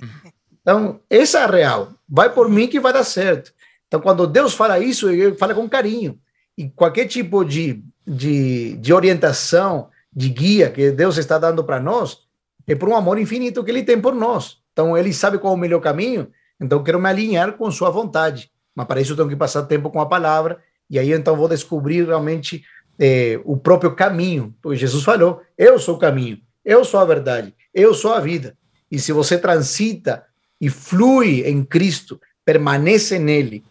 Então, 0.62 1.02
essa 1.10 1.40
é 1.40 1.44
a 1.44 1.48
real, 1.48 1.94
vai 2.08 2.30
por 2.30 2.50
mim 2.50 2.68
que 2.68 2.80
vai 2.80 2.92
dar 2.92 3.04
certo. 3.04 3.54
Então, 3.88 4.00
quando 4.00 4.26
Deus 4.26 4.54
fala 4.54 4.80
isso, 4.80 5.10
ele 5.10 5.36
fala 5.36 5.54
com 5.54 5.70
carinho. 5.70 6.18
E 6.58 6.70
qualquer 6.70 7.06
tipo 7.06 7.44
de, 7.44 7.84
de, 8.08 8.78
de 8.78 8.94
orientação, 8.94 9.90
de 10.12 10.30
guia 10.30 10.70
que 10.70 10.90
Deus 10.90 11.18
está 11.18 11.38
dando 11.38 11.64
para 11.66 11.82
nós, 11.82 12.20
é 12.66 12.74
por 12.76 12.88
um 12.88 12.96
amor 12.96 13.20
infinito 13.20 13.64
que 13.64 13.70
Ele 13.70 13.84
tem 13.84 14.00
por 14.00 14.16
nós. 14.16 14.60
Então, 14.72 14.98
Ele 14.98 15.14
sabe 15.14 15.38
qual 15.38 15.54
é 15.54 15.58
o 15.58 15.60
melhor 15.60 15.82
caminho, 15.82 16.32
então 16.60 16.82
quero 16.82 16.98
me 16.98 17.10
alinhar 17.10 17.54
com 17.54 17.70
Sua 17.70 17.90
vontade. 17.90 18.50
Mas 18.76 18.88
para 18.88 19.02
isso 19.02 19.14
eu 19.14 19.16
tenho 19.16 19.30
que 19.30 19.36
passar 19.36 19.64
tempo 19.64 19.90
com 19.90 20.02
a 20.02 20.06
palavra, 20.06 20.60
e 20.90 20.98
aí 21.00 21.12
então 21.12 21.36
vou 21.36 21.48
descobrir 21.48 22.06
realmente 22.06 22.64
é, 23.00 23.40
o 23.44 23.58
próprio 23.58 23.96
caminho. 23.96 24.54
Porque 24.62 24.78
Jesus 24.78 25.04
falou: 25.04 25.42
Eu 25.58 25.80
sou 25.80 25.96
o 25.96 26.00
caminho, 26.00 26.40
eu 26.64 26.84
sou 26.84 27.00
a 27.00 27.06
verdade, 27.06 27.54
eu 27.74 27.94
sou 27.94 28.14
a 28.14 28.20
vida. 28.20 28.58
E 28.92 29.00
se 29.00 29.12
você 29.12 29.38
transita 29.38 30.24
e 30.60 30.70
flui 30.70 31.42
em 31.48 31.64
Cristo, 31.64 32.20
permanece 32.46 33.18
nele, 33.18 33.64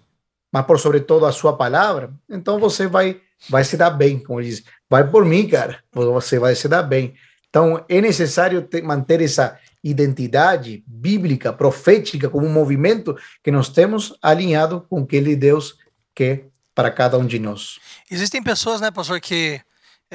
mas 0.53 0.67
por 0.67 0.79
sobre 0.79 1.01
todo 1.01 1.27
a 1.27 1.33
sua 1.33 1.57
palavra, 1.57 2.13
então 2.29 2.59
você 2.59 2.87
vai 2.87 3.21
vai 3.49 3.65
se 3.65 3.77
dar 3.77 3.91
bem, 3.91 4.19
como 4.19 4.41
ele 4.41 4.49
diz. 4.49 4.63
Vai 4.89 5.09
por 5.09 5.25
mim, 5.25 5.49
cara, 5.49 5.79
você 5.93 6.39
vai 6.39 6.55
se 6.55 6.69
dar 6.69 6.83
bem. 6.83 7.15
Então 7.49 7.85
é 7.89 8.01
necessário 8.01 8.63
ter, 8.63 8.83
manter 8.83 9.21
essa 9.21 9.59
identidade 9.83 10.85
bíblica, 10.87 11.53
profética, 11.53 12.29
como 12.29 12.47
um 12.47 12.53
movimento 12.53 13.17
que 13.43 13.51
nós 13.51 13.69
temos 13.69 14.17
alinhado 14.23 14.87
com 14.89 15.01
aquele 15.01 15.35
Deus 15.35 15.77
que 16.15 16.45
para 16.75 16.91
cada 16.91 17.19
um 17.19 17.27
de 17.27 17.39
nós. 17.39 17.79
Existem 18.11 18.43
pessoas, 18.43 18.81
né, 18.81 18.91
pastor, 18.91 19.21
que 19.21 19.61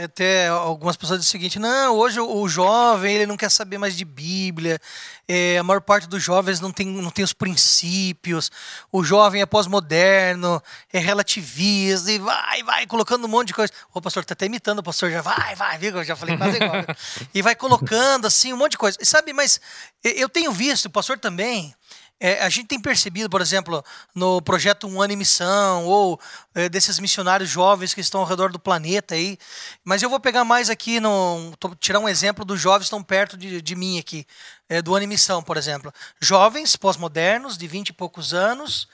até 0.04 0.48
algumas 0.48 0.96
pessoas 0.96 1.20
dizem 1.20 1.30
o 1.30 1.32
seguinte: 1.32 1.60
não, 1.60 1.96
hoje 1.96 2.20
o, 2.20 2.48
jovem 2.48 3.16
ele 3.16 3.26
não 3.26 3.36
quer 3.36 3.50
saber 3.50 3.78
mais 3.78 3.98
de 3.98 4.06
Bíblia, 4.06 4.80
é, 5.28 5.58
a 5.58 5.64
maior 5.64 5.82
parte 5.82 6.08
dos 6.08 6.22
jovens 6.22 6.60
não 6.60 6.72
tem, 6.72 6.86
não 6.86 7.10
tem 7.10 7.26
os 7.26 7.34
princípios, 7.34 8.52
o 8.92 9.04
jovem 9.04 9.42
é 9.42 9.46
pós-moderno, 9.46 10.62
é 10.94 11.00
relativista, 11.00 12.12
e 12.12 12.20
vai, 12.20 12.64
vai, 12.64 12.86
colocando 12.86 13.26
um 13.26 13.28
monte 13.28 13.48
de 13.48 13.54
coisa. 13.54 13.74
O 13.94 14.02
pastor 14.02 14.22
está 14.22 14.34
até 14.34 14.46
imitando 14.46 14.80
o 14.80 14.84
pastor, 14.84 15.10
já 15.10 15.22
vai, 15.22 15.56
vai, 15.56 15.78
viu? 15.78 15.98
Eu 15.98 16.04
já 16.04 16.16
falei 16.16 16.38
quase 16.38 16.58
igual. 16.58 16.86
e 17.34 17.42
vai 17.42 17.56
colocando 17.56 18.28
assim 18.28 18.54
um 18.54 18.58
monte 18.58 18.72
de 18.72 18.78
coisa. 18.78 18.98
E 19.02 19.06
sabe, 19.06 19.34
mas 19.34 19.60
eu 20.04 20.30
tenho 20.30 20.52
visto, 20.52 20.86
o 20.86 20.92
pastor 20.92 21.18
também, 21.18 21.74
é, 22.20 22.44
a 22.44 22.50
gente 22.50 22.68
tem 22.68 22.80
percebido, 22.80 23.30
por 23.30 23.42
exemplo, 23.42 23.84
no 24.16 24.42
projeto 24.42 24.88
Um 24.88 25.02
Ano 25.02 25.14
em 25.14 25.18
Missão, 25.18 25.86
ou 25.86 26.20
é, 26.56 26.68
desses 26.68 27.00
missionários 27.00 27.50
jovens 27.50 27.94
que 27.94 28.02
estão 28.02 28.22
ao 28.22 28.26
redor 28.26 28.52
do 28.52 28.60
planeta 28.60 29.14
aí, 29.14 29.38
mas 29.84 30.02
eu 30.02 30.10
vou 30.10 30.20
pegar 30.20 30.44
mais 30.44 30.70
aqui, 30.70 31.00
no, 31.00 31.54
tirar 31.80 32.00
um 32.00 32.10
exemplo 32.10 32.44
dos 32.44 32.60
jovens 32.60 32.80
que 32.80 32.86
estão 32.86 33.04
perto 33.04 33.38
de, 33.38 33.62
de 33.62 33.76
mim 33.76 34.00
aqui, 34.00 34.26
é, 34.68 34.82
do 34.82 34.96
Ano 34.96 35.04
em 35.04 35.08
Missão, 35.08 35.44
por 35.44 35.58
exemplo. 35.58 35.94
Jovens 36.20 36.76
pós-modernos, 36.76 37.58
de 37.58 37.68
20 37.68 37.90
e 37.90 37.94
poucos 37.94 38.34
anos, 38.34 38.88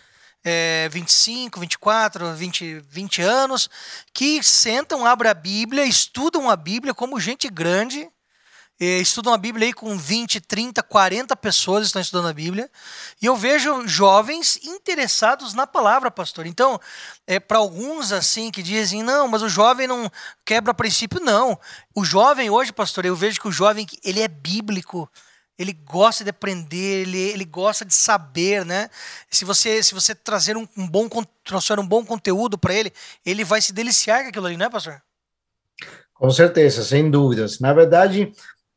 é, 0.44 0.90
25, 0.92 1.60
24, 1.62 2.34
20, 2.34 2.84
20 2.90 3.22
anos, 3.22 3.70
que 4.14 4.44
sentam, 4.44 5.06
abrem 5.06 5.32
a 5.32 5.34
Bíblia, 5.34 5.86
estudam 5.86 6.50
a 6.50 6.58
Bíblia 6.58 6.94
como 6.94 7.20
gente 7.20 7.50
grande, 7.50 8.10
estudam 8.80 9.34
a 9.34 9.38
Bíblia 9.38 9.68
aí 9.68 9.74
com 9.74 9.98
20, 9.98 10.42
30, 10.42 10.82
40 10.84 11.36
pessoas 11.36 11.86
estão 11.86 12.02
estudando 12.02 12.28
a 12.28 12.34
Bíblia. 12.34 12.70
E 13.22 13.26
eu 13.26 13.36
vejo 13.36 13.88
jovens 13.88 14.60
interessados 14.64 15.54
na 15.54 15.68
palavra, 15.68 16.10
pastor. 16.10 16.46
Então, 16.46 16.80
é 17.28 17.40
para 17.40 17.60
alguns 17.60 18.12
assim 18.12 18.52
que 18.52 18.64
dizem, 18.64 19.04
não, 19.04 19.28
mas 19.28 19.42
o 19.42 19.50
jovem 19.50 19.88
não 19.88 20.12
quebra 20.44 20.74
princípio, 20.74 21.20
não. 21.20 21.58
O 21.96 22.04
jovem 22.04 22.50
hoje, 22.50 22.74
pastor, 22.74 23.06
eu 23.06 23.16
vejo 23.16 23.40
que 23.40 23.48
o 23.48 23.52
jovem 23.52 23.86
ele 24.04 24.22
é 24.22 24.28
bíblico. 24.28 25.10
Ele 25.58 25.72
gosta 25.72 26.24
de 26.24 26.32
aprender, 26.32 27.04
ele, 27.04 27.18
ele 27.18 27.46
gosta 27.46 27.86
de 27.86 27.94
saber, 27.94 28.66
né? 28.66 28.90
Se 29.30 29.46
você 29.46 29.84
se 29.84 29.94
você 29.94 30.16
trazer 30.16 30.58
um, 30.58 30.68
um 30.76 30.88
bom 30.88 31.08
trouxer 31.44 31.80
um 31.80 31.88
bom 31.88 32.04
conteúdo 32.04 32.58
para 32.58 32.74
ele, 32.74 32.92
ele 33.24 33.44
vai 33.44 33.62
se 33.62 33.72
deliciar 33.72 34.24
com 34.24 34.30
aquilo 34.30 34.48
ali, 34.48 34.58
né, 34.58 34.68
pastor? 34.68 35.02
Com 36.14 36.32
certeza, 36.32 36.84
sem 36.84 37.12
dúvidas. 37.12 37.60
Na 37.60 37.72
verdade, 37.72 38.34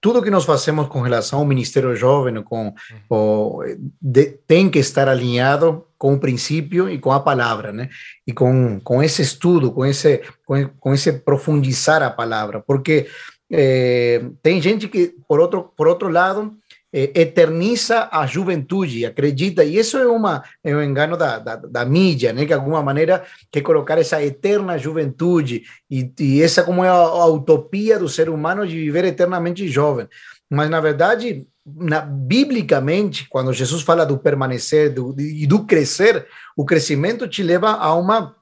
tudo 0.06 0.22
que 0.22 0.30
nós 0.30 0.44
fazemos 0.44 0.86
com 0.86 1.00
relação 1.00 1.40
ao 1.40 1.44
Ministério 1.44 1.96
Jovem 1.96 2.40
com, 2.40 2.72
o, 3.10 3.60
de, 4.00 4.38
tem 4.46 4.70
que 4.70 4.78
estar 4.78 5.08
alinhado 5.08 5.84
com 5.98 6.14
o 6.14 6.20
princípio 6.20 6.88
e 6.88 6.96
com 6.96 7.10
a 7.10 7.18
palavra, 7.18 7.72
né? 7.72 7.88
E 8.24 8.32
com, 8.32 8.78
com 8.84 9.02
esse 9.02 9.20
estudo, 9.20 9.72
com 9.72 9.84
esse, 9.84 10.22
com, 10.44 10.68
com 10.78 10.94
esse 10.94 11.12
profundizar 11.12 12.04
a 12.04 12.10
palavra, 12.10 12.62
porque 12.64 13.08
é, 13.50 14.24
tem 14.40 14.62
gente 14.62 14.86
que, 14.86 15.12
por 15.26 15.40
outro, 15.40 15.72
por 15.76 15.88
outro 15.88 16.08
lado, 16.08 16.52
eterniza 16.92 18.08
a 18.10 18.26
juventude, 18.26 19.04
acredita, 19.04 19.64
e 19.64 19.76
isso 19.76 19.98
é, 19.98 20.06
uma, 20.06 20.42
é 20.64 20.74
um 20.74 20.82
engano 20.82 21.16
da, 21.16 21.38
da, 21.38 21.56
da, 21.56 21.84
mídia, 21.84 22.32
né? 22.32 22.42
que 22.42 22.46
de 22.46 22.54
alguma 22.54 22.82
maneira 22.82 23.24
quer 23.50 23.60
colocar 23.60 23.98
essa 23.98 24.22
eterna 24.22 24.78
juventude, 24.78 25.64
e, 25.90 26.10
e 26.18 26.42
essa 26.42 26.62
como 26.62 26.84
é 26.84 26.88
a, 26.88 26.94
a, 26.94 27.26
utopia 27.26 27.98
do 27.98 28.08
ser 28.08 28.30
humano 28.30 28.66
de 28.66 28.76
viver 28.76 29.04
eternamente 29.04 29.68
jovem. 29.68 30.08
Mas, 30.48 30.70
na 30.70 30.80
verdade, 30.80 31.46
na, 31.66 32.00
biblicamente, 32.00 33.28
quando 33.28 33.52
Jesus 33.52 33.82
fala 33.82 34.06
do 34.06 34.16
permanecer 34.16 34.94
do, 34.94 35.14
e 35.20 35.46
do 35.46 35.64
crescer, 35.64 36.26
o 36.56 36.64
crescimento 36.64 37.26
te 37.26 37.42
leva 37.42 37.72
a 37.72 37.94
uma, 37.94 38.36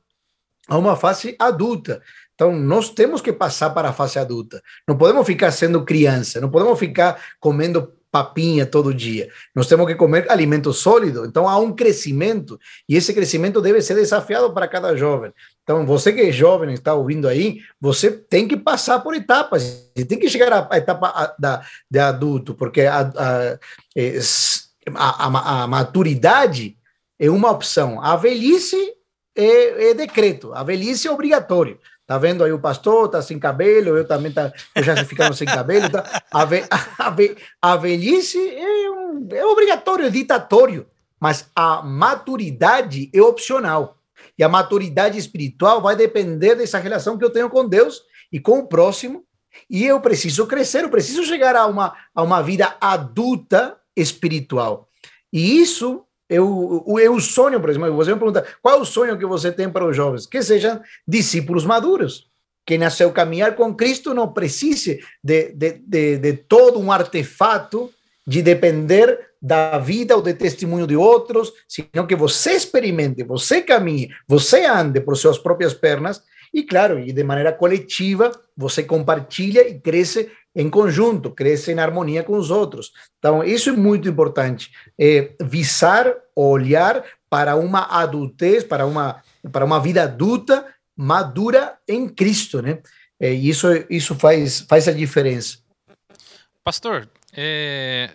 a 0.68 0.76
uma 0.76 0.96
fase 0.96 1.34
adulta. 1.38 2.02
Então, 2.34 2.52
nós 2.52 2.90
temos 2.90 3.20
que 3.20 3.32
passar 3.32 3.70
para 3.70 3.88
a 3.88 3.92
fase 3.92 4.18
adulta. 4.18 4.60
Não 4.86 4.98
podemos 4.98 5.24
ficar 5.26 5.50
sendo 5.52 5.84
criança, 5.84 6.40
não 6.40 6.50
podemos 6.50 6.78
ficar 6.78 7.20
comendo 7.40 7.93
papinha 8.14 8.64
todo 8.64 8.94
dia. 8.94 9.28
Nós 9.52 9.66
temos 9.66 9.88
que 9.88 9.96
comer 9.96 10.30
alimento 10.30 10.72
sólido. 10.72 11.26
Então 11.26 11.48
há 11.48 11.58
um 11.58 11.72
crescimento 11.74 12.60
e 12.88 12.94
esse 12.94 13.12
crescimento 13.12 13.60
deve 13.60 13.82
ser 13.82 13.96
desafiado 13.96 14.54
para 14.54 14.68
cada 14.68 14.96
jovem. 14.96 15.32
Então 15.64 15.84
você 15.84 16.12
que 16.12 16.20
é 16.20 16.30
jovem 16.30 16.72
está 16.72 16.94
ouvindo 16.94 17.26
aí, 17.26 17.58
você 17.80 18.12
tem 18.12 18.46
que 18.46 18.56
passar 18.56 19.00
por 19.00 19.16
etapas. 19.16 19.90
Você 19.96 20.04
tem 20.04 20.16
que 20.16 20.28
chegar 20.28 20.68
à 20.70 20.78
etapa 20.78 21.34
da, 21.36 21.66
de 21.90 21.98
adulto, 21.98 22.54
porque 22.54 22.82
a, 22.82 23.00
a, 23.00 23.58
a, 24.94 25.64
a 25.64 25.66
maturidade 25.66 26.76
é 27.18 27.28
uma 27.28 27.50
opção. 27.50 28.00
A 28.00 28.14
velhice 28.14 28.92
é, 29.34 29.90
é 29.90 29.94
decreto. 29.94 30.54
A 30.54 30.62
velhice 30.62 31.08
é 31.08 31.10
obrigatório. 31.10 31.80
Tá 32.06 32.18
vendo 32.18 32.44
aí 32.44 32.52
o 32.52 32.58
pastor, 32.58 33.08
tá 33.08 33.22
sem 33.22 33.38
cabelo, 33.38 33.96
eu 33.96 34.06
também 34.06 34.30
tá, 34.30 34.52
eu 34.74 34.82
já 34.82 34.94
ficando 35.04 35.34
sem 35.34 35.46
cabelo. 35.46 35.88
Tá? 35.88 36.22
A, 36.30 36.44
ve, 36.44 36.64
a, 36.98 37.10
ve, 37.10 37.36
a 37.62 37.76
velhice 37.76 38.38
é, 38.38 38.90
um, 38.90 39.26
é 39.30 39.44
obrigatório, 39.46 40.04
é 40.04 40.10
ditatório, 40.10 40.86
mas 41.18 41.50
a 41.56 41.82
maturidade 41.82 43.10
é 43.12 43.22
opcional. 43.22 43.98
E 44.38 44.44
a 44.44 44.48
maturidade 44.48 45.18
espiritual 45.18 45.80
vai 45.80 45.96
depender 45.96 46.54
dessa 46.54 46.78
relação 46.78 47.16
que 47.16 47.24
eu 47.24 47.30
tenho 47.30 47.48
com 47.48 47.66
Deus 47.66 48.02
e 48.30 48.38
com 48.38 48.58
o 48.58 48.66
próximo. 48.66 49.24
E 49.70 49.84
eu 49.84 50.00
preciso 50.00 50.46
crescer, 50.46 50.84
eu 50.84 50.90
preciso 50.90 51.24
chegar 51.24 51.56
a 51.56 51.66
uma, 51.66 51.94
a 52.14 52.22
uma 52.22 52.42
vida 52.42 52.76
adulta 52.80 53.78
espiritual. 53.96 54.88
E 55.32 55.60
isso 55.60 56.03
eu, 56.28 56.84
eu 56.98 57.20
sonho, 57.20 57.60
por 57.60 57.70
exemplo, 57.70 57.94
você 57.94 58.12
me 58.12 58.18
pergunta 58.18 58.46
qual 58.62 58.78
é 58.78 58.80
o 58.80 58.84
sonho 58.84 59.18
que 59.18 59.26
você 59.26 59.52
tem 59.52 59.68
para 59.68 59.86
os 59.86 59.96
jovens? 59.96 60.26
Que 60.26 60.42
sejam 60.42 60.80
discípulos 61.06 61.64
maduros. 61.64 62.28
Que 62.66 62.78
no 62.78 62.90
seu 62.90 63.12
caminhar 63.12 63.54
com 63.56 63.74
Cristo 63.74 64.14
não 64.14 64.32
precise 64.32 65.00
de, 65.22 65.52
de, 65.52 65.72
de, 65.86 66.18
de 66.18 66.32
todo 66.32 66.80
um 66.80 66.90
artefato 66.90 67.90
de 68.26 68.40
depender 68.40 69.18
da 69.40 69.78
vida 69.78 70.16
ou 70.16 70.22
de 70.22 70.32
testemunho 70.32 70.86
de 70.86 70.96
outros, 70.96 71.52
sino 71.68 72.06
que 72.06 72.16
você 72.16 72.52
experimente, 72.52 73.22
você 73.22 73.60
caminhe, 73.60 74.08
você 74.26 74.64
ande 74.64 74.98
por 74.98 75.14
suas 75.18 75.36
próprias 75.36 75.74
pernas 75.74 76.22
e, 76.54 76.62
claro, 76.62 76.98
e 76.98 77.12
de 77.12 77.22
maneira 77.22 77.52
coletiva, 77.52 78.30
você 78.56 78.82
compartilha 78.82 79.68
e 79.68 79.78
cresce 79.78 80.30
em 80.54 80.70
conjunto, 80.70 81.30
cresce 81.30 81.72
em 81.72 81.78
harmonia 81.78 82.22
com 82.22 82.36
os 82.36 82.50
outros. 82.50 82.92
Então, 83.18 83.42
isso 83.42 83.70
é 83.70 83.72
muito 83.72 84.08
importante. 84.08 84.70
É 84.98 85.32
visar, 85.40 86.14
olhar 86.34 87.04
para 87.28 87.56
uma 87.56 87.86
adultez, 88.00 88.62
para 88.62 88.86
uma, 88.86 89.22
para 89.50 89.64
uma 89.64 89.80
vida 89.80 90.04
adulta 90.04 90.66
madura 90.96 91.76
em 91.88 92.08
Cristo, 92.08 92.62
né? 92.62 92.78
É, 93.18 93.32
isso, 93.32 93.66
isso 93.90 94.14
faz, 94.14 94.60
faz 94.60 94.86
a 94.86 94.92
diferença. 94.92 95.58
Pastor, 96.62 97.08
é, 97.32 98.10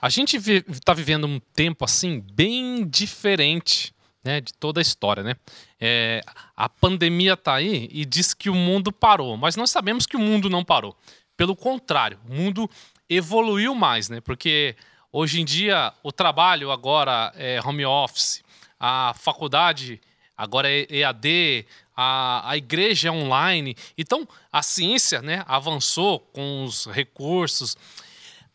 a 0.00 0.08
gente 0.08 0.36
está 0.36 0.94
vivendo 0.94 1.26
um 1.26 1.40
tempo 1.52 1.84
assim 1.84 2.24
bem 2.32 2.86
diferente 2.86 3.94
né, 4.24 4.40
de 4.40 4.52
toda 4.54 4.80
a 4.80 4.82
história, 4.82 5.22
né? 5.22 5.34
É, 5.80 6.20
a 6.56 6.68
pandemia 6.68 7.32
está 7.32 7.54
aí 7.54 7.88
e 7.90 8.04
diz 8.04 8.32
que 8.32 8.48
o 8.48 8.54
mundo 8.54 8.92
parou, 8.92 9.36
mas 9.36 9.56
nós 9.56 9.70
sabemos 9.70 10.06
que 10.06 10.16
o 10.16 10.20
mundo 10.20 10.48
não 10.48 10.64
parou. 10.64 10.96
Pelo 11.42 11.56
contrário, 11.56 12.20
o 12.30 12.32
mundo 12.32 12.70
evoluiu 13.10 13.74
mais, 13.74 14.08
né? 14.08 14.20
Porque 14.20 14.76
hoje 15.10 15.40
em 15.40 15.44
dia 15.44 15.92
o 16.00 16.12
trabalho 16.12 16.70
agora 16.70 17.32
é 17.34 17.60
home 17.60 17.84
office, 17.84 18.44
a 18.78 19.12
faculdade 19.18 20.00
agora 20.36 20.70
é 20.70 20.86
EAD, 20.88 21.66
a, 21.96 22.48
a 22.48 22.56
igreja 22.56 23.08
é 23.08 23.10
online. 23.10 23.74
Então 23.98 24.24
a 24.52 24.62
ciência, 24.62 25.20
né, 25.20 25.42
avançou 25.48 26.20
com 26.20 26.64
os 26.64 26.86
recursos. 26.86 27.76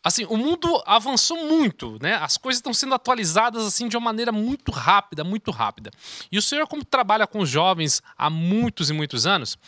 Assim, 0.02 0.24
o 0.24 0.38
mundo 0.38 0.82
avançou 0.86 1.44
muito, 1.44 1.98
né? 2.00 2.14
As 2.14 2.38
coisas 2.38 2.58
estão 2.58 2.72
sendo 2.72 2.94
atualizadas 2.94 3.66
assim 3.66 3.86
de 3.86 3.98
uma 3.98 4.04
maneira 4.06 4.32
muito 4.32 4.72
rápida, 4.72 5.22
muito 5.22 5.50
rápida. 5.50 5.90
E 6.32 6.38
o 6.38 6.42
senhor, 6.42 6.66
como 6.66 6.82
trabalha 6.82 7.26
com 7.26 7.44
jovens 7.44 8.02
há 8.16 8.30
muitos 8.30 8.88
e 8.88 8.94
muitos 8.94 9.26
anos, 9.26 9.58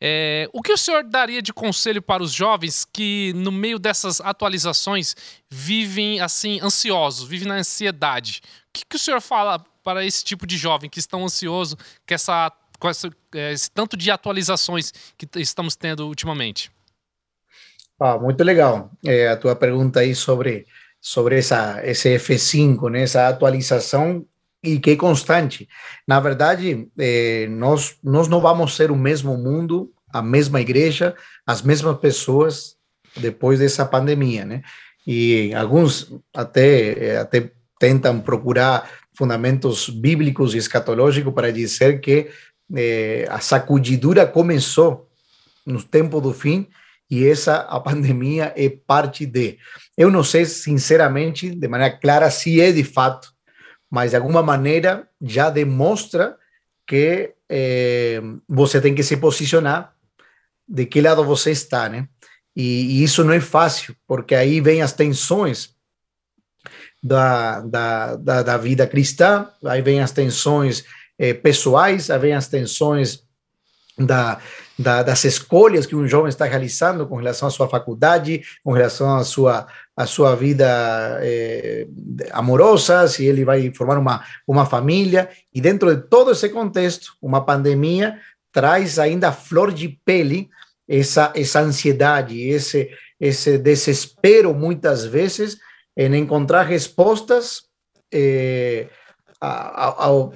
É, 0.00 0.48
o 0.52 0.60
que 0.60 0.72
o 0.72 0.76
senhor 0.76 1.02
daria 1.04 1.40
de 1.40 1.52
conselho 1.52 2.02
para 2.02 2.22
os 2.22 2.32
jovens 2.32 2.84
que, 2.84 3.32
no 3.34 3.50
meio 3.50 3.78
dessas 3.78 4.20
atualizações, 4.20 5.16
vivem 5.50 6.20
assim 6.20 6.60
ansiosos, 6.60 7.26
vivem 7.26 7.48
na 7.48 7.54
ansiedade? 7.54 8.42
O 8.68 8.72
que, 8.72 8.84
que 8.84 8.96
o 8.96 8.98
senhor 8.98 9.20
fala 9.20 9.58
para 9.82 10.04
esse 10.04 10.22
tipo 10.22 10.46
de 10.46 10.56
jovem 10.56 10.90
que 10.90 10.98
estão 10.98 11.24
ansioso 11.24 11.76
com, 11.76 12.14
essa, 12.14 12.52
com 12.78 12.88
essa, 12.88 13.10
é, 13.34 13.52
esse 13.52 13.70
tanto 13.70 13.96
de 13.96 14.10
atualizações 14.10 14.92
que 15.16 15.26
estamos 15.36 15.76
tendo 15.76 16.06
ultimamente? 16.06 16.70
Ah, 17.98 18.18
muito 18.18 18.44
legal 18.44 18.90
é, 19.04 19.28
a 19.28 19.36
tua 19.36 19.56
pergunta 19.56 20.00
aí 20.00 20.14
sobre 20.14 20.66
sobre 21.00 21.38
essa 21.38 21.80
esse 21.84 22.14
F5, 22.16 22.90
né, 22.90 23.02
essa 23.02 23.28
atualização 23.28 24.26
e 24.66 24.80
que 24.80 24.90
é 24.90 24.96
constante. 24.96 25.68
Na 26.06 26.18
verdade, 26.18 26.88
eh, 26.98 27.46
nós, 27.48 27.96
nós 28.02 28.26
não 28.26 28.40
vamos 28.40 28.74
ser 28.74 28.90
o 28.90 28.96
mesmo 28.96 29.38
mundo, 29.38 29.92
a 30.12 30.20
mesma 30.20 30.60
igreja, 30.60 31.14
as 31.46 31.62
mesmas 31.62 31.96
pessoas 31.98 32.76
depois 33.16 33.60
dessa 33.60 33.86
pandemia, 33.86 34.44
né? 34.44 34.62
E 35.06 35.54
alguns 35.54 36.12
até, 36.34 37.10
eh, 37.10 37.18
até 37.18 37.52
tentam 37.78 38.20
procurar 38.20 38.90
fundamentos 39.16 39.88
bíblicos 39.88 40.54
e 40.54 40.58
escatológicos 40.58 41.32
para 41.32 41.52
dizer 41.52 42.00
que 42.00 42.28
eh, 42.74 43.24
a 43.30 43.38
sacudidura 43.38 44.26
começou 44.26 45.08
no 45.64 45.82
tempo 45.82 46.20
do 46.20 46.32
fim 46.32 46.68
e 47.08 47.24
essa 47.24 47.58
a 47.58 47.78
pandemia 47.78 48.52
é 48.56 48.68
parte 48.68 49.24
de. 49.24 49.58
Eu 49.96 50.10
não 50.10 50.24
sei, 50.24 50.44
sinceramente, 50.44 51.54
de 51.54 51.68
maneira 51.68 51.96
clara, 51.96 52.30
se 52.30 52.60
é 52.60 52.72
de 52.72 52.82
fato 52.82 53.35
mas 53.90 54.10
de 54.10 54.16
alguma 54.16 54.42
maneira 54.42 55.08
já 55.20 55.50
demonstra 55.50 56.36
que 56.86 57.34
é, 57.48 58.20
você 58.48 58.80
tem 58.80 58.94
que 58.94 59.02
se 59.02 59.16
posicionar 59.16 59.94
de 60.68 60.86
que 60.86 61.00
lado 61.00 61.24
você 61.24 61.50
está, 61.50 61.88
né? 61.88 62.08
E, 62.54 63.00
e, 63.00 63.02
isso 63.02 63.22
não 63.22 63.32
é 63.32 63.40
fácil, 63.40 63.94
porque 64.06 64.34
aí 64.34 64.60
vem 64.60 64.82
as 64.82 64.92
tensões 64.92 65.74
da, 67.02 67.60
da, 67.60 68.16
da, 68.16 68.42
da 68.42 68.56
vida 68.56 68.86
cristã, 68.86 69.48
aí 69.64 69.82
vem 69.82 70.00
as 70.00 70.10
tensões 70.10 70.84
é, 71.18 71.34
pessoais, 71.34 72.10
aí 72.10 72.18
vem 72.18 72.34
as 72.34 72.48
tensões 72.48 73.22
da, 73.98 74.40
da, 74.78 75.02
das 75.02 75.24
escolhas 75.24 75.86
que 75.86 75.96
um 75.96 76.06
jovem 76.06 76.28
está 76.28 76.44
realizando 76.44 77.06
com 77.06 77.16
relação 77.16 77.48
à 77.48 77.50
sua 77.50 77.68
faculdade, 77.68 78.42
com 78.62 78.72
relação 78.72 79.16
à 79.16 79.24
sua, 79.24 79.66
à 79.96 80.06
sua 80.06 80.34
vida 80.36 80.66
eh, 81.22 81.86
amorosa, 82.30 83.08
se 83.08 83.24
ele 83.24 83.44
vai 83.44 83.72
formar 83.74 83.98
uma, 83.98 84.24
uma 84.46 84.66
família. 84.66 85.30
E 85.54 85.60
dentro 85.60 85.94
de 85.94 86.02
todo 86.02 86.30
esse 86.30 86.48
contexto, 86.50 87.12
uma 87.22 87.44
pandemia 87.44 88.18
traz 88.52 88.98
ainda 88.98 89.32
flor 89.32 89.72
de 89.72 89.98
pele 90.04 90.48
essa, 90.88 91.32
essa 91.34 91.60
ansiedade, 91.60 92.40
esse, 92.40 92.90
esse 93.18 93.58
desespero, 93.58 94.54
muitas 94.54 95.04
vezes, 95.04 95.58
em 95.96 96.14
encontrar 96.14 96.62
respostas 96.62 97.62
eh, 98.12 98.88
a, 99.40 100.06
a, 100.06 100.30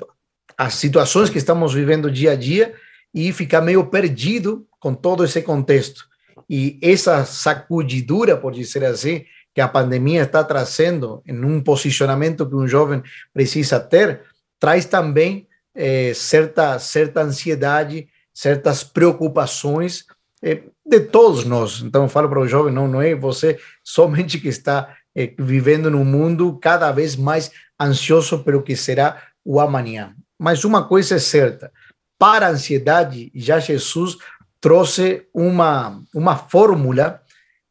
a, 0.57 0.71
situações 0.71 1.29
que 1.29 1.39
estamos 1.39 1.75
vivendo 1.75 2.11
dia 2.11 2.33
a 2.33 2.37
dia 2.37 2.75
e 3.15 3.33
ficar 3.33 3.61
meio 3.61 3.87
perdido 3.87 4.67
com 4.79 4.95
todo 4.95 5.25
esse 5.25 5.43
contexto. 5.43 6.09
E 6.49 6.79
essa 6.83 7.25
sacudidura, 7.25 8.37
por 8.37 8.53
dizer 8.53 8.85
assim, 8.85 9.25
que 9.55 9.61
a 9.61 9.69
pandemia 9.69 10.23
está 10.23 10.43
trazendo 10.43 11.23
em 11.27 11.45
um 11.45 11.61
posicionamento 11.61 12.49
que 12.49 12.55
um 12.55 12.67
jovem 12.67 13.03
precisa 13.33 13.81
ter, 13.81 14.23
traz 14.59 14.85
também 14.85 15.47
eh, 15.75 16.13
certa, 16.15 16.79
certa 16.79 17.23
ansiedade, 17.23 18.09
certas 18.33 18.85
preocupações 18.85 20.05
eh, 20.43 20.63
de 20.85 21.01
todos 21.01 21.45
nós. 21.45 21.83
Então, 21.83 22.05
eu 22.05 22.09
falo 22.09 22.29
para 22.29 22.41
o 22.41 22.49
jovem, 22.49 22.73
não, 22.73 22.89
não 22.89 23.03
é 23.03 23.15
você 23.15 23.59
somente 23.83 24.39
que 24.39 24.49
está 24.49 24.97
eh, 25.15 25.35
vivendo 25.39 25.91
num 25.91 26.05
mundo 26.05 26.59
cada 26.61 26.91
vez 26.93 27.17
mais 27.17 27.51
ansioso 27.81 28.43
pelo 28.45 28.63
que 28.63 28.77
será 28.77 29.23
o 29.45 29.61
amanhã. 29.61 30.15
Mas 30.39 30.65
uma 30.65 30.87
coisa 30.87 31.17
é 31.17 31.19
certa, 31.19 31.73
para 32.21 32.49
a 32.49 32.51
ansiedade, 32.51 33.33
já 33.35 33.59
Jesus 33.59 34.19
trouxe 34.61 35.27
uma, 35.33 36.03
uma 36.15 36.37
fórmula 36.37 37.23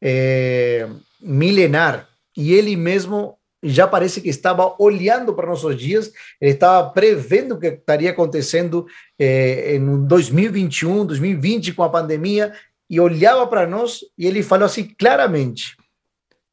é, 0.01 0.89
milenar 1.21 2.09
e 2.35 2.51
ele 2.51 2.75
mesmo 2.75 3.38
já 3.62 3.88
parece 3.88 4.21
que 4.21 4.29
estava 4.29 4.73
olhando 4.79 5.35
para 5.35 5.45
nossos 5.45 5.77
dias, 5.77 6.12
ele 6.41 6.53
estava 6.53 6.89
prevendo 6.89 7.53
o 7.53 7.59
que 7.59 7.67
estaria 7.67 8.09
acontecendo 8.09 8.88
é, 9.19 9.75
em 9.75 10.07
2021, 10.07 11.05
2020 11.05 11.73
com 11.73 11.83
a 11.83 11.89
pandemia 11.89 12.51
e 12.89 12.99
olhava 12.99 13.45
para 13.45 13.67
nós 13.67 13.99
e 14.17 14.25
ele 14.25 14.41
falou 14.41 14.65
assim 14.65 14.83
claramente. 14.97 15.77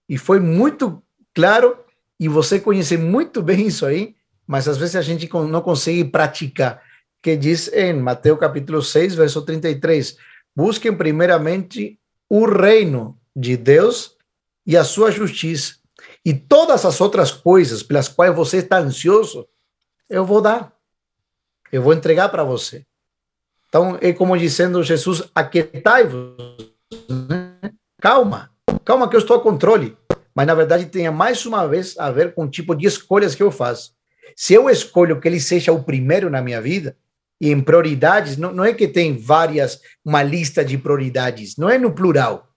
E 0.06 0.18
foi 0.18 0.38
muito 0.38 1.02
claro 1.32 1.78
e 2.20 2.28
você 2.28 2.61
conhece 2.61 2.98
muito 2.98 3.42
bem 3.42 3.68
isso 3.68 3.87
aí, 3.87 4.14
mas 4.46 4.68
às 4.68 4.76
vezes 4.76 4.96
a 4.96 5.02
gente 5.02 5.26
não 5.32 5.62
consegue 5.62 6.04
praticar 6.04 6.85
que 7.26 7.36
diz 7.36 7.66
em 7.72 7.92
Mateus 7.92 8.38
capítulo 8.38 8.80
6, 8.80 9.16
verso 9.16 9.42
33, 9.42 10.16
busquem 10.54 10.96
primeiramente 10.96 11.98
o 12.30 12.46
reino 12.46 13.18
de 13.34 13.56
Deus 13.56 14.16
e 14.64 14.76
a 14.76 14.84
sua 14.84 15.10
justiça, 15.10 15.74
e 16.24 16.32
todas 16.32 16.84
as 16.84 17.00
outras 17.00 17.32
coisas 17.32 17.82
pelas 17.82 18.06
quais 18.06 18.32
você 18.32 18.58
está 18.58 18.78
ansioso, 18.78 19.44
eu 20.08 20.24
vou 20.24 20.40
dar, 20.40 20.72
eu 21.72 21.82
vou 21.82 21.92
entregar 21.92 22.28
para 22.28 22.44
você. 22.44 22.86
Então, 23.68 23.98
é 24.00 24.12
como 24.12 24.38
dizendo 24.38 24.84
Jesus, 24.84 25.24
aquietai-vos, 25.34 26.36
né? 27.10 27.72
calma, 28.00 28.52
calma 28.84 29.10
que 29.10 29.16
eu 29.16 29.20
estou 29.20 29.36
a 29.36 29.42
controle. 29.42 29.98
Mas, 30.32 30.46
na 30.46 30.54
verdade, 30.54 30.86
tem 30.86 31.10
mais 31.10 31.44
uma 31.44 31.66
vez 31.66 31.98
a 31.98 32.08
ver 32.08 32.34
com 32.34 32.44
o 32.44 32.48
tipo 32.48 32.72
de 32.72 32.86
escolhas 32.86 33.34
que 33.34 33.42
eu 33.42 33.50
faço. 33.50 33.96
Se 34.36 34.54
eu 34.54 34.70
escolho 34.70 35.20
que 35.20 35.26
ele 35.26 35.40
seja 35.40 35.72
o 35.72 35.82
primeiro 35.82 36.30
na 36.30 36.40
minha 36.40 36.62
vida, 36.62 36.96
e 37.40 37.51
em 37.51 37.61
prioridades, 37.61 38.37
não, 38.37 38.53
não 38.53 38.64
é 38.64 38.72
que 38.72 38.88
tem 38.88 39.16
várias, 39.16 39.81
uma 40.05 40.22
lista 40.22 40.64
de 40.64 40.79
prioridades, 40.79 41.57
não 41.57 41.68
é 41.68 41.79
no 41.79 41.92
plural. 41.92 42.49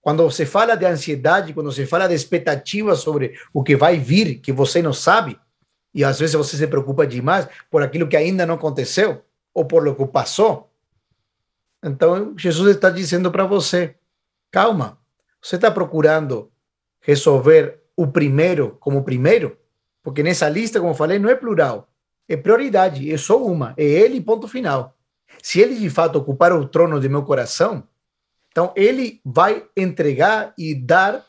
Quando 0.00 0.24
você 0.24 0.44
fala 0.44 0.74
de 0.74 0.84
ansiedade, 0.84 1.52
quando 1.52 1.70
você 1.70 1.86
fala 1.86 2.08
de 2.08 2.14
expectativa 2.14 2.96
sobre 2.96 3.38
o 3.52 3.62
que 3.62 3.76
vai 3.76 3.98
vir, 3.98 4.40
que 4.40 4.50
você 4.50 4.82
não 4.82 4.92
sabe, 4.92 5.38
e 5.94 6.02
às 6.02 6.18
vezes 6.18 6.34
você 6.34 6.56
se 6.56 6.66
preocupa 6.66 7.06
demais 7.06 7.46
por 7.70 7.82
aquilo 7.82 8.08
que 8.08 8.16
ainda 8.16 8.46
não 8.46 8.54
aconteceu, 8.54 9.22
ou 9.54 9.64
por 9.64 9.86
o 9.86 9.94
que 9.94 10.06
passou. 10.06 10.72
Então, 11.84 12.34
Jesus 12.36 12.74
está 12.74 12.88
dizendo 12.88 13.30
para 13.30 13.44
você: 13.44 13.94
calma, 14.50 14.98
você 15.40 15.56
está 15.56 15.70
procurando 15.70 16.50
resolver 17.00 17.82
o 17.94 18.06
primeiro 18.06 18.76
como 18.80 19.04
primeiro, 19.04 19.58
porque 20.02 20.22
nessa 20.22 20.48
lista, 20.48 20.80
como 20.80 20.94
falei, 20.94 21.18
não 21.18 21.28
é 21.28 21.34
plural 21.34 21.91
é 22.28 22.36
prioridade, 22.36 23.12
é 23.12 23.16
só 23.16 23.42
uma, 23.42 23.74
é 23.76 23.84
ele, 23.84 24.20
ponto 24.20 24.48
final. 24.48 24.96
Se 25.42 25.60
ele 25.60 25.74
de 25.74 25.90
fato 25.90 26.16
ocupar 26.16 26.52
o 26.52 26.66
trono 26.66 27.00
de 27.00 27.08
meu 27.08 27.22
coração, 27.22 27.82
então 28.50 28.72
ele 28.76 29.20
vai 29.24 29.64
entregar 29.76 30.52
e 30.56 30.74
dar 30.74 31.24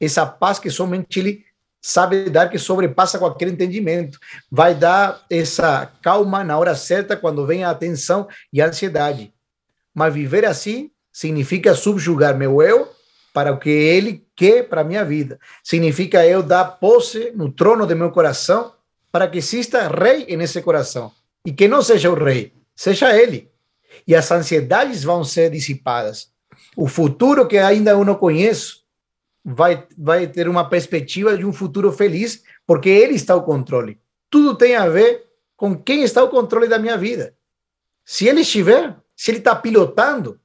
essa 0.00 0.26
paz 0.26 0.58
que 0.58 0.70
somente 0.70 1.20
ele 1.20 1.44
sabe 1.80 2.30
dar, 2.30 2.48
que 2.48 2.58
sobrepassa 2.58 3.18
qualquer 3.18 3.48
entendimento. 3.48 4.18
Vai 4.50 4.74
dar 4.74 5.24
essa 5.30 5.86
calma 6.02 6.42
na 6.42 6.58
hora 6.58 6.74
certa 6.74 7.16
quando 7.16 7.46
vem 7.46 7.62
a 7.62 7.70
atenção 7.70 8.26
e 8.52 8.60
a 8.60 8.66
ansiedade. 8.66 9.32
Mas 9.94 10.12
viver 10.12 10.44
assim 10.44 10.90
significa 11.12 11.74
subjugar 11.74 12.36
meu 12.36 12.60
eu 12.60 12.90
para 13.32 13.52
o 13.52 13.58
que 13.58 13.68
ele 13.68 14.26
quer 14.34 14.68
para 14.68 14.80
a 14.80 14.84
minha 14.84 15.04
vida. 15.04 15.38
Significa 15.62 16.26
eu 16.26 16.42
dar 16.42 16.64
posse 16.64 17.32
no 17.34 17.52
trono 17.52 17.86
de 17.86 17.94
meu 17.94 18.10
coração 18.10 18.72
para 19.14 19.28
que 19.28 19.38
exista 19.38 19.86
rei 19.86 20.36
nesse 20.36 20.60
coração. 20.60 21.12
E 21.46 21.52
que 21.52 21.68
não 21.68 21.80
seja 21.82 22.10
o 22.10 22.14
rei, 22.14 22.52
seja 22.74 23.16
ele. 23.16 23.48
E 24.08 24.12
as 24.12 24.28
ansiedades 24.32 25.04
vão 25.04 25.22
ser 25.22 25.52
dissipadas. 25.52 26.32
O 26.76 26.88
futuro 26.88 27.46
que 27.46 27.56
ainda 27.56 27.92
eu 27.92 28.04
não 28.04 28.16
conheço 28.16 28.84
vai, 29.44 29.86
vai 29.96 30.26
ter 30.26 30.48
uma 30.48 30.68
perspectiva 30.68 31.38
de 31.38 31.46
um 31.46 31.52
futuro 31.52 31.92
feliz, 31.92 32.42
porque 32.66 32.88
ele 32.88 33.14
está 33.14 33.34
ao 33.34 33.44
controle. 33.44 34.00
Tudo 34.28 34.56
tem 34.56 34.74
a 34.74 34.88
ver 34.88 35.24
com 35.56 35.80
quem 35.80 36.02
está 36.02 36.20
ao 36.20 36.28
controle 36.28 36.66
da 36.66 36.80
minha 36.80 36.98
vida. 36.98 37.36
Se 38.04 38.26
ele 38.26 38.40
estiver, 38.40 38.96
se 39.14 39.30
ele 39.30 39.38
está 39.38 39.54
pilotando, 39.54 40.40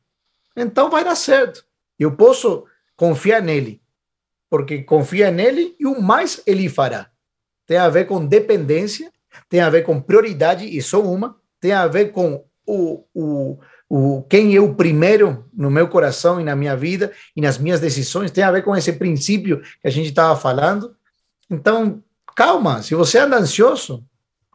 então 0.55 0.91
vai 0.91 1.03
dar 1.03 1.15
certo. 1.15 1.65
Eu 1.97 2.15
posso 2.15 2.65
confiar 2.95 3.41
nele, 3.41 3.81
porque 4.47 4.83
confia 4.83 5.31
nele 5.31 5.75
e 5.79 5.87
o 5.87 5.99
mais 5.99 6.39
ele 6.45 6.69
fará 6.69 7.09
tem 7.69 7.77
a 7.77 7.87
ver 7.87 8.05
com 8.05 8.25
dependência, 8.25 9.11
tem 9.47 9.61
a 9.61 9.69
ver 9.69 9.83
com 9.83 10.01
prioridade, 10.01 10.65
e 10.65 10.81
só 10.81 11.03
uma, 11.03 11.35
tem 11.61 11.71
a 11.71 11.85
ver 11.85 12.11
com 12.11 12.43
o, 12.65 13.05
o, 13.13 13.59
o 13.87 14.23
quem 14.23 14.55
é 14.55 14.59
o 14.59 14.73
primeiro 14.73 15.45
no 15.53 15.69
meu 15.69 15.87
coração 15.87 16.41
e 16.41 16.43
na 16.43 16.55
minha 16.55 16.75
vida 16.75 17.11
e 17.35 17.41
nas 17.41 17.59
minhas 17.59 17.79
decisões, 17.79 18.31
tem 18.31 18.43
a 18.43 18.51
ver 18.51 18.63
com 18.63 18.75
esse 18.75 18.93
princípio 18.93 19.61
que 19.61 19.87
a 19.87 19.91
gente 19.91 20.09
estava 20.09 20.35
falando. 20.35 20.95
Então, 21.47 22.03
calma, 22.35 22.81
se 22.81 22.95
você 22.95 23.19
anda 23.19 23.37
ansioso, 23.37 24.03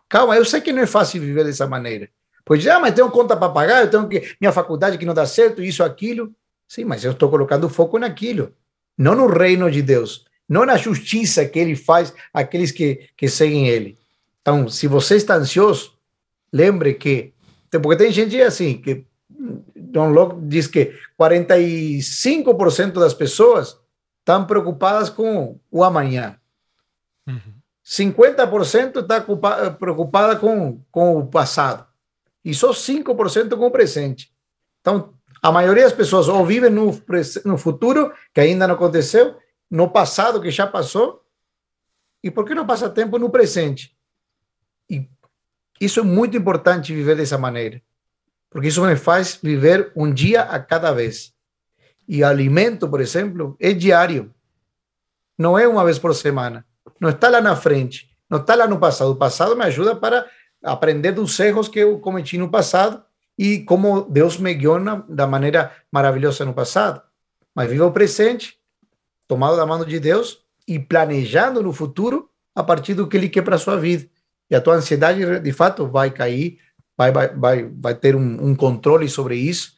calma, 0.08 0.34
eu 0.34 0.44
sei 0.44 0.60
que 0.60 0.72
não 0.72 0.82
é 0.82 0.86
fácil 0.86 1.20
viver 1.20 1.44
dessa 1.44 1.68
maneira, 1.68 2.08
Pois 2.44 2.60
diz, 2.60 2.68
ah, 2.68 2.80
mas 2.80 2.94
tenho 2.94 3.08
conta 3.12 3.36
para 3.36 3.48
pagar, 3.48 3.82
eu 3.84 3.90
tenho 3.90 4.08
que 4.08 4.36
minha 4.40 4.52
faculdade 4.52 4.98
que 4.98 5.06
não 5.06 5.14
dá 5.14 5.24
certo, 5.24 5.62
isso, 5.62 5.84
aquilo. 5.84 6.34
Sim, 6.66 6.84
mas 6.84 7.04
eu 7.04 7.12
estou 7.12 7.30
colocando 7.30 7.68
foco 7.68 7.96
naquilo, 7.96 8.52
não 8.98 9.14
no 9.14 9.28
reino 9.28 9.70
de 9.70 9.80
Deus, 9.80 10.26
não 10.48 10.64
na 10.64 10.76
justiça 10.76 11.44
que 11.46 11.58
ele 11.58 11.74
faz 11.74 12.12
àqueles 12.32 12.70
que, 12.70 13.08
que 13.16 13.28
seguem 13.28 13.68
ele. 13.68 13.98
Então, 14.40 14.68
se 14.68 14.86
você 14.86 15.16
está 15.16 15.36
ansioso, 15.36 15.94
lembre 16.52 16.94
que, 16.94 17.32
porque 17.70 17.96
tem 17.96 18.12
gente 18.12 18.40
assim, 18.42 18.78
que 18.80 19.06
John 19.74 20.10
Locke 20.10 20.36
diz 20.42 20.66
que 20.66 20.92
45% 21.18 22.92
das 22.92 23.14
pessoas 23.14 23.78
estão 24.20 24.46
preocupadas 24.46 25.08
com 25.08 25.58
o 25.70 25.82
amanhã. 25.82 26.36
Uhum. 27.26 27.54
50% 27.84 29.02
está 29.02 29.20
preocupada 29.70 30.36
com, 30.36 30.80
com 30.90 31.18
o 31.18 31.26
passado. 31.26 31.86
E 32.44 32.54
só 32.54 32.70
5% 32.70 33.56
com 33.56 33.66
o 33.66 33.70
presente. 33.70 34.32
Então, 34.80 35.14
a 35.42 35.52
maioria 35.52 35.84
das 35.84 35.92
pessoas 35.92 36.26
ou 36.28 36.44
vivem 36.44 36.70
no, 36.70 36.98
no 37.44 37.58
futuro, 37.58 38.12
que 38.32 38.40
ainda 38.40 38.66
não 38.66 38.74
aconteceu, 38.74 39.36
no 39.70 39.90
passado, 39.90 40.40
que 40.40 40.50
já 40.50 40.66
passou, 40.66 41.24
e 42.22 42.30
por 42.30 42.44
que 42.44 42.54
não 42.54 42.66
passa 42.66 42.88
tempo 42.88 43.18
no 43.18 43.30
presente? 43.30 43.96
E 44.88 45.08
isso 45.80 46.00
é 46.00 46.02
muito 46.02 46.36
importante 46.36 46.94
viver 46.94 47.16
dessa 47.16 47.36
maneira, 47.36 47.82
porque 48.48 48.68
isso 48.68 48.82
me 48.82 48.96
faz 48.96 49.38
viver 49.42 49.92
um 49.94 50.12
dia 50.12 50.42
a 50.42 50.58
cada 50.58 50.92
vez. 50.92 51.34
E 52.06 52.22
alimento, 52.22 52.88
por 52.88 53.00
exemplo, 53.00 53.56
é 53.58 53.72
diário, 53.72 54.34
não 55.36 55.58
é 55.58 55.66
uma 55.66 55.84
vez 55.84 55.98
por 55.98 56.14
semana, 56.14 56.64
não 57.00 57.10
está 57.10 57.28
lá 57.28 57.40
na 57.40 57.56
frente, 57.56 58.10
não 58.28 58.38
está 58.38 58.54
lá 58.54 58.66
no 58.66 58.78
passado. 58.78 59.10
O 59.10 59.16
passado 59.16 59.56
me 59.56 59.64
ajuda 59.64 59.94
para 59.96 60.26
aprender 60.62 61.12
dos 61.12 61.38
erros 61.38 61.68
que 61.68 61.78
eu 61.78 61.98
cometi 61.98 62.38
no 62.38 62.50
passado 62.50 63.02
e 63.38 63.60
como 63.60 64.02
Deus 64.02 64.38
me 64.38 64.54
guiou 64.54 64.78
na, 64.78 65.04
da 65.08 65.26
maneira 65.26 65.72
maravilhosa 65.90 66.44
no 66.44 66.54
passado. 66.54 67.02
Mas 67.54 67.70
viva 67.70 67.86
o 67.86 67.92
presente, 67.92 68.58
tomado 69.26 69.56
da 69.56 69.66
mão 69.66 69.84
de 69.84 69.98
Deus 70.00 70.38
e 70.66 70.78
planejando 70.78 71.62
no 71.62 71.72
futuro 71.72 72.28
a 72.54 72.62
partir 72.62 72.94
do 72.94 73.06
que 73.08 73.16
Ele 73.16 73.28
quer 73.28 73.42
para 73.42 73.56
a 73.56 73.58
sua 73.58 73.76
vida. 73.76 74.08
E 74.50 74.54
a 74.54 74.60
tua 74.60 74.74
ansiedade, 74.74 75.40
de 75.40 75.52
fato, 75.52 75.86
vai 75.86 76.10
cair, 76.10 76.58
vai, 76.96 77.10
vai, 77.10 77.28
vai, 77.34 77.64
vai 77.64 77.94
ter 77.94 78.14
um, 78.14 78.48
um 78.50 78.54
controle 78.54 79.08
sobre 79.08 79.36
isso, 79.36 79.74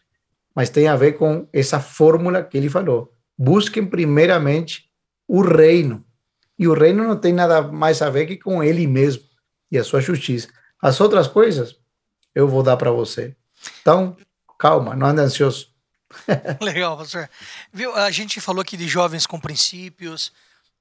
mas 0.54 0.70
tem 0.70 0.88
a 0.88 0.96
ver 0.96 1.12
com 1.12 1.48
essa 1.52 1.80
fórmula 1.80 2.42
que 2.42 2.56
Ele 2.56 2.68
falou. 2.68 3.12
Busquem 3.38 3.86
primeiramente 3.86 4.90
o 5.28 5.42
reino. 5.42 6.04
E 6.58 6.66
o 6.66 6.74
reino 6.74 7.04
não 7.04 7.16
tem 7.16 7.32
nada 7.32 7.60
mais 7.62 8.00
a 8.00 8.10
ver 8.10 8.26
que 8.26 8.36
com 8.36 8.62
Ele 8.62 8.86
mesmo 8.86 9.22
e 9.70 9.78
a 9.78 9.84
sua 9.84 10.00
justiça. 10.00 10.48
As 10.80 11.00
outras 11.00 11.26
coisas 11.26 11.76
eu 12.34 12.48
vou 12.48 12.62
dar 12.62 12.76
para 12.76 12.90
você. 12.90 13.34
Então, 13.80 14.16
calma, 14.58 14.94
não 14.94 15.06
ande 15.06 15.20
ansioso. 15.20 15.68
Legal, 16.60 16.96
pastor. 16.96 17.28
Viu, 17.72 17.94
a 17.94 18.10
gente 18.10 18.40
falou 18.40 18.62
aqui 18.62 18.76
de 18.76 18.88
jovens 18.88 19.26
com 19.26 19.38
princípios, 19.40 20.32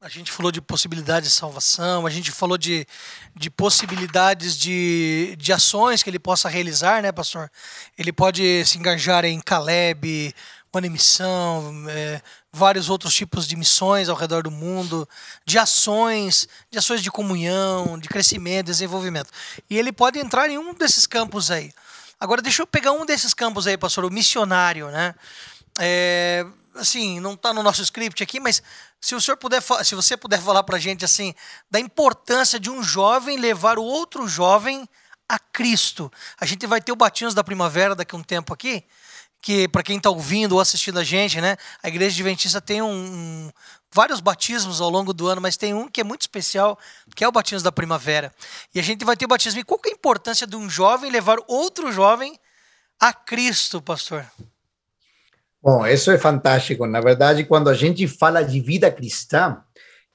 a 0.02 0.10
gente 0.10 0.32
falou 0.32 0.52
de 0.52 0.62
possibilidades 0.62 1.30
de 1.30 1.36
salvação, 1.36 2.06
a 2.06 2.10
gente 2.10 2.32
falou 2.32 2.58
de, 2.58 2.86
de 3.36 3.50
possibilidades 3.50 4.58
de, 4.58 5.36
de 5.38 5.52
ações 5.52 6.04
que 6.04 6.10
ele 6.10 6.20
possa 6.20 6.48
realizar, 6.48 7.02
né, 7.02 7.12
pastor? 7.12 7.50
Ele 7.98 8.14
pode 8.14 8.64
se 8.66 8.78
engajar 8.78 9.26
em 9.26 9.40
Caleb, 9.40 10.34
uma 10.72 10.82
missão, 10.90 11.86
é, 11.90 12.22
vários 12.52 12.90
outros 12.90 13.14
tipos 13.14 13.48
de 13.48 13.56
missões 13.56 14.10
ao 14.10 14.16
redor 14.16 14.44
do 14.44 14.52
mundo, 14.52 15.08
de 15.46 15.58
ações, 15.58 16.48
de 16.70 16.78
ações 16.78 17.02
de 17.02 17.10
comunhão, 17.10 17.98
de 17.98 18.08
crescimento, 18.08 18.68
desenvolvimento. 18.68 19.30
E 19.70 19.78
ele 19.78 19.92
pode 19.92 20.20
entrar 20.20 20.50
em 20.50 20.58
um 20.58 20.74
desses 20.74 21.08
campos 21.08 21.50
aí. 21.50 21.72
Agora, 22.20 22.42
deixa 22.42 22.62
eu 22.62 22.68
pegar 22.68 22.92
um 22.92 23.06
desses 23.06 23.34
campos 23.34 23.68
aí, 23.68 23.78
pastor, 23.78 24.06
o 24.06 24.12
missionário, 24.12 24.90
né? 24.90 25.14
É, 25.80 26.46
assim, 26.76 27.20
não 27.20 27.34
está 27.34 27.54
no 27.54 27.62
nosso 27.62 27.82
script 27.82 28.22
aqui, 28.24 28.40
mas 28.40 28.62
se 29.00 29.14
o 29.16 29.22
senhor 29.22 29.38
puder, 29.38 29.62
se 29.84 29.96
você 29.96 30.16
puder 30.16 30.42
falar 30.42 30.64
para 30.64 30.78
a 30.78 30.80
gente 30.80 31.04
assim 31.04 31.34
da 31.70 31.80
importância 31.80 32.60
de 32.60 32.70
um 32.70 32.82
jovem 32.82 33.38
levar 33.38 33.78
o 33.78 33.84
outro 33.84 34.28
jovem 34.28 34.88
a 35.28 35.40
Cristo. 35.40 36.12
A 36.40 36.46
gente 36.46 36.66
vai 36.68 36.80
ter 36.80 36.92
o 36.92 36.96
Batismos 36.96 37.34
da 37.34 37.44
Primavera 37.44 37.96
daqui 37.96 38.16
a 38.16 38.18
um 38.18 38.24
tempo 38.24 38.54
aqui, 38.54 38.84
que 39.46 39.68
para 39.68 39.84
quem 39.84 39.98
está 39.98 40.10
ouvindo 40.10 40.54
ou 40.54 40.60
assistindo 40.60 40.98
a 40.98 41.04
gente, 41.04 41.40
né, 41.40 41.56
a 41.84 41.88
Igreja 41.88 42.16
Adventista 42.16 42.60
tem 42.60 42.82
um, 42.82 42.90
um, 42.90 43.52
vários 43.94 44.20
batismos 44.20 44.82
ao 44.82 44.90
longo 44.90 45.14
do 45.14 45.28
ano, 45.28 45.40
mas 45.40 45.56
tem 45.56 45.72
um 45.72 45.88
que 45.88 46.02
é 46.02 46.04
muito 46.04 46.22
especial, 46.22 46.80
que 47.16 47.24
é 47.24 47.28
o 47.28 47.32
batismo 47.32 47.64
da 47.64 47.72
primavera. 47.72 48.34
E 48.74 48.80
a 48.80 48.82
gente 48.82 49.06
vai 49.06 49.16
ter 49.16 49.26
o 49.26 49.28
batismo. 49.28 49.60
E 49.60 49.64
qual 49.64 49.80
é 49.86 49.90
a 49.90 49.92
importância 49.92 50.48
de 50.48 50.56
um 50.56 50.68
jovem 50.68 51.12
levar 51.12 51.38
outro 51.48 51.92
jovem 51.92 52.40
a 53.00 53.14
Cristo, 53.14 53.80
pastor? 53.80 54.26
Bom, 55.62 55.86
isso 55.86 56.10
é 56.10 56.18
fantástico. 56.18 56.88
Na 56.88 57.00
verdade, 57.00 57.44
quando 57.44 57.70
a 57.70 57.76
gente 57.76 58.08
fala 58.08 58.42
de 58.42 58.60
vida 58.60 58.90
cristã 58.90 59.62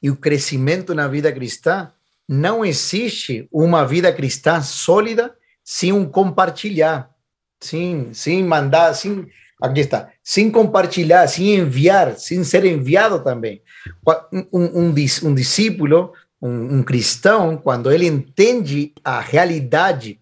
e 0.03 0.11
o 0.11 0.17
crescimento 0.17 0.93
na 0.93 1.07
vida 1.07 1.33
cristã, 1.33 1.93
não 2.29 2.65
existe 2.65 3.49
uma 3.53 3.87
vida 3.87 4.13
cristã 4.13 4.61
sólida 4.61 5.33
sem 5.63 5.93
um 5.93 6.05
compartilhar, 6.05 7.09
sem, 7.61 8.13
sem 8.15 8.45
mandar, 8.45 8.95
sem 8.95 9.27
Aqui 9.61 9.81
está. 9.81 10.11
Sem 10.25 10.51
compartilhar, 10.51 11.27
sem 11.29 11.57
enviar, 11.57 12.19
sem 12.19 12.43
ser 12.43 12.65
enviado 12.65 13.23
também. 13.23 13.61
Um, 14.33 14.47
um, 14.53 14.95
um 15.25 15.35
discípulo, 15.35 16.15
um, 16.41 16.79
um 16.79 16.83
cristão, 16.83 17.59
quando 17.59 17.93
ele 17.93 18.07
entende 18.07 18.95
a 19.05 19.21
realidade 19.21 20.19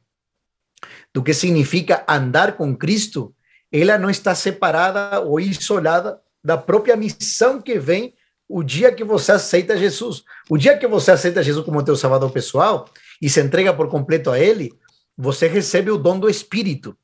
do 1.14 1.22
que 1.22 1.32
significa 1.32 2.04
andar 2.08 2.56
com 2.56 2.76
Cristo, 2.76 3.32
ela 3.70 3.96
não 3.96 4.10
está 4.10 4.34
separada 4.34 5.20
ou 5.20 5.38
isolada 5.38 6.20
da 6.42 6.58
própria 6.58 6.96
missão 6.96 7.60
que 7.60 7.78
vem 7.78 8.14
o 8.48 8.62
dia 8.62 8.90
que 8.90 9.04
você 9.04 9.32
aceita 9.32 9.76
Jesus. 9.76 10.24
O 10.50 10.56
dia 10.56 10.76
que 10.76 10.86
você 10.86 11.12
aceita 11.12 11.42
Jesus 11.42 11.64
como 11.64 11.84
teu 11.84 11.94
salvador 11.94 12.30
pessoal 12.30 12.88
e 13.22 13.28
se 13.28 13.40
entrega 13.40 13.72
por 13.72 13.88
completo 13.88 14.30
a 14.30 14.38
ele, 14.38 14.72
você 15.16 15.46
recebe 15.46 15.90
o 15.90 15.98
dom 15.98 16.18
do 16.18 16.28
Espírito. 16.28 16.96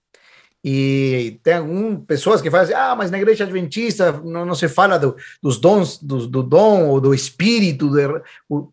E 0.64 1.38
tem 1.42 1.54
algumas 1.54 2.06
pessoas 2.06 2.40
que 2.40 2.48
assim, 2.48 2.72
ah, 2.72 2.96
mas 2.96 3.10
na 3.10 3.18
igreja 3.18 3.44
adventista 3.44 4.12
não, 4.24 4.46
não 4.46 4.54
se 4.54 4.66
fala 4.66 4.98
do, 4.98 5.14
dos 5.42 5.58
dons, 5.58 5.98
do, 5.98 6.26
do 6.26 6.42
dom 6.42 6.88
ou 6.88 7.02
do 7.02 7.12
espírito. 7.12 7.90
De... 7.90 8.02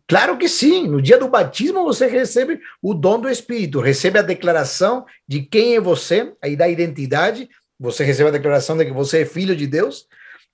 Claro 0.08 0.38
que 0.38 0.48
sim, 0.48 0.88
no 0.88 1.02
dia 1.02 1.18
do 1.18 1.28
batismo 1.28 1.84
você 1.84 2.06
recebe 2.06 2.58
o 2.80 2.94
dom 2.94 3.20
do 3.20 3.28
espírito, 3.28 3.78
recebe 3.78 4.18
a 4.18 4.22
declaração 4.22 5.04
de 5.28 5.42
quem 5.42 5.76
é 5.76 5.80
você, 5.80 6.32
aí 6.40 6.56
da 6.56 6.66
identidade, 6.66 7.50
você 7.78 8.04
recebe 8.04 8.30
a 8.30 8.32
declaração 8.32 8.74
de 8.74 8.86
que 8.86 8.92
você 8.92 9.20
é 9.20 9.26
filho 9.26 9.54
de 9.54 9.66
Deus, 9.66 10.06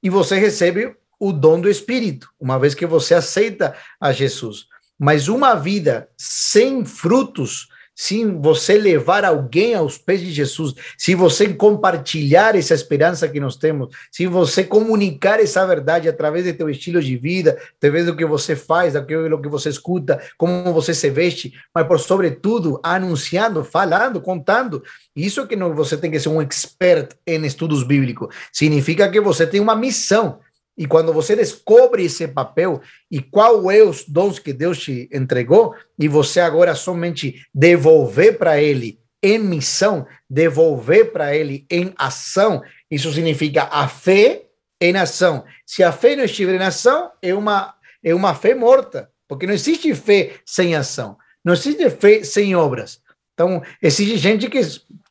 e 0.03 0.11
você 0.11 0.37
recebe 0.37 0.97
o 1.21 1.33
dom 1.33 1.61
do 1.61 1.71
espírito, 1.71 2.29
uma 2.41 2.59
vez 2.59 2.75
que 2.75 2.87
você 2.87 3.15
aceita 3.15 3.77
a 4.01 4.11
Jesus. 4.11 4.67
Mas 4.99 5.29
uma 5.29 5.55
vida 5.55 6.09
sem 6.17 6.85
frutos, 6.85 7.69
se 8.01 8.25
você 8.25 8.79
levar 8.79 9.25
alguém 9.25 9.75
aos 9.75 9.99
pés 9.99 10.21
de 10.21 10.31
Jesus, 10.31 10.73
se 10.97 11.17
você 11.17 11.53
compartilhar 11.53 12.55
essa 12.55 12.73
esperança 12.73 13.29
que 13.29 13.41
nós 13.41 13.57
temos, 13.57 13.89
se 14.13 14.25
você 14.29 14.63
comunicar 14.63 15.41
essa 15.41 15.67
verdade 15.67 16.09
através 16.09 16.45
do 16.45 16.53
teu 16.53 16.71
estilo 16.71 17.03
de 17.03 17.17
vida, 17.17 17.59
através 17.77 18.07
do 18.07 18.15
que 18.15 18.25
você 18.25 18.55
faz, 18.55 18.93
daquilo 18.93 19.43
que 19.43 19.49
você 19.49 19.69
escuta, 19.69 20.23
como 20.37 20.73
você 20.73 20.95
se 20.95 21.11
veste, 21.11 21.53
mas 21.75 21.89
por 21.89 21.99
sobretudo 21.99 22.79
anunciando, 22.85 23.65
falando, 23.65 24.21
contando, 24.21 24.81
isso 25.17 25.45
que 25.49 25.57
não, 25.57 25.75
você 25.75 25.97
tem 25.97 26.09
que 26.09 26.21
ser 26.21 26.29
um 26.29 26.41
expert 26.41 27.17
em 27.27 27.45
estudos 27.45 27.83
bíblicos. 27.83 28.33
Significa 28.53 29.11
que 29.11 29.21
você 29.21 29.45
tem 29.45 29.61
uma 29.61 29.75
missão 29.75 30.39
e 30.79 30.87
quando 30.87 31.13
você 31.13 31.35
descobre 31.35 32.05
esse 32.05 32.29
papel 32.29 32.81
e 33.11 33.21
qual 33.21 33.69
é 33.69 33.83
os 33.83 34.05
dons 34.05 34.39
que 34.39 34.53
Deus 34.53 34.79
te 34.79 35.09
entregou, 35.13 35.75
e 35.99 36.07
você 36.07 36.39
agora 36.39 36.73
somente 36.77 37.45
devolver 37.53 38.39
para 38.39 38.63
Ele 38.63 39.01
em 39.21 39.41
missão, 39.41 40.07
devolver 40.31 41.11
para 41.11 41.35
Ele 41.35 41.67
em 41.69 41.93
ação, 41.99 42.63
isso 42.89 43.13
significa 43.13 43.65
a 43.65 43.89
fé 43.89 44.45
em 44.81 44.97
ação. 44.97 45.45
Se 45.67 45.83
a 45.83 45.91
fé 45.91 46.15
não 46.15 46.25
estiver 46.25 46.55
em 46.55 46.65
ação, 46.65 47.11
é 47.21 47.35
uma, 47.35 47.75
é 48.01 48.15
uma 48.15 48.33
fé 48.33 48.55
morta, 48.55 49.11
porque 49.27 49.49
não 49.49 49.55
existe 49.55 49.93
fé 49.97 50.35
sem 50.47 50.77
ação, 50.77 51.19
não 51.45 51.55
existe 51.55 51.91
fé 51.91 52.23
sem 52.23 52.55
obras. 52.55 53.01
Então, 53.35 53.63
existe 53.83 54.17
gente 54.17 54.49
que, 54.49 54.61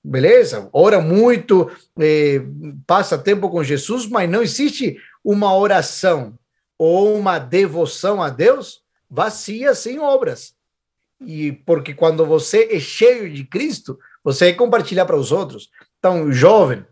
beleza, 0.04 0.70
ora 0.72 1.00
muito, 1.02 1.70
eh, 2.00 2.42
passa 2.86 3.18
tempo 3.18 3.50
com 3.50 3.64
Jesus, 3.64 4.06
mas 4.06 4.30
não 4.30 4.42
existe 4.42 4.98
uma 5.28 5.54
oração 5.54 6.40
ou 6.78 7.14
uma 7.18 7.38
devoção 7.38 8.24
a 8.24 8.30
Deus 8.30 8.80
vazia 9.10 9.76
sem 9.76 10.00
obras. 10.00 10.54
E 11.20 11.52
porque 11.52 11.94
quando 11.94 12.26
você 12.26 12.70
é 12.72 12.80
cheio 12.80 13.30
de 13.30 13.44
Cristo, 13.44 14.00
você 14.24 14.46
vai 14.46 14.54
compartilhar 14.54 15.06
para 15.06 15.18
os 15.18 15.34
outros. 15.34 15.70
Então, 16.00 16.32
jovem, 16.32 16.86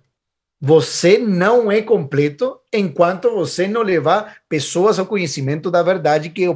você 0.60 1.18
não 1.18 1.72
é 1.72 1.82
completo 1.82 2.60
enquanto 2.74 3.32
você 3.32 3.70
não 3.70 3.82
levar 3.82 4.42
pessoas 4.50 5.00
ao 5.00 5.06
conhecimento 5.06 5.72
da 5.72 5.82
verdade 5.82 6.30
que 6.30 6.44
é 6.44 6.50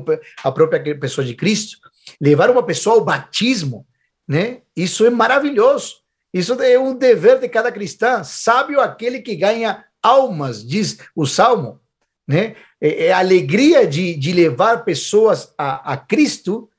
a 0.43 0.51
própria 0.51 0.99
pessoa 0.99 1.25
de 1.25 1.33
Cristo. 1.33 1.77
Levar 2.19 2.49
uma 2.49 2.63
pessoa 2.63 2.97
ao 2.97 3.05
batismo, 3.05 3.87
né? 4.27 4.63
Isso 4.75 5.05
é 5.05 5.09
maravilhoso. 5.09 6.01
Isso 6.33 6.61
é 6.61 6.77
um 6.77 6.93
dever 6.93 7.39
de 7.39 7.47
cada 7.47 7.71
cristão. 7.71 8.21
Sábio 8.25 8.81
aquele 8.81 9.21
que 9.21 9.33
ganha 9.33 9.85
almas, 10.01 10.65
diz 10.65 10.99
o 11.15 11.25
Salmo. 11.25 11.79
Né? 12.27 12.55
É, 12.79 13.07
é 13.07 13.11
a 13.11 13.19
alegria 13.19 13.87
de, 13.87 14.15
de 14.15 14.31
levar 14.31 14.83
pessoas 14.83 15.53
a, 15.57 15.93
a 15.93 15.97
Cristo, 15.97 16.69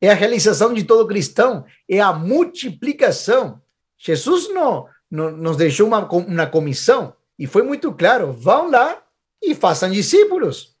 é 0.00 0.10
a 0.10 0.14
realização 0.14 0.72
de 0.72 0.84
todo 0.84 1.06
cristão, 1.06 1.64
é 1.88 2.00
a 2.00 2.12
multiplicação. 2.12 3.60
Jesus 3.98 4.48
não, 4.52 4.86
não 5.10 5.30
nos 5.30 5.56
deixou 5.56 5.86
uma, 5.86 6.08
uma 6.10 6.46
comissão 6.46 7.14
e 7.38 7.46
foi 7.46 7.62
muito 7.62 7.92
claro: 7.92 8.32
vão 8.32 8.70
lá 8.70 9.02
e 9.42 9.54
façam 9.54 9.90
discípulos. 9.90 10.76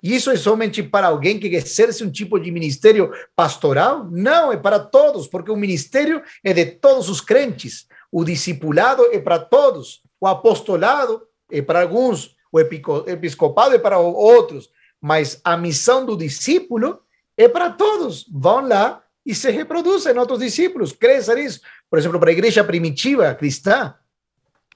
Isso 0.00 0.30
é 0.30 0.36
somente 0.36 0.80
para 0.82 1.08
alguém 1.08 1.40
que 1.40 1.48
exerce 1.48 2.04
um 2.04 2.10
tipo 2.10 2.38
de 2.38 2.52
ministério 2.52 3.12
pastoral? 3.34 4.08
Não, 4.10 4.52
é 4.52 4.56
para 4.56 4.78
todos, 4.78 5.26
porque 5.26 5.50
o 5.50 5.56
ministério 5.56 6.22
é 6.44 6.52
de 6.52 6.66
todos 6.66 7.08
os 7.08 7.20
crentes. 7.20 7.86
O 8.10 8.24
discipulado 8.24 9.02
é 9.12 9.18
para 9.18 9.40
todos. 9.40 10.00
O 10.20 10.26
apostolado 10.26 11.22
é 11.50 11.62
para 11.62 11.82
alguns. 11.82 12.36
O 12.50 12.58
episcopado 12.60 13.74
é 13.74 13.78
para 13.78 13.98
outros. 13.98 14.70
Mas 15.00 15.40
a 15.44 15.56
missão 15.56 16.04
do 16.04 16.16
discípulo 16.16 17.00
é 17.36 17.48
para 17.48 17.70
todos. 17.70 18.26
Vão 18.30 18.66
lá 18.66 19.02
e 19.24 19.34
se 19.34 19.50
reproduzem 19.50 20.16
outros 20.18 20.40
discípulos. 20.40 20.92
Cresça 20.92 21.34
nisso. 21.34 21.60
Por 21.90 21.98
exemplo, 21.98 22.18
para 22.18 22.30
a 22.30 22.32
igreja 22.32 22.64
primitiva 22.64 23.34
cristã, 23.34 23.94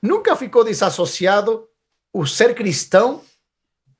nunca 0.02 0.36
ficou 0.36 0.64
desassociado 0.64 1.66
o 2.12 2.26
ser 2.26 2.54
cristão 2.54 3.22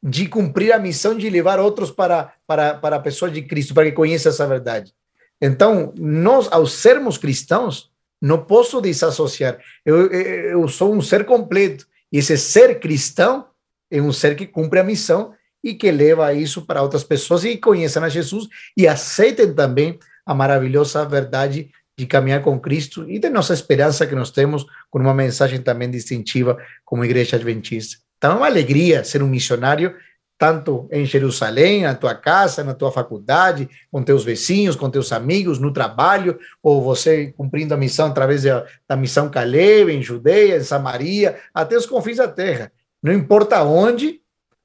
de 0.02 0.26
cumprir 0.26 0.72
a 0.72 0.78
missão 0.78 1.16
de 1.16 1.30
levar 1.30 1.60
outros 1.60 1.90
para, 1.90 2.34
para, 2.46 2.74
para 2.74 2.96
a 2.96 3.00
pessoa 3.00 3.30
de 3.30 3.42
Cristo, 3.42 3.72
para 3.72 3.84
que 3.84 3.92
conheça 3.92 4.30
essa 4.30 4.46
verdade. 4.46 4.92
Então, 5.40 5.92
nós, 5.96 6.48
ao 6.50 6.66
sermos 6.66 7.16
cristãos, 7.16 7.90
não 8.20 8.38
posso 8.44 8.80
desassociar. 8.80 9.58
Eu, 9.84 10.06
eu 10.10 10.68
sou 10.68 10.92
um 10.92 11.00
ser 11.00 11.24
completo. 11.24 11.86
Esse 12.12 12.36
ser 12.36 12.78
cristão 12.78 13.46
é 13.90 14.00
um 14.00 14.12
ser 14.12 14.36
que 14.36 14.46
cumpre 14.46 14.78
a 14.78 14.84
missão 14.84 15.32
e 15.64 15.74
que 15.74 15.90
leva 15.90 16.32
isso 16.34 16.66
para 16.66 16.82
outras 16.82 17.04
pessoas 17.04 17.44
e 17.44 17.56
conheçam 17.56 18.04
a 18.04 18.08
Jesus 18.08 18.48
e 18.76 18.86
aceitem 18.86 19.54
também 19.54 19.98
a 20.26 20.34
maravilhosa 20.34 21.04
verdade 21.04 21.70
de 21.96 22.06
caminhar 22.06 22.42
com 22.42 22.58
Cristo 22.58 23.08
e 23.08 23.18
de 23.18 23.28
nossa 23.28 23.54
esperança 23.54 24.06
que 24.06 24.14
nós 24.14 24.30
temos 24.30 24.66
com 24.90 24.98
uma 24.98 25.14
mensagem 25.14 25.60
também 25.60 25.90
distintiva 25.90 26.58
como 26.84 27.04
igreja 27.04 27.36
adventista. 27.36 27.98
Então 28.18 28.32
é 28.32 28.34
uma 28.36 28.46
alegria 28.46 29.04
ser 29.04 29.22
um 29.22 29.28
missionário, 29.28 29.94
tanto 30.39 30.89
em 30.91 31.05
Jerusalém, 31.07 31.83
na 31.83 31.95
tua 31.95 32.14
casa, 32.14 32.64
na 32.64 32.74
tua 32.74 32.91
faculdade, 32.91 33.68
com 33.91 34.03
teus 34.03 34.24
vizinhos, 34.24 34.74
com 34.74 34.91
teus 34.91 35.12
amigos, 35.12 35.59
no 35.59 35.72
trabalho, 35.72 36.39
ou 36.62 36.83
você 36.83 37.33
cumprindo 37.37 37.74
a 37.74 37.76
missão 37.76 38.09
através 38.09 38.43
da, 38.43 38.97
missão 38.97 39.30
Caleb, 39.30 39.93
em 39.93 40.03
Judeia, 40.03 40.57
em 40.57 40.64
Samaria, 40.64 41.39
até 41.55 41.76
os 41.76 41.87
confins 41.87 42.16
da 42.16 42.26
terra. 42.26 42.72
Não 43.03 43.12
importa 43.12 43.62
onde, 43.62 44.20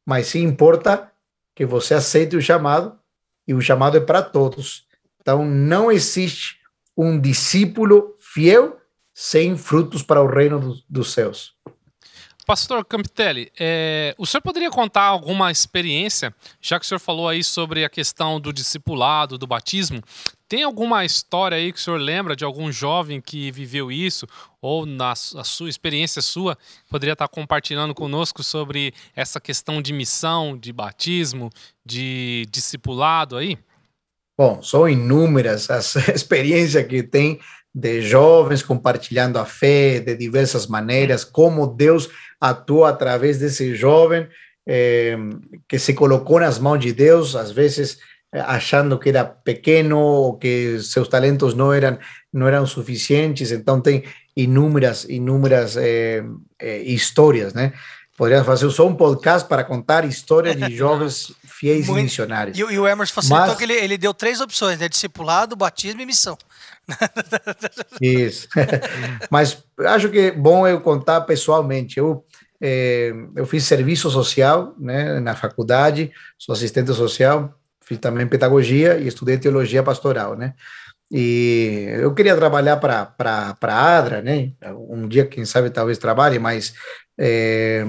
mas 0.05 0.27
sim 0.27 0.43
importa 0.43 1.11
que 1.53 1.65
você 1.65 1.93
aceite 1.93 2.35
o 2.35 2.41
chamado, 2.41 2.97
e 3.47 3.53
o 3.53 3.61
chamado 3.61 3.97
é 3.97 4.01
para 4.01 4.21
todos. 4.21 4.85
Então 5.21 5.45
não 5.45 5.91
existe 5.91 6.57
um 6.95 7.19
discípulo 7.19 8.15
fiel 8.19 8.77
sem 9.13 9.57
frutos 9.57 10.03
para 10.03 10.21
o 10.21 10.27
reino 10.27 10.59
do, 10.59 10.75
dos 10.87 11.13
céus. 11.13 11.56
Pastor 12.47 12.85
Campitelli, 12.85 13.51
é, 13.59 14.15
o 14.17 14.25
senhor 14.25 14.41
poderia 14.41 14.71
contar 14.71 15.03
alguma 15.03 15.51
experiência, 15.51 16.33
já 16.61 16.79
que 16.79 16.85
o 16.85 16.87
senhor 16.87 16.99
falou 16.99 17.27
aí 17.27 17.43
sobre 17.43 17.83
a 17.83 17.89
questão 17.89 18.39
do 18.39 18.53
discipulado, 18.53 19.37
do 19.37 19.45
batismo, 19.45 20.01
tem 20.47 20.63
alguma 20.63 21.03
história 21.03 21.57
aí 21.57 21.73
que 21.73 21.77
o 21.77 21.81
senhor 21.81 21.99
lembra 21.99 22.37
de 22.37 22.45
algum 22.45 22.71
jovem 22.71 23.19
que 23.19 23.51
viveu 23.51 23.91
isso, 23.91 24.25
ou 24.61 24.85
na 24.85 25.13
sua 25.13 25.67
experiência 25.67 26.21
sua, 26.21 26.57
poderia 26.89 27.11
estar 27.11 27.27
compartilhando 27.27 27.93
conosco 27.93 28.41
sobre 28.41 28.93
essa 29.13 29.41
questão 29.41 29.81
de 29.81 29.91
missão, 29.91 30.57
de 30.57 30.71
batismo, 30.71 31.49
de 31.85 32.47
discipulado 32.49 33.35
aí? 33.35 33.57
Bom, 34.37 34.63
são 34.63 34.87
inúmeras 34.87 35.69
as 35.69 35.97
experiências 36.15 36.87
que 36.87 37.03
tem 37.03 37.41
de 37.73 38.01
jovens 38.01 38.63
compartilhando 38.63 39.37
a 39.37 39.45
fé 39.45 39.99
de 39.99 40.15
diversas 40.15 40.67
maneiras, 40.67 41.23
como 41.23 41.67
Deus 41.67 42.09
atua 42.39 42.89
através 42.89 43.39
desse 43.39 43.75
jovem 43.75 44.27
eh, 44.67 45.17
que 45.67 45.79
se 45.79 45.93
colocou 45.93 46.39
nas 46.39 46.59
mãos 46.59 46.79
de 46.79 46.91
Deus, 46.91 47.35
às 47.35 47.51
vezes 47.51 47.99
eh, 48.33 48.41
achando 48.41 48.99
que 48.99 49.09
era 49.09 49.23
pequeno 49.23 49.97
ou 49.97 50.37
que 50.37 50.79
seus 50.81 51.07
talentos 51.07 51.53
não 51.53 51.71
eram 51.71 51.97
não 52.33 52.47
eram 52.47 52.67
suficientes, 52.67 53.51
então 53.51 53.79
tem 53.79 54.03
inúmeras 54.35 55.05
inúmeras 55.05 55.77
eh, 55.77 56.23
histórias, 56.83 57.53
né? 57.53 57.73
Poderíamos 58.17 58.47
fazer 58.47 58.69
só 58.71 58.87
um 58.87 58.95
podcast 58.95 59.47
para 59.47 59.63
contar 59.63 60.03
histórias 60.03 60.55
de 60.55 60.73
jovens 60.75 61.31
fiéis 61.45 61.85
Muito. 61.85 61.99
e 61.99 62.03
missionários. 62.03 62.57
E, 62.57 62.61
e, 62.61 62.79
o 62.79 62.87
Emerson 62.87 63.13
facilitou 63.13 63.47
Mas... 63.47 63.57
que 63.57 63.63
ele, 63.63 63.73
ele 63.73 63.97
deu 63.97 64.13
três 64.13 64.41
opções, 64.41 64.79
né? 64.79 64.89
Discipulado, 64.89 65.55
batismo 65.55 66.01
e 66.01 66.05
missão. 66.05 66.37
Isso. 68.01 68.47
Mas 69.29 69.63
acho 69.79 70.09
que 70.09 70.19
é 70.19 70.31
bom 70.31 70.67
eu 70.67 70.81
contar 70.81 71.21
pessoalmente. 71.21 71.97
Eu, 71.97 72.25
é, 72.61 73.11
eu 73.35 73.45
fiz 73.45 73.63
serviço 73.63 74.09
social 74.09 74.73
né, 74.79 75.19
na 75.19 75.35
faculdade, 75.35 76.11
sou 76.37 76.53
assistente 76.53 76.93
social, 76.93 77.53
fiz 77.81 77.97
também 77.99 78.27
pedagogia 78.27 78.97
e 78.97 79.07
estudei 79.07 79.37
teologia 79.37 79.83
pastoral, 79.83 80.35
né? 80.35 80.53
E 81.09 81.87
eu 82.01 82.13
queria 82.13 82.35
trabalhar 82.35 82.77
para 82.77 83.55
a 83.61 83.97
ADRA, 83.97 84.21
né? 84.21 84.51
Um 84.89 85.07
dia, 85.07 85.25
quem 85.25 85.45
sabe, 85.45 85.69
talvez 85.69 85.97
trabalhe, 85.97 86.37
mas 86.37 86.73
é, 87.17 87.85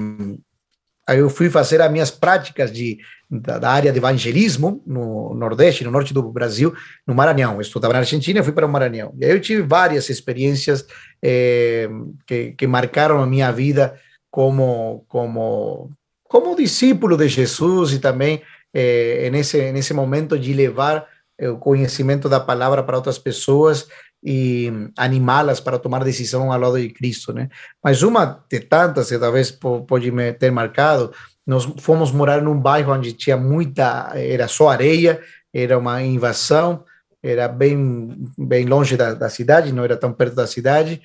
aí 1.05 1.19
eu 1.19 1.29
fui 1.29 1.49
fazer 1.49 1.81
as 1.81 1.91
minhas 1.91 2.11
práticas 2.11 2.71
de, 2.71 2.97
da, 3.29 3.59
da, 3.59 3.69
área 3.69 3.91
de 3.91 3.97
evangelismo 3.97 4.81
no 4.85 5.33
Nordeste, 5.35 5.83
no 5.83 5.91
Norte 5.91 6.13
do 6.13 6.23
Brasil, 6.31 6.73
no 7.05 7.13
Maranhão. 7.13 7.55
Eu 7.55 7.61
estudava 7.61 7.93
na 7.93 7.99
Argentina 7.99 8.39
e 8.39 8.43
fui 8.43 8.53
para 8.53 8.65
o 8.65 8.69
Maranhão. 8.69 9.13
E 9.19 9.25
aí 9.25 9.31
eu 9.31 9.39
tive 9.39 9.61
várias 9.61 10.09
experiências 10.09 10.85
é, 11.23 11.87
que, 12.25 12.53
que 12.53 12.67
marcaram 12.67 13.21
a 13.21 13.27
minha 13.27 13.51
vida 13.51 13.99
como, 14.31 15.05
como, 15.07 15.91
como 16.23 16.55
discípulo 16.55 17.15
de 17.15 17.27
Jesus 17.27 17.93
e 17.93 17.99
também 17.99 18.41
é, 18.73 19.29
nesse, 19.29 19.71
nesse 19.71 19.93
momento 19.93 20.37
de 20.37 20.53
levar 20.53 21.07
o 21.41 21.57
conhecimento 21.57 22.27
da 22.27 22.39
palavra 22.39 22.83
para 22.83 22.97
outras 22.97 23.17
pessoas 23.17 23.87
e 24.23 24.71
animá-las 24.97 25.59
para 25.59 25.79
tomar 25.79 26.03
decisão 26.03 26.51
ao 26.51 26.59
lado 26.59 26.79
de 26.79 26.89
Cristo, 26.89 27.31
né? 27.31 27.49
Mas 27.83 28.03
uma 28.03 28.43
de 28.49 28.59
tantas 28.59 29.09
que 29.09 29.17
talvez 29.17 29.51
pode 29.51 30.11
me 30.11 30.33
ter 30.33 30.51
marcado, 30.51 31.13
nós 31.45 31.65
fomos 31.79 32.11
morar 32.11 32.41
num 32.41 32.59
bairro 32.59 32.93
onde 32.93 33.13
tinha 33.13 33.35
muita, 33.35 34.11
era 34.15 34.47
só 34.47 34.69
areia, 34.69 35.19
era 35.53 35.77
uma 35.77 36.01
invasão, 36.01 36.83
era 37.21 37.47
bem 37.47 38.15
bem 38.37 38.65
longe 38.65 38.95
da, 38.95 39.13
da 39.13 39.29
cidade, 39.29 39.73
não 39.73 39.83
era 39.83 39.97
tão 39.97 40.13
perto 40.13 40.35
da 40.35 40.47
cidade, 40.47 41.01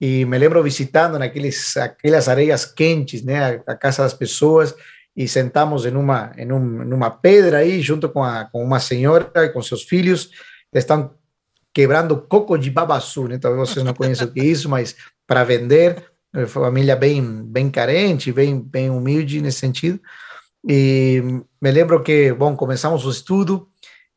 e 0.00 0.24
me 0.24 0.36
lembro 0.36 0.62
visitando 0.62 1.18
naqueles 1.18 1.76
aquelas 1.76 2.28
areias 2.28 2.64
quentes, 2.64 3.22
né, 3.22 3.62
a, 3.66 3.72
a 3.72 3.76
casa 3.76 4.02
das 4.02 4.14
pessoas, 4.14 4.74
e 5.16 5.28
sentamos 5.28 5.86
em 5.86 5.94
uma 5.94 6.32
em 6.36 6.50
um, 6.52 6.84
numa 6.84 7.10
pedra 7.10 7.58
aí 7.58 7.80
junto 7.80 8.08
com, 8.08 8.22
a, 8.22 8.46
com 8.46 8.64
uma 8.64 8.80
senhora 8.80 9.30
e 9.36 9.48
com 9.48 9.62
seus 9.62 9.84
filhos, 9.84 10.30
estão 10.72 11.14
quebrando 11.72 12.16
coco 12.16 12.56
de 12.56 12.70
babaçu, 12.70 13.26
né? 13.26 13.38
Talvez 13.38 13.70
vocês 13.70 13.84
não 13.84 13.94
conheçam 13.94 14.28
o 14.28 14.30
que 14.30 14.40
é 14.40 14.44
isso, 14.44 14.68
mas 14.68 14.94
para 15.26 15.42
vender, 15.42 16.04
família 16.46 16.96
bem 16.96 17.44
bem 17.44 17.70
carente, 17.70 18.32
bem 18.32 18.60
bem 18.60 18.90
humilde 18.90 19.40
nesse 19.40 19.58
sentido. 19.58 20.00
E 20.68 21.22
me 21.60 21.70
lembro 21.70 22.02
que, 22.02 22.32
bom, 22.32 22.56
começamos 22.56 23.04
o 23.06 23.10
estudo 23.10 23.68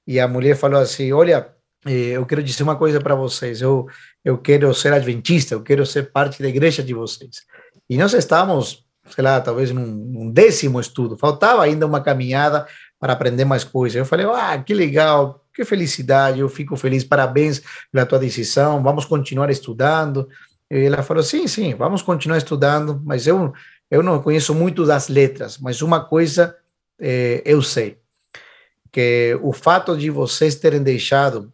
e 0.06 0.20
a 0.20 0.28
mulher 0.28 0.56
falou 0.56 0.80
assim: 0.80 1.12
"Olha, 1.12 1.50
eh, 1.86 2.12
eu 2.12 2.26
quero 2.26 2.44
dizer 2.44 2.64
uma 2.64 2.76
coisa 2.76 3.00
para 3.02 3.16
vocês. 3.16 3.62
Eu 3.62 3.88
eu 4.24 4.38
quero 4.38 4.74
ser 4.74 4.94
adventista, 4.94 5.54
eu 5.56 5.62
quero 5.64 5.86
ser 5.86 6.12
parte 6.12 6.42
da 6.42 6.50
igreja 6.50 6.84
de 6.84 6.94
vocês." 6.94 7.44
E 7.90 7.98
nós 7.98 8.14
estávamos, 8.14 8.86
sei 9.10 9.24
lá, 9.24 9.40
talvez 9.42 9.72
num, 9.72 9.86
num 9.86 10.32
décimo 10.32 10.80
estudo. 10.80 11.18
Faltava 11.18 11.64
ainda 11.64 11.86
uma 11.86 12.02
caminhada 12.02 12.68
para 13.00 13.14
aprender 13.14 13.46
mais 13.46 13.64
coisas. 13.64 13.96
Eu 13.98 14.06
falei: 14.06 14.26
"Ah, 14.28 14.58
que 14.64 14.74
legal, 14.74 15.46
que 15.54 15.66
felicidade, 15.66 16.40
eu 16.40 16.50
fico 16.50 16.78
feliz, 16.78 17.04
parabéns 17.04 17.62
pela 17.92 18.06
tua 18.06 18.20
decisão, 18.20 18.84
vamos 18.84 19.06
continuar 19.06 19.50
estudando. 19.50 20.30
E 20.70 20.86
ela 20.86 21.04
falou, 21.04 21.24
sim, 21.24 21.48
sim, 21.48 21.74
vamos 21.76 22.02
continuar 22.02 22.38
estudando, 22.38 23.02
mas 23.06 23.26
eu, 23.26 23.54
eu 23.90 24.04
não 24.04 24.22
conheço 24.22 24.54
muito 24.54 24.86
das 24.86 25.08
letras, 25.08 25.58
mas 25.58 25.82
uma 25.82 26.04
coisa 26.04 26.58
é, 27.00 27.42
eu 27.46 27.62
sei, 27.62 27.98
que 28.92 29.38
o 29.42 29.54
fato 29.54 29.96
de 29.98 30.10
vocês 30.10 30.56
terem 30.56 30.82
deixado 30.82 31.54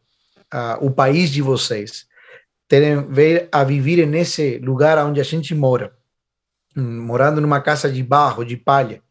o 0.81 0.91
país 0.91 1.31
de 1.31 1.41
vocês, 1.41 2.05
terem 2.67 3.07
ver 3.07 3.49
a 3.51 3.63
viver 3.63 4.05
nesse 4.05 4.59
lugar 4.59 4.97
onde 5.03 5.19
a 5.19 5.23
gente 5.23 5.53
mora, 5.55 5.95
morando 6.75 7.41
numa 7.41 7.59
casa 7.59 7.91
de 7.91 8.03
barro, 8.03 8.43
de 8.43 8.55
palha, 8.55 9.01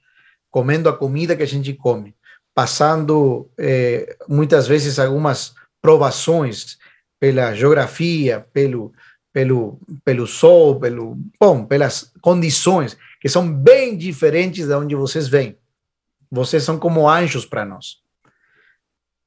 comendo 0.50 0.88
a 0.88 0.96
comida 0.96 1.36
que 1.36 1.42
a 1.42 1.46
gente 1.46 1.72
come, 1.74 2.14
passando 2.54 3.50
eh, 3.58 4.16
muitas 4.28 4.68
vezes 4.68 4.98
algumas 4.98 5.54
provações 5.80 6.78
pela 7.18 7.54
geografia, 7.54 8.46
pelo 8.52 8.92
pelo, 9.32 9.80
pelo 10.04 10.26
sol, 10.26 10.78
pelo, 10.78 11.16
bom, 11.40 11.64
pelas 11.64 12.12
condições 12.20 12.96
que 13.20 13.28
são 13.28 13.50
bem 13.50 13.96
diferentes 13.96 14.66
de 14.66 14.74
onde 14.74 14.94
vocês 14.94 15.28
vêm. 15.28 15.56
Vocês 16.30 16.62
são 16.62 16.78
como 16.78 17.08
anjos 17.08 17.46
para 17.46 17.64
nós. 17.64 18.02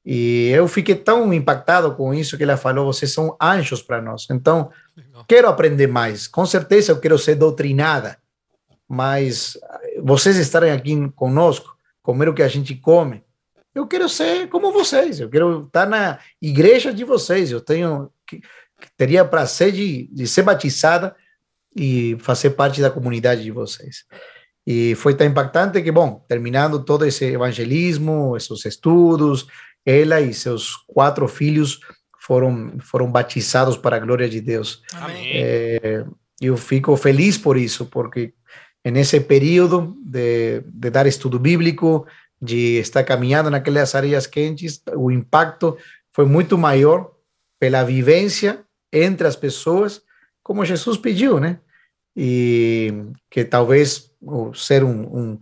E 0.04 0.50
eu 0.50 0.68
fiquei 0.68 0.94
tão 0.94 1.32
impactado 1.32 1.94
com 1.96 2.14
isso 2.14 2.36
que 2.36 2.44
ela 2.44 2.56
falou: 2.56 2.92
vocês 2.92 3.12
são 3.12 3.36
anjos 3.42 3.82
para 3.82 4.00
nós. 4.00 4.26
Então, 4.30 4.70
Legal. 4.96 5.24
quero 5.26 5.48
aprender 5.48 5.88
mais. 5.88 6.28
Com 6.28 6.46
certeza 6.46 6.92
eu 6.92 7.00
quero 7.00 7.18
ser 7.18 7.34
doutrinada, 7.34 8.16
mas 8.88 9.58
vocês 10.02 10.36
estarem 10.36 10.70
aqui 10.70 11.08
conosco, 11.16 11.76
comer 12.02 12.28
o 12.28 12.34
que 12.34 12.42
a 12.42 12.48
gente 12.48 12.74
come, 12.76 13.24
eu 13.74 13.86
quero 13.86 14.08
ser 14.08 14.48
como 14.48 14.72
vocês. 14.72 15.20
Eu 15.20 15.28
quero 15.28 15.64
estar 15.66 15.86
na 15.86 16.18
igreja 16.40 16.94
de 16.94 17.04
vocês. 17.04 17.50
Eu 17.50 17.60
tenho 17.60 18.10
teria 18.96 19.24
prazer 19.24 19.72
de, 19.72 20.08
de 20.12 20.26
ser 20.26 20.42
batizada 20.42 21.14
e 21.74 22.16
fazer 22.20 22.50
parte 22.50 22.80
da 22.80 22.90
comunidade 22.90 23.42
de 23.42 23.50
vocês. 23.50 24.04
E 24.66 24.94
foi 24.96 25.14
tão 25.14 25.26
impactante 25.26 25.80
que, 25.82 25.92
bom, 25.92 26.24
terminando 26.28 26.82
todo 26.82 27.04
esse 27.04 27.24
evangelismo, 27.24 28.36
esses 28.36 28.64
estudos, 28.64 29.46
ela 29.84 30.20
e 30.20 30.34
seus 30.34 30.74
quatro 30.88 31.28
filhos 31.28 31.78
foram 32.18 32.76
foram 32.80 33.10
batizados 33.10 33.76
para 33.76 33.96
a 33.96 34.00
glória 34.00 34.28
de 34.28 34.40
Deus. 34.40 34.82
Amém. 34.94 35.30
É, 35.34 36.04
eu 36.40 36.56
fico 36.56 36.96
feliz 36.96 37.38
por 37.38 37.56
isso, 37.56 37.86
porque 37.86 38.34
nesse 38.84 39.20
período 39.20 39.96
de, 40.04 40.62
de 40.66 40.90
dar 40.90 41.06
estudo 41.06 41.38
bíblico, 41.38 42.04
de 42.42 42.78
estar 42.78 43.04
caminhando 43.04 43.48
naquelas 43.48 43.94
areias 43.94 44.26
quentes, 44.26 44.82
o 44.96 45.10
impacto 45.10 45.78
foi 46.12 46.26
muito 46.26 46.58
maior 46.58 47.12
pela 47.60 47.84
vivência 47.84 48.65
entre 49.04 49.26
as 49.26 49.36
pessoas, 49.36 50.02
como 50.42 50.64
Jesus 50.64 50.96
pediu, 50.96 51.40
né? 51.40 51.58
E 52.16 52.92
que 53.30 53.44
talvez 53.44 54.10
ser 54.54 54.82
um, 54.82 55.02
um 55.16 55.38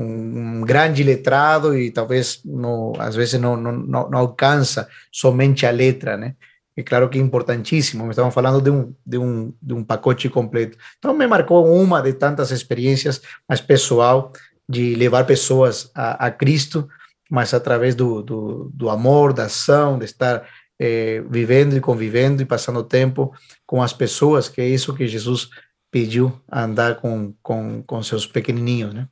um 0.00 0.60
grande 0.60 1.02
letrado 1.02 1.76
e 1.76 1.90
talvez 1.90 2.40
não, 2.44 2.92
às 2.98 3.16
vezes 3.16 3.40
não, 3.40 3.56
não, 3.56 3.72
não, 3.72 4.18
alcança 4.18 4.88
somente 5.10 5.66
a 5.66 5.70
letra, 5.70 6.16
né? 6.16 6.36
É 6.76 6.82
claro 6.84 7.08
que 7.08 7.18
é 7.18 7.20
importantíssimo, 7.20 8.08
estamos 8.08 8.32
falando 8.32 8.60
de 8.60 8.70
um, 8.70 8.94
de, 9.04 9.18
um, 9.18 9.52
de 9.60 9.74
um 9.74 9.82
pacote 9.82 10.28
completo. 10.28 10.78
Então, 10.96 11.12
me 11.12 11.26
marcou 11.26 11.66
uma 11.66 12.00
de 12.00 12.12
tantas 12.12 12.52
experiências 12.52 13.20
mais 13.48 13.60
pessoal 13.60 14.32
de 14.68 14.94
levar 14.94 15.24
pessoas 15.24 15.90
a, 15.92 16.26
a 16.26 16.30
Cristo, 16.30 16.88
mas 17.28 17.52
através 17.52 17.96
do, 17.96 18.22
do, 18.22 18.70
do, 18.72 18.88
amor, 18.88 19.32
da 19.32 19.46
ação, 19.46 19.98
de 19.98 20.04
estar 20.04 20.46
eh, 20.78 21.22
vivendo 21.28 21.76
e 21.76 21.80
convivendo 21.80 22.42
e 22.42 22.46
passando 22.46 22.82
tempo 22.82 23.34
com 23.66 23.82
as 23.82 23.92
pessoas, 23.92 24.48
que 24.48 24.60
é 24.60 24.66
isso 24.66 24.94
que 24.94 25.06
Jesus 25.06 25.50
pediu 25.90 26.38
andar 26.50 26.96
com, 26.96 27.34
com, 27.42 27.82
com 27.82 28.02
seus 28.02 28.26
pequenininhos, 28.26 28.94
né? 28.94 29.08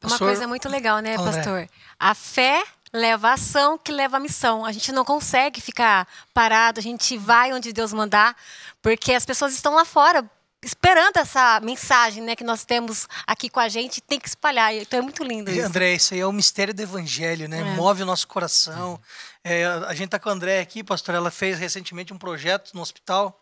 Pastor, 0.00 0.28
Uma 0.28 0.32
coisa 0.34 0.46
muito 0.46 0.68
legal, 0.68 1.00
né, 1.00 1.16
pastor? 1.16 1.66
A 1.98 2.14
fé 2.14 2.62
leva 2.92 3.28
a 3.28 3.32
ação 3.34 3.76
que 3.76 3.92
leva 3.92 4.16
a 4.16 4.20
missão. 4.20 4.64
A 4.64 4.72
gente 4.72 4.92
não 4.92 5.04
consegue 5.04 5.60
ficar 5.60 6.06
parado, 6.32 6.78
a 6.78 6.82
gente 6.82 7.16
vai 7.16 7.52
onde 7.52 7.72
Deus 7.72 7.92
mandar, 7.92 8.36
porque 8.80 9.12
as 9.12 9.26
pessoas 9.26 9.52
estão 9.54 9.74
lá 9.74 9.84
fora 9.84 10.24
esperando 10.62 11.16
essa 11.18 11.60
mensagem, 11.60 12.22
né, 12.22 12.34
que 12.34 12.44
nós 12.44 12.64
temos 12.64 13.06
aqui 13.26 13.48
com 13.48 13.60
a 13.60 13.68
gente, 13.68 14.00
tem 14.00 14.18
que 14.18 14.28
espalhar. 14.28 14.74
Então 14.74 14.98
é 14.98 15.02
muito 15.02 15.22
lindo 15.22 15.50
isso. 15.50 15.66
André, 15.66 15.94
isso 15.94 16.14
aí 16.14 16.20
é 16.20 16.26
o 16.26 16.32
mistério 16.32 16.74
do 16.74 16.82
evangelho, 16.82 17.48
né? 17.48 17.60
É. 17.60 17.64
Move 17.76 18.02
o 18.02 18.06
nosso 18.06 18.26
coração. 18.26 19.00
É, 19.44 19.64
a 19.64 19.94
gente 19.94 20.10
tá 20.10 20.18
com 20.18 20.28
a 20.28 20.32
André 20.32 20.60
aqui, 20.60 20.82
pastor, 20.82 21.14
ela 21.14 21.30
fez 21.30 21.58
recentemente 21.58 22.12
um 22.12 22.18
projeto 22.18 22.72
no 22.74 22.80
hospital, 22.80 23.40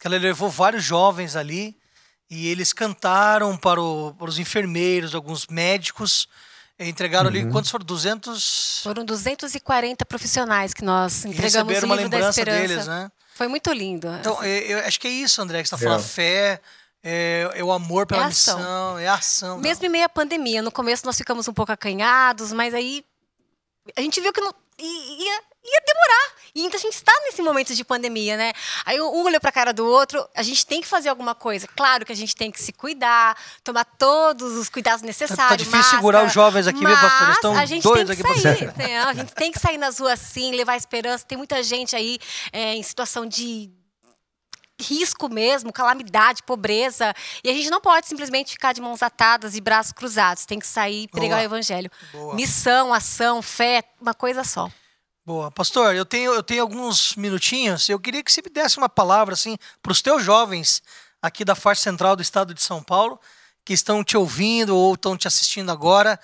que 0.00 0.06
ela 0.06 0.18
levou 0.18 0.50
vários 0.50 0.84
jovens 0.84 1.36
ali 1.36 1.76
e 2.28 2.48
eles 2.48 2.72
cantaram 2.72 3.56
para, 3.56 3.80
o, 3.80 4.12
para 4.14 4.28
os 4.28 4.38
enfermeiros, 4.38 5.14
alguns 5.14 5.46
médicos, 5.46 6.28
entregaram 6.78 7.30
uhum. 7.30 7.36
ali, 7.36 7.50
quantos 7.50 7.70
foram? 7.70 7.86
200? 7.86 8.80
Foram 8.82 9.04
240 9.04 10.04
profissionais 10.04 10.74
que 10.74 10.84
nós 10.84 11.24
entregamos 11.24 11.70
o 11.70 11.72
livro 11.72 11.86
uma 11.86 11.94
lembrança 11.94 12.44
da 12.44 12.52
esperança. 12.52 12.68
deles, 12.68 12.86
né? 12.86 13.10
Foi 13.36 13.48
muito 13.48 13.70
lindo. 13.70 14.08
Então, 14.18 14.42
eu, 14.42 14.78
eu 14.78 14.78
acho 14.86 14.98
que 14.98 15.06
é 15.06 15.10
isso, 15.10 15.42
André, 15.42 15.62
que 15.62 15.68
você 15.68 15.74
está 15.74 15.86
falando, 15.86 16.00
é. 16.00 16.08
fé, 16.08 16.60
é, 17.04 17.50
é, 17.54 17.62
o 17.62 17.70
amor 17.70 18.06
pela 18.06 18.24
é 18.24 18.26
missão, 18.28 18.98
é 18.98 19.06
a 19.06 19.12
ação. 19.12 19.58
Mesmo 19.58 19.82
não. 19.82 19.88
em 19.90 19.92
meio 19.92 20.04
à 20.06 20.08
pandemia, 20.08 20.62
no 20.62 20.72
começo 20.72 21.04
nós 21.04 21.18
ficamos 21.18 21.46
um 21.46 21.52
pouco 21.52 21.70
acanhados, 21.70 22.50
mas 22.50 22.72
aí 22.72 23.04
a 23.94 24.00
gente 24.00 24.22
viu 24.22 24.32
que 24.32 24.40
não, 24.40 24.54
ia, 24.78 25.42
ia 25.66 25.82
demorar. 25.86 26.36
E 26.54 26.64
então 26.64 26.78
a 26.78 26.82
gente 26.82 26.94
está 26.94 27.12
nesse 27.24 27.42
momento 27.42 27.74
de 27.74 27.84
pandemia, 27.84 28.36
né? 28.36 28.52
Aí 28.86 28.98
um 28.98 29.24
olhou 29.24 29.38
para 29.38 29.50
a 29.50 29.52
cara 29.52 29.72
do 29.74 29.84
outro, 29.86 30.26
a 30.34 30.42
gente 30.42 30.64
tem 30.64 30.80
que 30.80 30.86
fazer 30.86 31.10
alguma 31.10 31.34
coisa. 31.34 31.68
Claro 31.76 32.06
que 32.06 32.12
a 32.12 32.16
gente 32.16 32.34
tem 32.34 32.50
que 32.50 32.60
se 32.62 32.72
cuidar, 32.72 33.36
tomar 33.62 33.84
todos 33.84 34.56
os 34.56 34.70
cuidados 34.70 35.02
necessários. 35.02 35.36
Tá, 35.36 35.48
tá 35.48 35.56
difícil 35.56 35.78
máscara, 35.78 35.98
segurar 35.98 36.24
os 36.24 36.32
jovens 36.32 36.66
aqui, 36.66 36.78
viu, 36.78 36.96
pastor? 36.96 37.22
Eles 37.24 37.36
estão 37.36 37.58
a 37.58 37.66
gente 37.66 37.82
dois 37.82 38.06
tem 38.06 38.16
que 38.16 38.22
aqui 38.22 38.40
sair, 38.40 38.76
né? 38.76 39.02
A 39.02 39.12
gente 39.12 39.34
tem 39.34 39.52
que 39.52 39.58
sair 39.58 39.76
nas 39.76 39.98
ruas 39.98 40.18
sim, 40.18 40.52
levar 40.52 40.76
esperança. 40.76 41.26
Tem 41.26 41.36
muita 41.36 41.62
gente 41.62 41.94
aí 41.94 42.18
é, 42.50 42.74
em 42.74 42.82
situação 42.82 43.26
de 43.26 43.70
risco 44.80 45.28
mesmo, 45.28 45.72
calamidade, 45.72 46.42
pobreza. 46.42 47.14
E 47.42 47.50
a 47.50 47.52
gente 47.52 47.68
não 47.68 47.80
pode 47.80 48.06
simplesmente 48.06 48.52
ficar 48.52 48.72
de 48.72 48.80
mãos 48.80 49.02
atadas 49.02 49.54
e 49.56 49.60
braços 49.60 49.92
cruzados. 49.92 50.46
Tem 50.46 50.58
que 50.58 50.66
sair 50.66 51.04
e 51.04 51.08
pregar 51.08 51.38
Boa. 51.38 51.42
o 51.42 51.44
evangelho. 51.44 51.90
Boa. 52.12 52.34
Missão, 52.34 52.94
ação, 52.94 53.42
fé, 53.42 53.84
uma 54.00 54.14
coisa 54.14 54.44
só. 54.44 54.70
Boa. 55.26 55.50
Pastor, 55.50 55.92
eu 55.96 56.06
tenho, 56.06 56.32
eu 56.32 56.42
tenho 56.42 56.62
alguns 56.62 57.16
minutinhos. 57.16 57.88
Eu 57.88 57.98
queria 57.98 58.22
que 58.22 58.30
você 58.30 58.40
me 58.40 58.48
desse 58.48 58.78
uma 58.78 58.88
palavra 58.88 59.34
assim, 59.34 59.58
para 59.82 59.90
os 59.90 60.00
teus 60.00 60.22
jovens 60.22 60.80
aqui 61.20 61.44
da 61.44 61.56
faixa 61.56 61.82
central 61.82 62.14
do 62.14 62.22
estado 62.22 62.54
de 62.54 62.62
São 62.62 62.80
Paulo, 62.80 63.18
que 63.64 63.72
estão 63.72 64.04
te 64.04 64.16
ouvindo 64.16 64.76
ou 64.76 64.94
estão 64.94 65.16
te 65.16 65.26
assistindo 65.26 65.72
agora. 65.72 66.16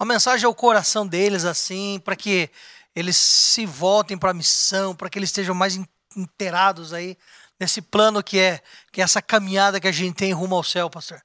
Uma 0.00 0.14
mensagem 0.14 0.46
ao 0.46 0.54
coração 0.54 1.06
deles, 1.06 1.44
assim, 1.44 2.00
para 2.02 2.16
que 2.16 2.48
eles 2.94 3.18
se 3.18 3.66
voltem 3.66 4.16
para 4.16 4.30
a 4.30 4.34
missão, 4.34 4.96
para 4.96 5.10
que 5.10 5.18
eles 5.18 5.28
estejam 5.28 5.54
mais 5.54 5.78
inteirados 6.16 6.94
aí 6.94 7.14
nesse 7.60 7.82
plano 7.82 8.22
que 8.22 8.38
é, 8.38 8.62
que 8.90 9.02
é 9.02 9.04
essa 9.04 9.20
caminhada 9.20 9.78
que 9.78 9.86
a 9.86 9.92
gente 9.92 10.16
tem 10.16 10.32
rumo 10.32 10.54
ao 10.54 10.64
céu, 10.64 10.88
pastor. 10.88 11.18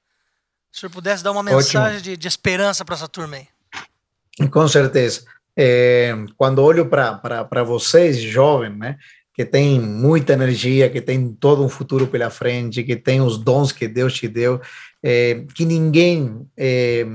Se 0.69 0.79
o 0.79 0.81
senhor 0.81 0.91
pudesse 0.91 1.23
dar 1.23 1.31
uma 1.31 1.43
mensagem 1.43 2.01
de, 2.01 2.17
de 2.17 2.27
esperança 2.27 2.83
para 2.83 2.95
essa 2.95 3.07
turma 3.07 3.37
aí. 3.37 3.47
Com 4.49 4.67
certeza. 4.67 5.23
É, 5.57 6.13
quando 6.37 6.63
olho 6.63 6.85
para 6.87 7.63
vocês, 7.63 8.21
jovens, 8.21 8.77
né, 8.77 8.97
que 9.33 9.45
tem 9.45 9.79
muita 9.79 10.33
energia, 10.33 10.89
que 10.89 11.01
tem 11.01 11.33
todo 11.33 11.63
um 11.63 11.69
futuro 11.69 12.07
pela 12.07 12.29
frente, 12.29 12.83
que 12.83 12.95
tem 12.95 13.21
os 13.21 13.37
dons 13.37 13.71
que 13.71 13.87
Deus 13.87 14.13
te 14.13 14.27
deu, 14.27 14.59
é, 15.03 15.43
que 15.55 15.65
ninguém 15.65 16.45
é, 16.57 17.05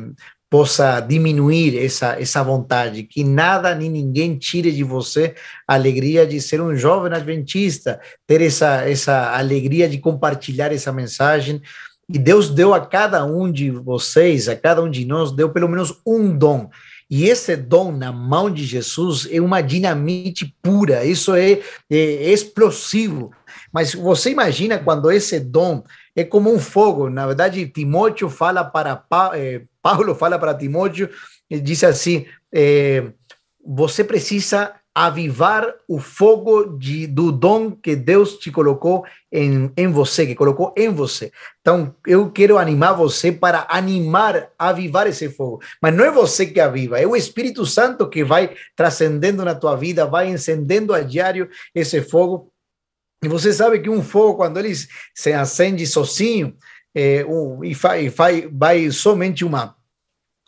possa 0.49 1.01
diminuir 1.01 1.77
essa, 1.79 2.21
essa 2.21 2.43
vontade, 2.43 3.03
que 3.03 3.25
nada 3.25 3.75
nem 3.75 3.91
ninguém 3.91 4.39
tire 4.39 4.73
de 4.73 4.85
você 4.85 5.35
a 5.67 5.75
alegria 5.75 6.27
de 6.27 6.41
ser 6.41 6.61
um 6.61 6.75
jovem 6.77 7.13
adventista, 7.13 8.01
ter 8.27 8.41
essa, 8.41 8.89
essa 8.89 9.37
alegria 9.37 9.89
de 9.89 9.99
compartilhar 9.99 10.73
essa 10.73 10.93
mensagem. 10.93 11.61
E 12.09 12.19
Deus 12.19 12.49
deu 12.49 12.73
a 12.73 12.81
cada 12.87 13.25
um 13.25 13.51
de 13.51 13.71
vocês, 13.71 14.49
a 14.49 14.55
cada 14.55 14.83
um 14.83 14.91
de 14.91 15.05
nós, 15.05 15.33
deu 15.33 15.51
pelo 15.51 15.69
menos 15.69 16.01
um 16.07 16.37
dom. 16.37 16.71
E 17.09 17.29
esse 17.29 17.57
dom 17.57 17.93
na 17.93 18.13
mão 18.13 18.51
de 18.51 18.65
Jesus 18.65 19.29
é 19.31 19.41
uma 19.41 19.61
dinamite 19.61 20.55
pura, 20.61 21.05
isso 21.05 21.35
é, 21.35 21.53
é, 21.53 21.61
é 21.91 22.33
explosivo. 22.33 23.33
Mas 23.73 23.95
você 23.95 24.31
imagina 24.31 24.79
quando 24.79 25.11
esse 25.11 25.39
dom 25.39 25.85
é 26.17 26.25
como 26.25 26.53
um 26.53 26.59
fogo. 26.59 27.09
Na 27.09 27.27
verdade, 27.27 27.67
Timóteo 27.69 28.29
fala 28.29 28.65
para 28.65 29.05
eh, 29.35 29.63
Paulo 29.81 30.15
fala 30.15 30.39
para 30.39 30.55
Timóteo 30.55 31.09
diz 31.51 31.85
assim: 31.85 32.27
eh, 32.53 33.13
você 33.65 34.03
precisa 34.03 34.75
avivar 34.99 35.75
o 35.87 36.01
fogo 36.01 36.79
de, 36.79 37.07
do 37.07 37.31
dom 37.31 37.71
que 37.71 37.95
Deus 37.95 38.39
te 38.39 38.51
colocou 38.51 39.05
em, 39.31 39.71
em 39.77 39.89
você, 39.89 40.27
que 40.27 40.35
colocou 40.35 40.73
em 40.75 40.89
você. 40.89 41.31
Então, 41.61 41.95
eu 42.07 42.31
quero 42.31 42.57
animar 42.57 42.95
você 42.95 43.31
para 43.31 43.67
animar, 43.69 44.49
avivar 44.59 45.07
esse 45.07 45.29
fogo. 45.29 45.61
Mas 45.83 45.95
não 45.95 46.03
é 46.03 46.11
você 46.11 46.47
que 46.47 46.59
aviva, 46.59 46.99
é 46.99 47.07
o 47.07 47.15
Espírito 47.15 47.67
Santo 47.67 48.09
que 48.09 48.25
vai 48.25 48.57
transcendendo 48.75 49.45
na 49.45 49.55
tua 49.55 49.77
vida, 49.77 50.07
vai 50.07 50.31
incendendo 50.31 50.95
a 50.95 51.03
diário 51.03 51.51
esse 51.75 52.01
fogo. 52.01 52.51
E 53.23 53.29
você 53.29 53.53
sabe 53.53 53.81
que 53.81 53.91
um 53.91 54.03
fogo, 54.03 54.37
quando 54.37 54.59
ele 54.59 54.73
se 55.15 55.31
acende 55.31 55.87
sozinho, 55.87 56.57
é, 56.95 57.23
um, 57.27 57.63
e, 57.63 57.75
faz, 57.75 58.15
faz, 58.15 58.49
vai 58.51 58.91
somente 58.91 59.45
uma, 59.45 59.77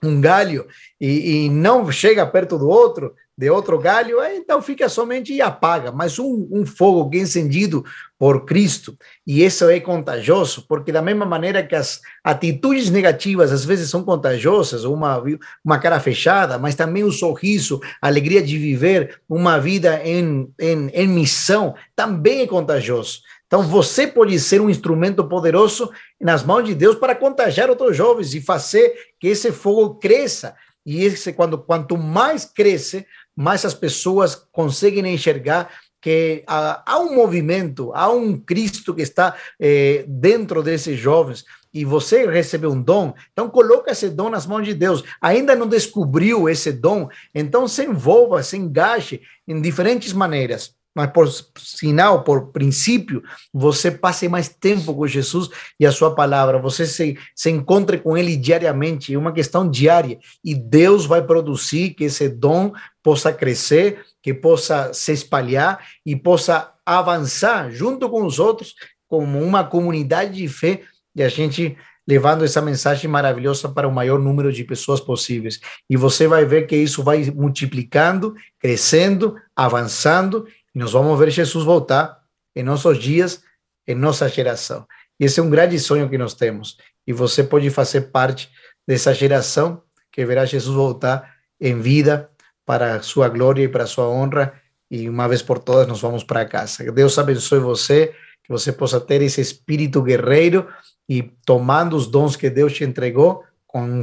um 0.02 0.22
galho 0.22 0.66
e, 0.98 1.44
e 1.44 1.50
não 1.50 1.92
chega 1.92 2.26
perto 2.26 2.56
do 2.56 2.66
outro, 2.66 3.14
de 3.38 3.48
outro 3.48 3.78
galho, 3.78 4.18
então 4.34 4.60
fica 4.60 4.88
somente 4.88 5.32
e 5.32 5.40
apaga. 5.40 5.92
Mas 5.92 6.18
um, 6.18 6.48
um 6.50 6.66
fogo 6.66 7.08
que 7.08 7.18
é 7.18 7.20
encendido 7.20 7.84
por 8.18 8.44
Cristo, 8.44 8.98
e 9.24 9.44
isso 9.44 9.70
é 9.70 9.78
contagioso, 9.78 10.66
porque 10.68 10.90
da 10.90 11.00
mesma 11.00 11.24
maneira 11.24 11.62
que 11.62 11.76
as 11.76 12.00
atitudes 12.24 12.90
negativas 12.90 13.52
às 13.52 13.64
vezes 13.64 13.88
são 13.88 14.02
contagiosas, 14.02 14.82
uma, 14.82 15.22
uma 15.64 15.78
cara 15.78 16.00
fechada, 16.00 16.58
mas 16.58 16.74
também 16.74 17.04
o 17.04 17.12
sorriso, 17.12 17.80
a 18.02 18.08
alegria 18.08 18.42
de 18.42 18.58
viver 18.58 19.20
uma 19.28 19.56
vida 19.60 20.02
em, 20.04 20.52
em, 20.58 20.88
em 20.92 21.06
missão, 21.06 21.76
também 21.94 22.40
é 22.40 22.46
contagioso. 22.48 23.20
Então 23.46 23.62
você 23.62 24.04
pode 24.04 24.36
ser 24.40 24.60
um 24.60 24.68
instrumento 24.68 25.22
poderoso 25.28 25.88
nas 26.20 26.42
mãos 26.42 26.64
de 26.64 26.74
Deus 26.74 26.96
para 26.96 27.14
contagiar 27.14 27.70
outros 27.70 27.96
jovens 27.96 28.34
e 28.34 28.40
fazer 28.40 28.92
que 29.20 29.28
esse 29.28 29.52
fogo 29.52 29.94
cresça. 29.94 30.56
E 30.88 31.04
esse, 31.04 31.34
quando, 31.34 31.58
quanto 31.58 31.98
mais 31.98 32.46
cresce, 32.46 33.06
mais 33.38 33.64
as 33.64 33.72
pessoas 33.72 34.34
conseguem 34.50 35.06
enxergar 35.14 35.70
que 36.00 36.42
há, 36.44 36.82
há 36.84 36.98
um 36.98 37.14
movimento, 37.14 37.92
há 37.94 38.10
um 38.10 38.36
Cristo 38.36 38.92
que 38.92 39.02
está 39.02 39.36
eh, 39.60 40.04
dentro 40.08 40.60
desses 40.60 40.98
jovens 40.98 41.44
e 41.72 41.84
você 41.84 42.26
recebeu 42.26 42.72
um 42.72 42.82
dom, 42.82 43.14
então 43.32 43.48
coloca 43.48 43.92
esse 43.92 44.08
dom 44.08 44.28
nas 44.28 44.44
mãos 44.44 44.64
de 44.64 44.74
Deus. 44.74 45.04
Ainda 45.20 45.54
não 45.54 45.68
descobriu 45.68 46.48
esse 46.48 46.72
dom, 46.72 47.08
então 47.32 47.68
se 47.68 47.84
envolva, 47.84 48.42
se 48.42 48.56
engaje 48.56 49.20
em 49.46 49.60
diferentes 49.60 50.12
maneiras 50.12 50.76
mas 50.98 51.12
por 51.12 51.28
sinal, 51.56 52.24
por 52.24 52.48
princípio, 52.48 53.22
você 53.54 53.88
passe 53.88 54.28
mais 54.28 54.48
tempo 54.48 54.92
com 54.92 55.06
Jesus 55.06 55.48
e 55.78 55.86
a 55.86 55.92
sua 55.92 56.12
palavra, 56.12 56.58
você 56.58 56.86
se, 56.86 57.16
se 57.36 57.50
encontre 57.50 57.98
com 57.98 58.18
ele 58.18 58.36
diariamente, 58.36 59.14
é 59.14 59.16
uma 59.16 59.30
questão 59.30 59.70
diária, 59.70 60.18
e 60.44 60.56
Deus 60.56 61.06
vai 61.06 61.22
produzir 61.22 61.90
que 61.90 62.02
esse 62.02 62.28
dom 62.28 62.72
possa 63.00 63.32
crescer, 63.32 64.00
que 64.20 64.34
possa 64.34 64.92
se 64.92 65.12
espalhar 65.12 65.78
e 66.04 66.16
possa 66.16 66.72
avançar 66.84 67.70
junto 67.70 68.10
com 68.10 68.24
os 68.24 68.40
outros, 68.40 68.74
como 69.06 69.40
uma 69.40 69.62
comunidade 69.62 70.32
de 70.34 70.48
fé, 70.48 70.80
e 71.14 71.22
a 71.22 71.28
gente 71.28 71.76
levando 72.08 72.42
essa 72.42 72.62
mensagem 72.62 73.08
maravilhosa 73.08 73.68
para 73.68 73.86
o 73.86 73.92
maior 73.92 74.18
número 74.18 74.50
de 74.50 74.64
pessoas 74.64 74.98
possíveis. 74.98 75.60
E 75.90 75.94
você 75.94 76.26
vai 76.26 76.46
ver 76.46 76.66
que 76.66 76.74
isso 76.74 77.04
vai 77.04 77.30
multiplicando, 77.30 78.34
crescendo, 78.58 79.36
avançando 79.54 80.46
e 80.78 80.80
nós 80.80 80.92
vamos 80.92 81.18
ver 81.18 81.28
Jesus 81.28 81.64
voltar 81.64 82.20
em 82.54 82.62
nossos 82.62 83.00
dias, 83.00 83.42
em 83.84 83.96
nossa 83.96 84.28
geração. 84.28 84.86
E 85.18 85.24
esse 85.24 85.40
é 85.40 85.42
um 85.42 85.50
grande 85.50 85.76
sonho 85.76 86.08
que 86.08 86.16
nós 86.16 86.34
temos. 86.34 86.78
E 87.04 87.12
você 87.12 87.42
pode 87.42 87.68
fazer 87.68 88.12
parte 88.12 88.48
dessa 88.86 89.12
geração 89.12 89.82
que 90.12 90.24
verá 90.24 90.44
Jesus 90.44 90.76
voltar 90.76 91.34
em 91.60 91.80
vida 91.80 92.30
para 92.64 92.94
a 92.94 93.02
sua 93.02 93.28
glória 93.28 93.64
e 93.64 93.68
para 93.68 93.82
a 93.82 93.86
sua 93.88 94.08
honra. 94.08 94.52
E 94.88 95.08
uma 95.08 95.26
vez 95.26 95.42
por 95.42 95.58
todas 95.58 95.88
nós 95.88 96.00
vamos 96.00 96.22
para 96.22 96.44
casa. 96.44 96.84
Que 96.84 96.92
Deus 96.92 97.18
abençoe 97.18 97.58
você, 97.58 98.14
que 98.44 98.48
você 98.48 98.70
possa 98.70 99.00
ter 99.00 99.20
esse 99.20 99.40
espírito 99.40 100.00
guerreiro 100.00 100.68
e 101.08 101.24
tomando 101.44 101.96
os 101.96 102.06
dons 102.06 102.36
que 102.36 102.48
Deus 102.48 102.72
te 102.72 102.84
entregou, 102.84 103.42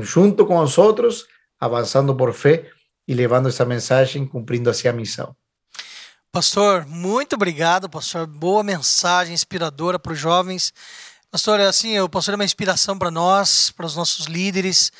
junto 0.01 0.45
com 0.45 0.59
os 0.59 0.77
outros, 0.77 1.25
avançando 1.57 2.13
por 2.13 2.33
fé 2.33 2.69
e 3.07 3.13
levando 3.13 3.47
essa 3.47 3.63
mensagem, 3.63 4.27
cumprindo 4.27 4.69
assim 4.69 4.89
a 4.89 4.93
missão. 4.93 5.33
Pastor, 6.35 6.85
muito 6.85 7.37
obrigado, 7.37 7.89
pastor. 7.89 8.27
Boa 8.27 8.61
mensagem 8.61 9.33
inspiradora 9.33 9.97
para 9.97 10.11
os 10.11 10.19
jovens. 10.19 10.73
Pastor, 11.31 11.61
é 11.61 11.65
assim, 11.65 11.97
o 12.01 12.09
pastor 12.09 12.33
é 12.33 12.35
uma 12.35 12.43
inspiração 12.43 12.99
para 12.99 13.09
nós, 13.09 13.71
para 13.71 13.85
os 13.85 13.95
nossos 13.95 14.25
líderes, 14.25 14.91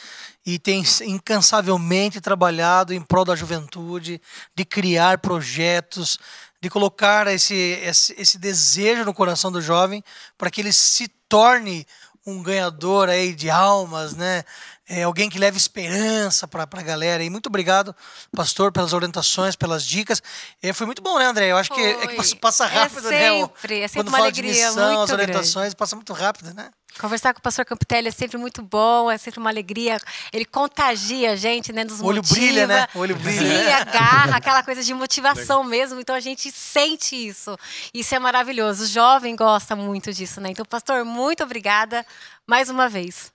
e 0.46 0.58
tem 0.58 0.82
incansavelmente 1.04 2.22
trabalhado 2.22 2.94
em 2.94 3.02
prol 3.02 3.26
da 3.26 3.36
juventude, 3.36 4.22
de 4.56 4.64
criar 4.64 5.18
projetos, 5.18 6.18
de 6.62 6.70
colocar 6.70 7.28
esse, 7.28 7.54
esse, 7.54 8.16
esse 8.18 8.38
desejo 8.38 9.04
no 9.04 9.14
coração 9.14 9.52
do 9.52 9.62
jovem 9.62 10.02
para 10.38 10.50
que 10.50 10.62
ele 10.62 10.72
se 10.72 11.10
torne 11.28 11.86
um 12.26 12.42
ganhador 12.42 13.10
aí 13.10 13.36
de 13.36 13.50
almas, 13.50 14.16
né? 14.16 14.46
É, 14.88 15.04
alguém 15.04 15.30
que 15.30 15.40
leve 15.40 15.58
esperança 15.58 16.48
para 16.48 16.64
a 16.64 16.82
galera. 16.82 17.24
E 17.24 17.30
muito 17.30 17.48
obrigado, 17.48 17.96
pastor, 18.36 18.72
pelas 18.72 18.94
orientações, 18.94 19.56
pelas 19.56 19.86
dicas. 19.86 20.22
É, 20.62 20.72
foi 20.74 20.86
muito 20.86 21.02
bom, 21.02 21.18
né, 21.18 21.26
André? 21.26 21.52
Eu 21.52 21.58
acho 21.58 21.74
que, 21.74 21.82
é 21.82 22.08
que 22.08 22.36
passa, 22.36 22.66
rápido, 22.66 23.12
é 23.12 23.30
sempre, 23.30 23.80
né? 23.80 23.84
É 23.84 23.88
sempre 23.88 24.00
Quando 24.00 24.08
uma 24.10 24.18
fala 24.18 24.26
alegria 24.26 24.52
de 24.52 24.60
missão, 24.60 24.88
muito 24.88 25.02
as 25.02 25.10
orientações, 25.12 25.54
grande. 25.66 25.76
passa 25.76 25.96
muito 25.96 26.14
rápido, 26.14 26.54
né? 26.54 26.70
Conversar 27.00 27.34
com 27.34 27.40
o 27.40 27.42
pastor 27.42 27.66
Campitelli 27.66 28.08
é 28.08 28.12
sempre 28.12 28.38
muito 28.38 28.62
bom, 28.62 29.12
é 29.12 29.18
sempre 29.18 29.40
uma 29.42 29.50
alegria. 29.50 29.98
Ele 30.32 30.46
contagia 30.46 31.32
a 31.32 31.36
gente, 31.36 31.74
né? 31.74 31.84
Nos 31.84 32.00
O 32.00 32.06
olho 32.06 32.18
motiva. 32.18 32.36
brilha, 32.36 32.68
né? 32.68 32.88
O 32.96 33.00
olho 33.00 33.16
brilha. 33.18 33.66
Sim, 33.66 33.74
agarra, 33.74 34.38
aquela 34.38 34.64
coisa 34.64 34.82
de 34.82 34.94
motivação 34.94 35.62
mesmo. 35.64 36.00
Então 36.00 36.16
a 36.16 36.22
gente 36.22 36.50
sente 36.54 37.16
isso. 37.16 37.58
Isso 37.94 38.16
é 38.16 38.20
maravilhoso. 38.20 38.84
O 38.84 38.88
jovem 38.88 39.36
gosta 39.36 39.76
muito 39.76 40.14
disso, 40.14 40.40
né? 40.40 40.50
Então, 40.52 40.66
pastor, 40.66 41.04
muito 41.04 41.44
obrigada 41.44 42.06
mais 42.48 42.70
uma 42.70 42.88
vez. 42.88 43.35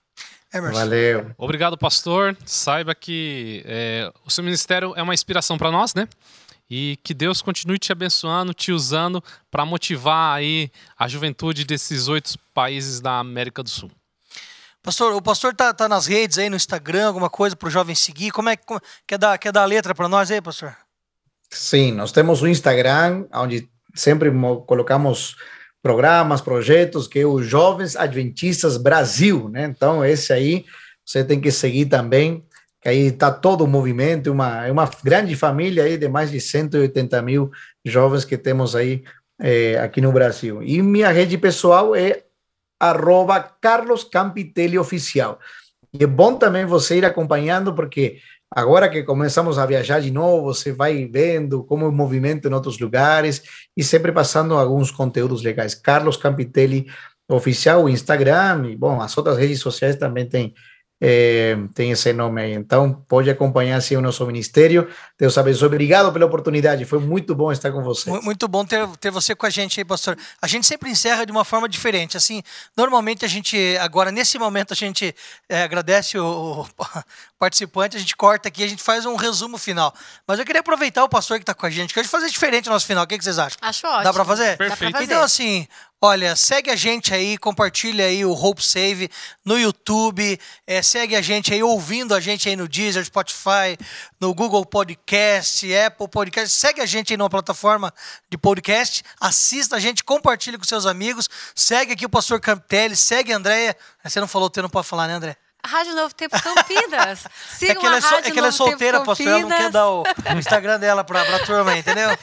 Emerson. 0.53 0.79
Valeu. 0.79 1.31
Obrigado, 1.37 1.77
pastor. 1.77 2.35
Saiba 2.45 2.93
que 2.93 3.63
é, 3.65 4.11
o 4.25 4.29
seu 4.31 4.43
ministério 4.43 4.93
é 4.95 5.01
uma 5.01 5.13
inspiração 5.13 5.57
para 5.57 5.71
nós, 5.71 5.93
né? 5.93 6.07
E 6.69 6.97
que 7.03 7.13
Deus 7.13 7.41
continue 7.41 7.77
te 7.77 7.91
abençoando, 7.91 8.53
te 8.53 8.71
usando 8.71 9.23
para 9.49 9.65
motivar 9.65 10.35
aí 10.37 10.71
a 10.97 11.07
juventude 11.07 11.65
desses 11.65 12.07
oito 12.07 12.37
países 12.53 13.01
da 13.01 13.19
América 13.19 13.61
do 13.61 13.69
Sul. 13.69 13.91
Pastor, 14.83 15.13
o 15.13 15.21
pastor 15.21 15.53
tá, 15.53 15.73
tá 15.73 15.87
nas 15.87 16.07
redes 16.07 16.37
aí, 16.37 16.49
no 16.49 16.55
Instagram, 16.55 17.07
alguma 17.07 17.29
coisa 17.29 17.55
para 17.55 17.67
o 17.67 17.71
jovem 17.71 17.93
seguir. 17.93 18.31
Como 18.31 18.49
é 18.49 18.55
que 18.55 18.63
quer 19.05 19.17
dar, 19.17 19.37
quer 19.37 19.51
dar 19.51 19.63
a 19.63 19.65
letra 19.65 19.93
para 19.93 20.07
nós 20.07 20.31
aí, 20.31 20.41
pastor? 20.41 20.75
Sim, 21.49 21.91
nós 21.91 22.11
temos 22.11 22.41
o 22.41 22.47
Instagram, 22.47 23.25
onde 23.33 23.69
sempre 23.93 24.31
mo- 24.31 24.61
colocamos 24.61 25.35
programas, 25.81 26.41
projetos, 26.41 27.07
que 27.07 27.19
é 27.19 27.25
o 27.25 27.41
Jovens 27.41 27.95
Adventistas 27.95 28.77
Brasil, 28.77 29.49
né? 29.49 29.65
Então, 29.65 30.05
esse 30.05 30.31
aí 30.31 30.65
você 31.05 31.23
tem 31.23 31.41
que 31.41 31.51
seguir 31.51 31.87
também, 31.87 32.45
que 32.81 32.89
aí 32.89 33.07
está 33.07 33.31
todo 33.31 33.63
o 33.63 33.67
movimento, 33.67 34.31
uma, 34.31 34.65
é 34.65 34.71
uma 34.71 34.89
grande 35.03 35.35
família 35.35 35.83
aí 35.83 35.97
de 35.97 36.07
mais 36.07 36.31
de 36.31 36.39
180 36.39 37.21
mil 37.21 37.51
jovens 37.83 38.23
que 38.23 38.37
temos 38.37 38.75
aí 38.75 39.03
eh, 39.39 39.77
aqui 39.79 40.01
no 40.01 40.11
Brasil. 40.11 40.61
E 40.63 40.81
minha 40.81 41.09
rede 41.09 41.37
pessoal 41.37 41.95
é 41.95 42.23
arroba 42.79 43.39
Carlos 43.39 44.03
Campitelli 44.03 44.77
Oficial. 44.77 45.39
E 45.93 46.03
é 46.03 46.07
bom 46.07 46.35
também 46.35 46.65
você 46.65 46.97
ir 46.97 47.05
acompanhando, 47.05 47.73
porque 47.73 48.19
agora 48.53 48.89
que 48.89 49.03
começamos 49.03 49.57
a 49.57 49.65
viajar 49.65 50.01
de 50.01 50.11
novo, 50.11 50.53
você 50.53 50.71
vai 50.73 51.05
vendo 51.05 51.63
como 51.63 51.87
o 51.87 51.91
movimento 51.91 52.47
em 52.47 52.53
outros 52.53 52.77
lugares 52.77 53.41
e 53.75 53.83
sempre 53.83 54.11
passando 54.11 54.55
alguns 54.55 54.91
conteúdos 54.91 55.41
legais. 55.41 55.73
Carlos 55.73 56.17
Campitelli 56.17 56.85
Oficial, 57.29 57.87
Instagram, 57.87 58.67
e 58.69 58.75
bom, 58.75 58.99
as 58.99 59.17
outras 59.17 59.37
redes 59.37 59.61
sociais 59.61 59.95
também 59.95 60.27
tem, 60.27 60.53
eh, 61.01 61.57
tem 61.73 61.89
esse 61.91 62.13
nome 62.13 62.41
aí. 62.41 62.53
Então, 62.53 62.93
pode 63.07 63.29
acompanhar 63.29 63.77
assim 63.77 63.95
o 63.95 64.01
nosso 64.01 64.23
ministério. 64.25 64.87
Deus 65.19 65.37
abençoe. 65.37 65.65
Obrigado 65.65 66.11
pela 66.13 66.25
oportunidade. 66.27 66.85
Foi 66.85 66.99
muito 66.99 67.33
bom 67.33 67.51
estar 67.51 67.71
com 67.71 67.81
vocês. 67.83 68.15
Mu- 68.15 68.21
Muito 68.21 68.47
bom 68.47 68.63
ter, 68.63 68.87
ter 68.99 69.09
você 69.09 69.33
com 69.35 69.45
a 69.45 69.49
gente 69.49 69.79
aí, 69.79 69.83
pastor. 69.85 70.15
A 70.41 70.47
gente 70.47 70.67
sempre 70.67 70.89
encerra 70.91 71.25
de 71.25 71.31
uma 71.31 71.43
forma 71.43 71.67
diferente. 71.67 72.15
Assim, 72.15 72.43
normalmente 72.77 73.25
a 73.25 73.27
gente, 73.27 73.57
agora 73.81 74.11
nesse 74.11 74.37
momento, 74.37 74.73
a 74.73 74.75
gente 74.75 75.15
é, 75.49 75.63
agradece 75.63 76.19
o, 76.19 76.61
o 76.61 76.67
participante, 77.39 77.97
a 77.97 77.99
gente 77.99 78.15
corta 78.15 78.47
aqui, 78.49 78.63
a 78.63 78.67
gente 78.67 78.83
faz 78.83 79.05
um 79.05 79.15
resumo 79.15 79.57
final. 79.57 79.93
Mas 80.27 80.37
eu 80.39 80.45
queria 80.45 80.61
aproveitar 80.61 81.03
o 81.03 81.09
pastor 81.09 81.37
que 81.37 81.43
está 81.43 81.53
com 81.53 81.65
a 81.65 81.69
gente, 81.69 81.93
que 81.93 81.99
a 81.99 82.03
gente 82.03 82.11
fazer 82.11 82.29
diferente 82.29 82.67
no 82.67 82.73
nosso 82.73 82.85
final. 82.85 83.03
O 83.03 83.07
que, 83.07 83.17
que 83.17 83.23
vocês 83.23 83.39
acham? 83.39 83.57
Acho 83.61 83.87
ótimo. 83.87 84.03
Dá 84.03 84.13
para 84.13 84.25
fazer? 84.25 84.51
Dá 84.51 84.57
pra 84.57 84.67
Perfeito. 84.67 84.91
fazer. 84.93 85.05
Então, 85.05 85.21
assim, 85.23 85.67
olha, 86.01 86.35
segue 86.35 86.71
a 86.71 86.75
gente 86.75 87.13
aí, 87.13 87.37
compartilha 87.37 88.05
aí 88.05 88.25
o 88.25 88.33
Hope 88.33 88.65
Save 88.65 89.07
no 89.45 89.59
YouTube, 89.59 90.39
é, 90.65 90.81
segue 90.81 91.15
a 91.15 91.21
gente 91.21 91.53
aí, 91.53 91.61
ouvindo 91.61 92.15
a 92.15 92.19
gente 92.19 92.49
aí 92.49 92.55
no 92.55 92.67
Deezer, 92.67 93.05
Spotify, 93.05 93.77
no 94.19 94.33
Google 94.33 94.65
Podcast, 94.65 95.71
Apple 95.75 96.07
Podcast. 96.07 96.57
Segue 96.57 96.81
a 96.81 96.85
gente 96.87 97.13
aí 97.13 97.17
numa 97.17 97.29
plataforma 97.29 97.93
de 98.29 98.37
podcast, 98.37 99.03
assista 99.19 99.75
a 99.75 99.79
gente, 99.79 100.03
compartilha 100.03 100.57
com 100.57 100.63
seus 100.63 100.87
amigos, 100.87 101.29
segue 101.53 101.93
aqui 101.93 102.05
o 102.05 102.09
Pastor 102.09 102.41
Campitelli, 102.41 102.95
segue 102.95 103.31
a 103.31 103.37
Andréia. 103.37 103.77
Você 104.03 104.19
não 104.19 104.27
falou, 104.27 104.49
você 104.51 104.61
não 104.61 104.69
pode 104.69 104.87
falar, 104.87 105.07
né, 105.07 105.13
André? 105.13 105.37
Rádio 105.65 105.95
Novo 105.95 106.13
Tempo 106.13 106.35
Campinas. 106.41 107.25
É 107.51 107.55
Sigam 107.55 107.81
que 107.81 107.85
ela 107.85 107.95
é, 107.95 107.99
a 107.99 108.01
so- 108.01 108.15
é 108.15 108.31
que 108.31 108.39
ela 108.39 108.47
é 108.47 108.51
solteira, 108.51 109.01
pastor, 109.03 109.27
ela 109.27 109.39
não 109.39 109.49
quer 109.49 109.69
dar 109.69 109.87
o, 109.87 110.01
o 110.03 110.33
Instagram 110.39 110.79
dela 110.79 111.03
pra, 111.03 111.23
pra 111.25 111.39
turma 111.45 111.77
entendeu? 111.77 112.17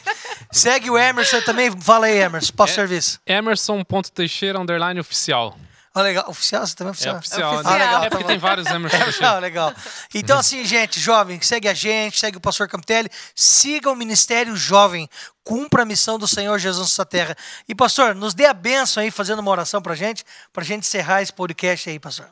Segue 0.51 0.91
o 0.91 0.99
Emerson 0.99 1.41
também, 1.43 1.71
fala 1.81 2.07
aí, 2.07 2.19
Emerson, 2.19 2.53
posso 2.57 2.75
serviço. 2.75 3.21
Emerson.teixeira, 3.27 4.59
underline 4.59 4.99
oficial. 5.01 5.57
Ah, 5.95 6.03
legal. 6.03 6.25
Oficial? 6.29 6.65
Você 6.67 6.75
também 6.77 6.91
é 6.91 7.09
É 7.09 7.13
oficial? 7.13 7.17
oficial. 7.19 7.55
oficial. 7.55 7.73
né? 7.79 7.85
Ah, 7.85 7.87
legal, 7.87 8.05
é 8.05 8.11
porque 8.11 8.25
tá 8.25 8.29
tem 8.31 8.39
vários 8.39 8.67
Emerson 8.69 8.97
Legal, 8.97 9.07
Teixeira. 9.13 9.39
legal. 9.39 9.75
Então, 10.15 10.39
assim, 10.39 10.65
gente, 10.65 11.01
jovem, 11.01 11.41
segue 11.41 11.69
a 11.69 11.75
gente, 11.75 12.19
segue 12.21 12.37
o 12.37 12.41
pastor 12.41 12.69
Campitelli, 12.69 13.11
siga 13.35 13.91
o 13.91 13.97
Ministério 13.97 14.55
Jovem, 14.57 15.09
cumpra 15.43 15.83
a 15.83 15.87
missão 15.87 16.19
do 16.19 16.29
Senhor 16.29 16.57
Jesus 16.59 16.89
nessa 16.89 17.05
terra. 17.07 17.37
E, 17.69 17.75
pastor, 17.75 18.15
nos 18.15 18.33
dê 18.35 18.47
a 18.47 18.55
bênção 18.55 19.03
aí, 19.03 19.11
fazendo 19.11 19.41
uma 19.41 19.51
oração 19.51 19.81
pra 19.83 19.95
gente, 19.95 20.25
pra 20.53 20.63
gente 20.63 20.85
encerrar 20.87 21.23
esse 21.23 21.33
podcast 21.33 21.89
aí, 21.91 21.99
pastor. 21.99 22.29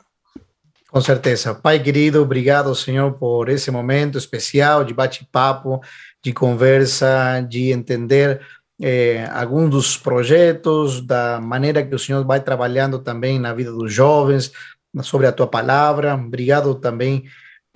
Com 0.97 1.01
certeza. 1.01 1.53
Pai 1.53 1.79
querido, 1.79 2.23
obrigado, 2.23 2.73
Senhor, 2.73 3.13
por 3.19 3.49
esse 3.49 3.69
momento 3.69 4.17
especial 4.17 4.83
de 4.83 4.95
bate-papo, 4.95 5.79
de 6.23 6.33
conversa, 6.33 7.39
de 7.47 7.71
entender 7.71 8.41
eh, 8.81 9.29
alguns 9.31 9.69
dos 9.69 9.95
projetos, 9.95 10.99
da 11.05 11.39
maneira 11.39 11.85
que 11.85 11.93
o 11.93 11.99
Senhor 11.99 12.25
vai 12.25 12.39
trabalhando 12.39 12.97
também 12.97 13.37
na 13.37 13.53
vida 13.53 13.71
dos 13.71 13.93
jovens, 13.93 14.51
sobre 15.03 15.27
a 15.27 15.31
tua 15.31 15.45
palavra. 15.45 16.15
Obrigado 16.15 16.73
também, 16.73 17.25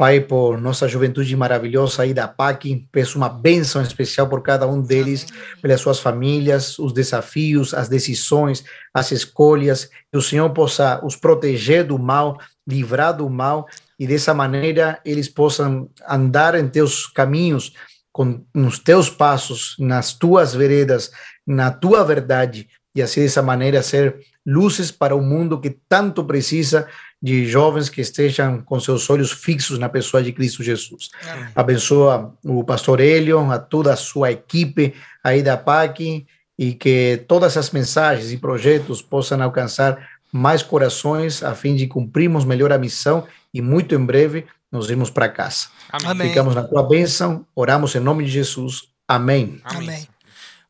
Pai, 0.02 0.20
por 0.20 0.60
nossa 0.60 0.88
juventude 0.88 1.36
maravilhosa 1.36 2.02
aí 2.02 2.12
da 2.12 2.28
PAC, 2.28 2.88
peço 2.92 3.20
uma 3.20 3.30
bênção 3.30 3.84
especial 3.84 4.28
por 4.28 4.42
cada 4.42 4.68
um 4.68 4.82
deles, 4.82 5.28
pelas 5.62 5.80
suas 5.80 6.00
famílias, 6.00 6.80
os 6.80 6.92
desafios, 6.92 7.72
as 7.72 7.88
decisões, 7.88 8.64
as 8.92 9.12
escolhas, 9.12 9.92
que 10.12 10.18
o 10.18 10.22
Senhor 10.24 10.50
possa 10.50 11.00
os 11.06 11.16
proteger 11.16 11.86
do 11.86 12.00
mal, 12.00 12.40
livrar 12.72 13.16
do 13.16 13.30
mal, 13.30 13.68
e 14.00 14.08
dessa 14.08 14.34
maneira 14.34 15.00
eles 15.06 15.28
possam 15.28 15.90
andar 16.08 16.56
em 16.56 16.68
teus 16.68 17.06
caminhos, 17.08 17.74
com 18.12 18.44
nos 18.54 18.80
teus 18.80 19.10
passos, 19.10 19.76
nas 19.80 20.14
tuas 20.14 20.54
veredas, 20.54 21.12
na 21.46 21.72
tua 21.72 22.04
verdade, 22.04 22.68
e 22.96 23.02
assim 23.02 23.22
dessa 23.22 23.42
maneira 23.42 23.82
ser 23.82 24.20
luzes 24.46 24.92
para 24.92 25.16
o 25.16 25.22
mundo 25.22 25.60
que 25.60 25.70
tanto 25.88 26.24
precisa 26.24 26.88
de 27.22 27.46
jovens 27.46 27.88
que 27.88 28.02
estejam 28.02 28.62
com 28.62 28.80
seus 28.80 29.08
olhos 29.10 29.32
fixos 29.32 29.78
na 29.78 29.88
pessoa 29.88 30.24
de 30.24 30.32
Cristo 30.32 30.64
Jesus. 30.64 31.10
Amém. 31.30 31.48
Abençoa 31.56 32.34
o 32.44 32.64
pastor 32.64 33.00
Hélio, 33.00 33.40
a 33.52 33.60
toda 33.60 33.94
a 33.94 33.96
sua 33.96 34.32
equipe 34.32 34.96
aí 35.24 35.44
da 35.44 35.56
PAC 35.56 36.26
e 36.58 36.74
que 36.74 37.24
todas 37.28 37.56
as 37.58 37.70
mensagens 37.72 38.32
e 38.32 38.38
projetos 38.38 39.02
possam 39.02 39.42
alcançar 39.42 40.11
mais 40.32 40.64
corações 40.64 41.44
a 41.44 41.54
fim 41.54 41.76
de 41.76 41.88
cumprirmos 41.88 42.46
melhor 42.46 42.72
a 42.72 42.78
missão 42.78 43.28
e 43.54 43.62
muito 43.62 43.96
em 43.96 44.06
breve 44.06 44.46
nos 44.72 44.90
irmos 44.90 45.10
para 45.10 45.28
casa. 45.28 45.68
Amém. 45.92 46.30
Ficamos 46.30 46.56
na 46.56 46.64
tua 46.64 46.84
bênção, 46.84 47.46
oramos 47.54 47.94
em 47.96 48.00
nome 48.00 48.24
de 48.24 48.32
Jesus. 48.32 48.84
Amém. 49.08 49.60
Amém. 49.66 49.90
Amém. 49.90 50.08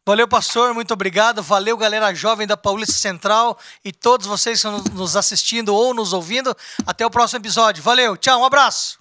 Valeu, 0.03 0.27
pastor, 0.27 0.73
muito 0.73 0.91
obrigado. 0.93 1.43
Valeu, 1.43 1.77
galera 1.77 2.11
jovem 2.13 2.47
da 2.47 2.57
Paulista 2.57 2.93
Central 2.93 3.57
e 3.85 3.91
todos 3.91 4.25
vocês 4.25 4.59
que 4.59 4.67
estão 4.67 4.83
nos 4.95 5.15
assistindo 5.15 5.75
ou 5.75 5.93
nos 5.93 6.11
ouvindo. 6.11 6.55
Até 6.87 7.05
o 7.05 7.11
próximo 7.11 7.39
episódio. 7.39 7.83
Valeu, 7.83 8.17
tchau, 8.17 8.41
um 8.41 8.45
abraço. 8.45 8.99